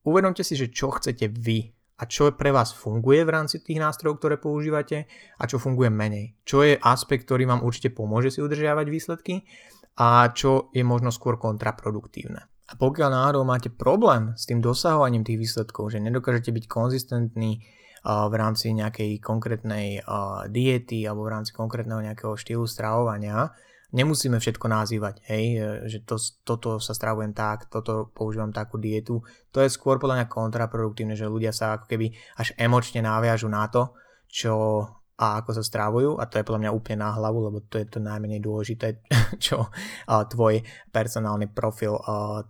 Uvedomte 0.04 0.44
si, 0.44 0.52
že 0.52 0.68
čo 0.68 0.92
chcete 0.92 1.32
vy 1.32 1.72
a 1.96 2.04
čo 2.04 2.28
pre 2.36 2.52
vás 2.52 2.76
funguje 2.76 3.24
v 3.24 3.32
rámci 3.32 3.64
tých 3.64 3.80
nástrojov, 3.80 4.20
ktoré 4.20 4.36
používate 4.36 5.08
a 5.40 5.48
čo 5.48 5.56
funguje 5.56 5.88
menej. 5.88 6.36
Čo 6.44 6.60
je 6.60 6.76
aspekt, 6.76 7.24
ktorý 7.24 7.48
vám 7.48 7.64
určite 7.64 7.88
pomôže 7.88 8.28
si 8.28 8.44
udržiavať 8.44 8.86
výsledky 8.92 9.48
a 9.94 10.28
čo 10.34 10.70
je 10.74 10.82
možno 10.82 11.14
skôr 11.14 11.38
kontraproduktívne. 11.38 12.46
A 12.64 12.72
pokiaľ 12.74 13.08
náhodou 13.12 13.44
máte 13.44 13.68
problém 13.68 14.32
s 14.34 14.48
tým 14.48 14.58
dosahovaním 14.64 15.22
tých 15.22 15.38
výsledkov, 15.38 15.92
že 15.92 16.02
nedokážete 16.02 16.50
byť 16.50 16.64
konzistentní 16.64 17.60
v 18.04 18.34
rámci 18.36 18.72
nejakej 18.76 19.20
konkrétnej 19.20 20.04
diety 20.52 21.08
alebo 21.08 21.24
v 21.24 21.32
rámci 21.40 21.56
konkrétneho 21.56 22.04
nejakého 22.04 22.36
štýlu 22.36 22.68
stravovania, 22.68 23.52
nemusíme 23.94 24.36
všetko 24.42 24.66
nazývať, 24.66 25.22
hej, 25.30 25.44
e, 25.54 25.66
že 25.86 26.02
to, 26.02 26.18
toto 26.42 26.82
sa 26.82 26.92
stravujem 26.92 27.30
tak, 27.30 27.70
toto 27.70 28.10
používam 28.10 28.50
takú 28.50 28.76
dietu. 28.76 29.22
To 29.54 29.62
je 29.62 29.70
skôr 29.70 30.02
podľa 30.02 30.26
mňa 30.26 30.34
kontraproduktívne, 30.34 31.14
že 31.14 31.30
ľudia 31.30 31.54
sa 31.54 31.78
ako 31.78 31.86
keby 31.86 32.10
až 32.34 32.50
emočne 32.58 33.06
naviažu 33.06 33.46
na 33.46 33.70
to, 33.70 33.94
čo 34.26 34.84
a 35.14 35.38
ako 35.42 35.50
sa 35.54 35.62
strávujú 35.62 36.18
a 36.18 36.26
to 36.26 36.42
je 36.42 36.46
podľa 36.46 36.62
mňa 36.66 36.74
úplne 36.74 36.98
na 37.06 37.14
hlavu, 37.14 37.38
lebo 37.46 37.58
to 37.70 37.78
je 37.78 37.86
to 37.86 38.02
najmenej 38.02 38.42
dôležité, 38.42 38.98
čo 39.44 39.70
tvoj 40.06 40.62
personálny 40.90 41.54
profil 41.54 41.94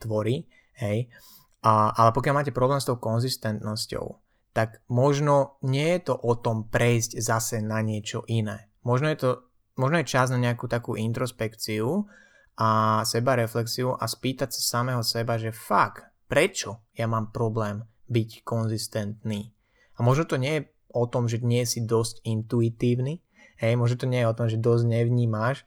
tvorí, 0.01 0.49
hej. 0.81 1.12
Ale 1.65 2.11
pokiaľ 2.12 2.35
máte 2.35 2.57
problém 2.57 2.81
s 2.81 2.89
tou 2.89 2.97
konzistentnosťou, 2.97 4.07
tak 4.57 4.81
možno 4.89 5.61
nie 5.67 5.99
je 5.99 6.12
to 6.12 6.15
o 6.17 6.33
tom 6.41 6.69
prejsť 6.71 7.21
zase 7.21 7.57
na 7.61 7.85
niečo 7.85 8.25
iné. 8.29 8.73
Možno 8.85 9.12
je 9.12 9.19
to 9.19 9.31
možno 9.75 10.01
je 10.01 10.11
čas 10.11 10.31
na 10.31 10.39
nejakú 10.39 10.71
takú 10.71 10.95
introspekciu 10.95 12.07
a 12.55 13.03
seba 13.03 13.35
reflexiu 13.35 13.99
a 13.99 14.07
spýtať 14.07 14.55
sa 14.55 14.79
samého 14.79 15.03
seba, 15.03 15.35
že 15.35 15.51
fakt, 15.51 16.07
prečo 16.31 16.87
ja 16.95 17.11
mám 17.11 17.35
problém 17.35 17.83
byť 18.07 18.47
konzistentný? 18.47 19.51
A 19.99 20.03
možno 20.03 20.27
to 20.27 20.39
nie 20.39 20.62
je 20.62 20.67
o 20.95 21.05
tom, 21.11 21.26
že 21.26 21.42
nie 21.42 21.66
si 21.66 21.82
dosť 21.82 22.22
intuitívny, 22.22 23.20
hej, 23.59 23.74
možno 23.74 24.01
to 24.01 24.07
nie 24.07 24.22
je 24.22 24.30
o 24.30 24.36
tom, 24.38 24.47
že 24.47 24.62
dosť 24.62 24.84
nevnímaš, 24.86 25.66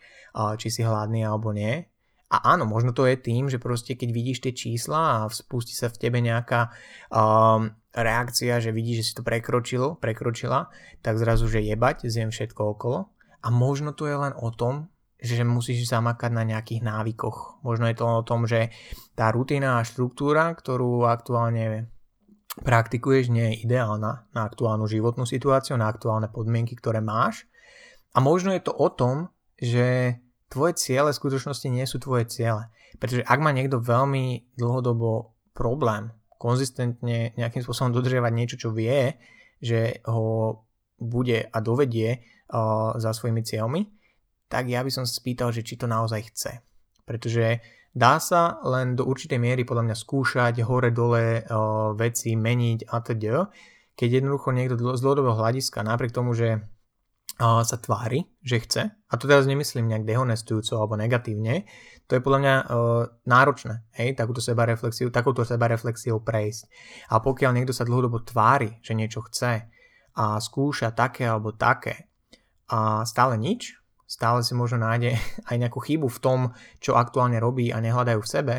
či 0.57 0.67
si 0.71 0.81
hladný 0.81 1.27
alebo 1.27 1.51
nie. 1.51 1.85
A 2.27 2.55
áno, 2.55 2.67
možno 2.67 2.91
to 2.91 3.07
je 3.07 3.15
tým, 3.15 3.47
že 3.47 3.55
proste 3.55 3.95
keď 3.95 4.09
vidíš 4.11 4.43
tie 4.43 4.51
čísla 4.51 5.23
a 5.23 5.31
spustí 5.31 5.71
sa 5.71 5.87
v 5.87 5.95
tebe 5.95 6.19
nejaká 6.19 6.75
um, 7.07 7.71
reakcia, 7.95 8.59
že 8.59 8.75
vidíš, 8.75 8.97
že 8.99 9.07
si 9.07 9.13
to 9.15 9.23
prekročil, 9.23 9.95
prekročila, 9.95 10.67
tak 10.99 11.15
zrazu, 11.15 11.47
že 11.47 11.63
jebať, 11.63 12.03
zjem 12.11 12.35
všetko 12.35 12.75
okolo. 12.75 13.07
A 13.39 13.47
možno 13.47 13.95
to 13.95 14.11
je 14.11 14.17
len 14.19 14.35
o 14.35 14.51
tom, 14.51 14.91
že 15.23 15.39
musíš 15.47 15.87
zamakať 15.87 16.35
na 16.35 16.43
nejakých 16.43 16.83
návykoch. 16.83 17.63
Možno 17.63 17.87
je 17.87 17.95
to 17.95 18.05
o 18.05 18.27
tom, 18.27 18.43
že 18.43 18.75
tá 19.15 19.31
rutina 19.31 19.79
a 19.79 19.87
štruktúra, 19.87 20.51
ktorú 20.51 21.07
aktuálne 21.07 21.87
praktikuješ, 22.61 23.29
nie 23.29 23.53
je 23.53 23.69
ideálna 23.69 24.25
na 24.33 24.41
aktuálnu 24.45 24.89
životnú 24.89 25.25
situáciu, 25.27 25.77
na 25.77 25.89
aktuálne 25.89 26.29
podmienky, 26.31 26.73
ktoré 26.77 27.01
máš. 27.03 27.45
A 28.13 28.23
možno 28.23 28.53
je 28.53 28.65
to 28.65 28.73
o 28.73 28.89
tom, 28.89 29.29
že 29.57 30.17
tvoje 30.49 30.77
ciele 30.79 31.11
v 31.13 31.19
skutočnosti 31.19 31.67
nie 31.69 31.85
sú 31.85 32.01
tvoje 32.01 32.29
ciele. 32.29 32.71
Pretože 32.97 33.25
ak 33.27 33.39
má 33.43 33.51
niekto 33.53 33.83
veľmi 33.83 34.57
dlhodobo 34.57 35.37
problém 35.53 36.09
konzistentne 36.37 37.33
nejakým 37.33 37.65
spôsobom 37.65 37.93
dodržiavať 37.93 38.31
niečo, 38.33 38.57
čo 38.57 38.69
vie, 38.73 39.17
že 39.57 40.01
ho 40.05 40.61
bude 40.97 41.49
a 41.49 41.57
dovedie 41.61 42.21
uh, 42.49 42.93
za 42.97 43.13
svojimi 43.13 43.41
cieľmi, 43.41 43.81
tak 44.47 44.69
ja 44.69 44.81
by 44.81 44.89
som 44.93 45.03
spýtal, 45.03 45.51
že 45.51 45.65
či 45.65 45.77
to 45.77 45.89
naozaj 45.89 46.29
chce. 46.33 46.61
Pretože 47.03 47.61
dá 47.97 48.21
sa 48.21 48.61
len 48.61 48.93
do 48.93 49.09
určitej 49.09 49.41
miery 49.41 49.65
podľa 49.65 49.89
mňa 49.89 49.97
skúšať 49.97 50.61
hore-dole 50.61 51.41
uh, 51.41 51.97
veci, 51.97 52.37
meniť 52.37 52.85
a 52.85 52.95
teda, 53.01 53.49
keď 53.97 54.21
jednoducho 54.21 54.53
niekto 54.53 54.77
z 54.77 55.01
dlhodobého 55.01 55.33
hľadiska, 55.33 55.81
napriek 55.81 56.13
tomu, 56.13 56.37
že 56.37 56.61
sa 57.37 57.77
tvári, 57.77 58.25
že 58.41 58.57
chce, 58.65 58.83
a 58.89 59.13
to 59.13 59.29
teraz 59.29 59.45
nemyslím 59.45 59.85
nejak 59.85 60.09
dehonestujúco 60.09 60.73
alebo 60.81 60.97
negatívne, 60.97 61.69
to 62.09 62.17
je 62.17 62.25
podľa 62.25 62.39
mňa 62.41 62.55
uh, 62.65 63.03
náročné, 63.29 63.85
hej, 63.93 64.17
takúto 64.17 64.41
sebareflexiu, 64.41 65.13
takúto 65.13 65.45
sebareflexiou 65.45 66.17
prejsť. 66.25 66.65
A 67.13 67.21
pokiaľ 67.21 67.51
niekto 67.53 67.77
sa 67.77 67.85
dlhodobo 67.85 68.25
tvári, 68.25 68.81
že 68.81 68.97
niečo 68.97 69.21
chce 69.29 69.69
a 70.17 70.41
skúša 70.41 70.97
také 70.97 71.29
alebo 71.29 71.53
také 71.53 72.09
a 72.73 73.05
stále 73.05 73.37
nič, 73.37 73.77
stále 74.07 74.41
si 74.41 74.55
možno 74.55 74.81
nájde 74.87 75.19
aj 75.51 75.55
nejakú 75.59 75.83
chybu 75.83 76.07
v 76.07 76.21
tom, 76.23 76.39
čo 76.79 76.95
aktuálne 76.95 77.37
robí 77.37 77.69
a 77.69 77.83
nehľadajú 77.83 78.19
v 78.23 78.31
sebe, 78.31 78.55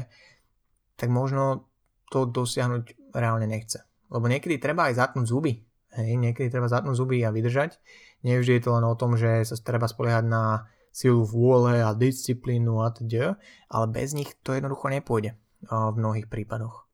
tak 0.95 1.09
možno 1.09 1.73
to 2.13 2.29
dosiahnuť 2.29 3.17
reálne 3.17 3.49
nechce. 3.49 3.83
Lebo 4.13 4.29
niekedy 4.29 4.61
treba 4.61 4.89
aj 4.89 5.01
zatnúť 5.01 5.27
zuby. 5.29 5.65
Hej, 5.89 6.21
niekedy 6.21 6.53
treba 6.53 6.69
zatnúť 6.69 7.01
zuby 7.01 7.25
a 7.25 7.33
vydržať 7.33 7.81
Nevždy 8.27 8.59
je 8.59 8.63
to 8.67 8.75
len 8.75 8.85
o 8.87 8.99
tom, 8.99 9.15
že 9.15 9.47
sa 9.47 9.55
treba 9.63 9.87
spoliehať 9.87 10.25
na 10.27 10.67
silu 10.91 11.23
vôle 11.23 11.79
a 11.79 11.95
disciplínu 11.95 12.83
a 12.83 12.91
teda, 12.91 13.39
ale 13.71 13.87
bez 13.87 14.11
nich 14.17 14.35
to 14.43 14.59
jednoducho 14.59 14.91
nepôjde 14.91 15.39
v 15.63 15.95
mnohých 15.95 16.27
prípadoch. 16.27 16.91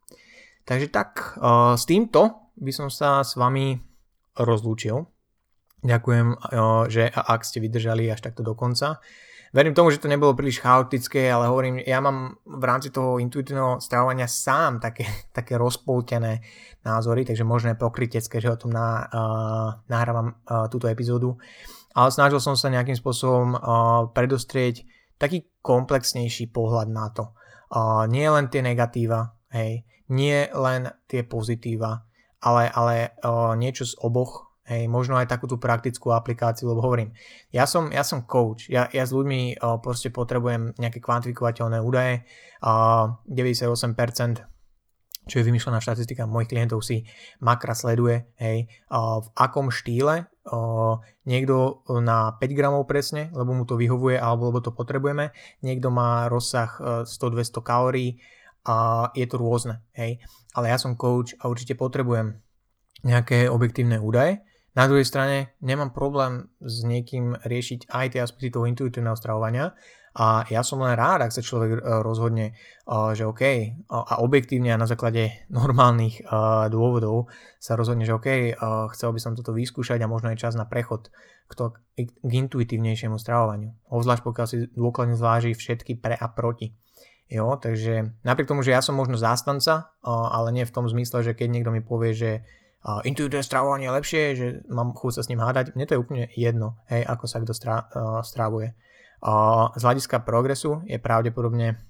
Takže 0.68 0.88
tak, 0.92 1.40
s 1.76 1.84
týmto 1.88 2.52
by 2.60 2.72
som 2.72 2.88
sa 2.92 3.24
s 3.24 3.36
vami 3.36 3.80
rozlúčil. 4.36 5.08
Ďakujem, 5.84 6.28
že 6.88 7.12
ak 7.12 7.44
ste 7.44 7.60
vydržali 7.60 8.08
až 8.08 8.24
takto 8.24 8.40
do 8.40 8.56
konca. 8.56 9.04
Verím 9.54 9.70
tomu, 9.70 9.94
že 9.94 10.02
to 10.02 10.10
nebolo 10.10 10.34
príliš 10.34 10.58
chaotické, 10.58 11.30
ale 11.30 11.46
hovorím, 11.46 11.78
ja 11.86 12.02
mám 12.02 12.42
v 12.42 12.64
rámci 12.66 12.90
toho 12.90 13.22
intuitívneho 13.22 13.78
stravovania 13.78 14.26
sám 14.26 14.82
také, 14.82 15.06
také 15.38 15.54
rozpoltené 15.54 16.42
názory, 16.82 17.22
takže 17.22 17.46
možno 17.46 17.70
je 17.70 17.78
pokrytecké, 17.78 18.42
že 18.42 18.50
o 18.50 18.58
tom 18.58 18.74
na, 18.74 19.06
uh, 19.06 19.70
nahrávam 19.86 20.34
uh, 20.34 20.66
túto 20.66 20.90
epizódu. 20.90 21.38
Ale 21.94 22.10
snažil 22.10 22.42
som 22.42 22.58
sa 22.58 22.66
nejakým 22.66 22.98
spôsobom 22.98 23.54
uh, 23.54 23.60
predostrieť 24.10 24.82
taký 25.22 25.46
komplexnejší 25.62 26.50
pohľad 26.50 26.90
na 26.90 27.14
to. 27.14 27.30
Uh, 27.70 28.10
nie 28.10 28.26
len 28.26 28.50
tie 28.50 28.58
negatíva, 28.58 29.38
hej, 29.54 29.86
nie 30.10 30.50
len 30.50 30.90
tie 31.06 31.22
pozitíva, 31.22 32.02
ale, 32.42 32.66
ale 32.74 33.14
uh, 33.22 33.54
niečo 33.54 33.86
z 33.86 33.94
oboch 34.02 34.43
Hej, 34.64 34.88
možno 34.88 35.20
aj 35.20 35.28
takú 35.28 35.44
tú 35.44 35.60
praktickú 35.60 36.16
aplikáciu, 36.16 36.72
lebo 36.72 36.80
hovorím, 36.80 37.12
ja 37.52 37.68
som, 37.68 37.92
ja 37.92 38.00
som 38.00 38.24
coach, 38.24 38.72
ja, 38.72 38.88
ja 38.88 39.04
s 39.04 39.12
ľuďmi 39.12 39.60
uh, 39.60 39.76
proste 39.76 40.08
potrebujem 40.08 40.72
nejaké 40.80 41.04
kvantifikovateľné 41.04 41.84
údaje, 41.84 42.24
uh, 42.64 43.12
98% 43.28 44.54
čo 45.24 45.40
je 45.40 45.46
vymýšľaná 45.48 45.80
štatistika 45.80 46.28
mojich 46.28 46.52
klientov 46.52 46.84
si 46.84 47.08
makra 47.40 47.72
sleduje, 47.72 48.28
hej, 48.36 48.68
uh, 48.92 49.24
v 49.24 49.28
akom 49.36 49.72
štýle 49.72 50.28
uh, 50.28 50.94
niekto 51.24 51.84
na 52.04 52.36
5 52.36 52.58
gramov 52.58 52.84
presne, 52.84 53.32
lebo 53.32 53.56
mu 53.56 53.64
to 53.64 53.80
vyhovuje 53.80 54.20
alebo 54.20 54.52
lebo 54.52 54.60
to 54.60 54.72
potrebujeme, 54.72 55.32
niekto 55.64 55.88
má 55.88 56.28
rozsah 56.28 56.70
uh, 56.80 56.86
100-200 57.08 57.60
kalórií 57.64 58.20
a 58.64 59.08
je 59.16 59.24
to 59.28 59.36
rôzne, 59.40 59.80
hej, 59.96 60.20
ale 60.56 60.72
ja 60.72 60.76
som 60.76 60.96
coach 60.96 61.36
a 61.40 61.48
určite 61.48 61.76
potrebujem 61.76 62.40
nejaké 63.04 63.48
objektívne 63.48 64.00
údaje, 64.00 64.44
na 64.74 64.84
druhej 64.90 65.06
strane 65.06 65.54
nemám 65.62 65.94
problém 65.94 66.50
s 66.58 66.82
niekým 66.82 67.38
riešiť 67.40 67.90
aj 67.90 68.06
tie 68.14 68.20
aspekty 68.22 68.50
toho 68.50 68.66
intuitívneho 68.66 69.14
stravovania 69.14 69.74
a 70.14 70.46
ja 70.46 70.62
som 70.62 70.78
len 70.78 70.94
rád, 70.94 71.26
ak 71.26 71.34
sa 71.34 71.42
človek 71.42 71.70
e, 71.74 71.78
rozhodne, 72.06 72.54
e, 72.54 72.92
že 73.18 73.26
OK 73.26 73.42
a 73.90 74.22
objektívne 74.22 74.70
a 74.70 74.78
na 74.78 74.86
základe 74.86 75.42
normálnych 75.50 76.22
e, 76.22 76.24
dôvodov 76.70 77.26
sa 77.58 77.74
rozhodne, 77.74 78.06
že 78.06 78.14
OK, 78.14 78.54
chcel 78.94 79.10
by 79.10 79.20
som 79.20 79.34
toto 79.34 79.50
vyskúšať 79.50 79.98
a 79.98 80.10
možno 80.10 80.30
je 80.30 80.38
čas 80.38 80.54
na 80.54 80.70
prechod 80.70 81.10
k, 81.50 81.52
to, 81.58 81.74
k 81.98 82.30
intuitívnejšiemu 82.30 83.18
stravovaniu. 83.18 83.74
Obzvlášť 83.90 84.22
pokiaľ 84.22 84.46
si 84.46 84.56
dôkladne 84.70 85.18
zváži 85.18 85.50
všetky 85.58 85.98
pre 85.98 86.14
a 86.14 86.30
proti. 86.30 86.78
Jo, 87.26 87.56
takže 87.58 88.20
napriek 88.22 88.46
tomu, 88.46 88.60
že 88.60 88.76
ja 88.76 88.84
som 88.84 88.94
možno 88.94 89.16
zástanca, 89.16 89.96
ale 90.04 90.52
nie 90.52 90.68
v 90.68 90.74
tom 90.76 90.84
zmysle, 90.84 91.24
že 91.24 91.32
keď 91.32 91.48
niekto 91.50 91.72
mi 91.72 91.80
povie, 91.80 92.12
že 92.12 92.30
intuitívne 92.84 93.40
stravovanie 93.40 93.88
je 93.88 93.96
lepšie, 93.96 94.22
že 94.36 94.46
mám 94.68 94.92
chuť 94.92 95.12
sa 95.16 95.22
s 95.24 95.30
ním 95.32 95.40
hádať. 95.40 95.72
Mne 95.72 95.88
to 95.88 95.94
je 95.96 96.02
úplne 96.04 96.24
jedno, 96.36 96.76
hej, 96.92 97.00
ako 97.08 97.24
sa 97.24 97.40
kto 97.40 97.56
strá, 97.56 97.88
uh, 97.88 98.20
strávuje. 98.20 98.76
Uh, 99.24 99.72
z 99.72 99.82
hľadiska 99.88 100.20
progresu 100.20 100.84
je 100.84 101.00
pravdepodobne 101.00 101.80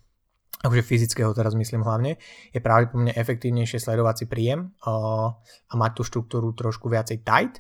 akože 0.65 0.87
fyzického 0.87 1.35
teraz 1.35 1.53
myslím 1.59 1.85
hlavne, 1.85 2.17
je 2.55 2.61
pravdepodobne 2.63 3.13
efektívnejšie 3.13 3.83
sledovať 3.83 4.15
si 4.23 4.27
príjem 4.31 4.71
uh, 4.87 5.35
a 5.35 5.75
mať 5.75 5.91
tú 5.99 6.03
štruktúru 6.07 6.55
trošku 6.57 6.89
viacej 6.89 7.27
tight, 7.27 7.59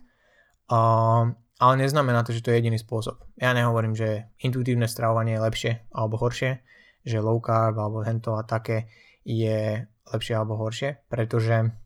uh, 0.70 1.28
ale 1.34 1.74
neznamená 1.76 2.24
to, 2.24 2.32
že 2.32 2.40
to 2.40 2.54
je 2.54 2.62
jediný 2.64 2.78
spôsob. 2.80 3.18
Ja 3.36 3.52
nehovorím, 3.52 3.92
že 3.98 4.30
intuitívne 4.40 4.88
stravovanie 4.88 5.36
je 5.36 5.44
lepšie 5.44 5.72
alebo 5.90 6.16
horšie, 6.22 6.64
že 7.04 7.18
low 7.20 7.42
carb 7.42 7.76
alebo 7.76 8.06
hento 8.06 8.38
a 8.38 8.46
také 8.46 8.88
je 9.26 9.84
lepšie 10.08 10.34
alebo 10.38 10.56
horšie, 10.56 11.04
pretože 11.10 11.83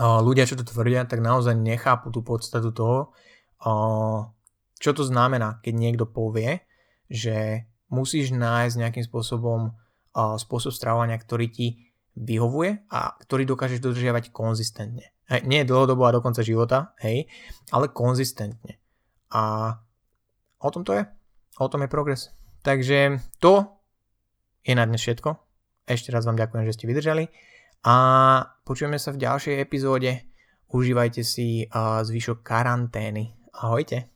ľudia, 0.00 0.48
čo 0.48 0.56
to 0.56 0.64
tvrdia, 0.64 1.04
tak 1.04 1.20
naozaj 1.20 1.52
nechápu 1.52 2.08
tú 2.08 2.24
podstatu 2.24 2.72
toho, 2.72 3.12
čo 4.80 4.90
to 4.96 5.04
znamená, 5.04 5.60
keď 5.60 5.74
niekto 5.76 6.04
povie, 6.08 6.64
že 7.12 7.68
musíš 7.92 8.32
nájsť 8.32 8.74
nejakým 8.80 9.04
spôsobom 9.04 9.76
spôsob 10.16 10.72
stravovania, 10.72 11.20
ktorý 11.20 11.52
ti 11.52 11.92
vyhovuje 12.16 12.90
a 12.90 13.14
ktorý 13.20 13.44
dokážeš 13.44 13.84
dodržiavať 13.84 14.32
konzistentne. 14.32 15.12
Hej, 15.30 15.46
nie 15.46 15.62
dlhodobo 15.62 16.08
a 16.08 16.14
do 16.16 16.24
konca 16.24 16.42
života, 16.42 16.96
hej, 16.98 17.30
ale 17.70 17.92
konzistentne. 17.94 18.82
A 19.30 19.76
o 20.58 20.68
tom 20.74 20.82
to 20.82 20.98
je. 20.98 21.06
O 21.62 21.70
tom 21.70 21.86
je 21.86 21.92
progres. 21.92 22.34
Takže 22.66 23.22
to 23.38 23.78
je 24.66 24.74
na 24.74 24.88
dnes 24.90 24.98
všetko. 24.98 25.38
Ešte 25.86 26.10
raz 26.10 26.26
vám 26.26 26.34
ďakujem, 26.34 26.66
že 26.66 26.74
ste 26.74 26.90
vydržali 26.90 27.30
a 27.86 27.96
počujeme 28.70 29.02
sa 29.02 29.10
v 29.10 29.26
ďalšej 29.26 29.54
epizóde. 29.58 30.30
Užívajte 30.70 31.26
si 31.26 31.66
zvyšok 31.74 32.46
karantény. 32.46 33.34
Ahojte. 33.50 34.14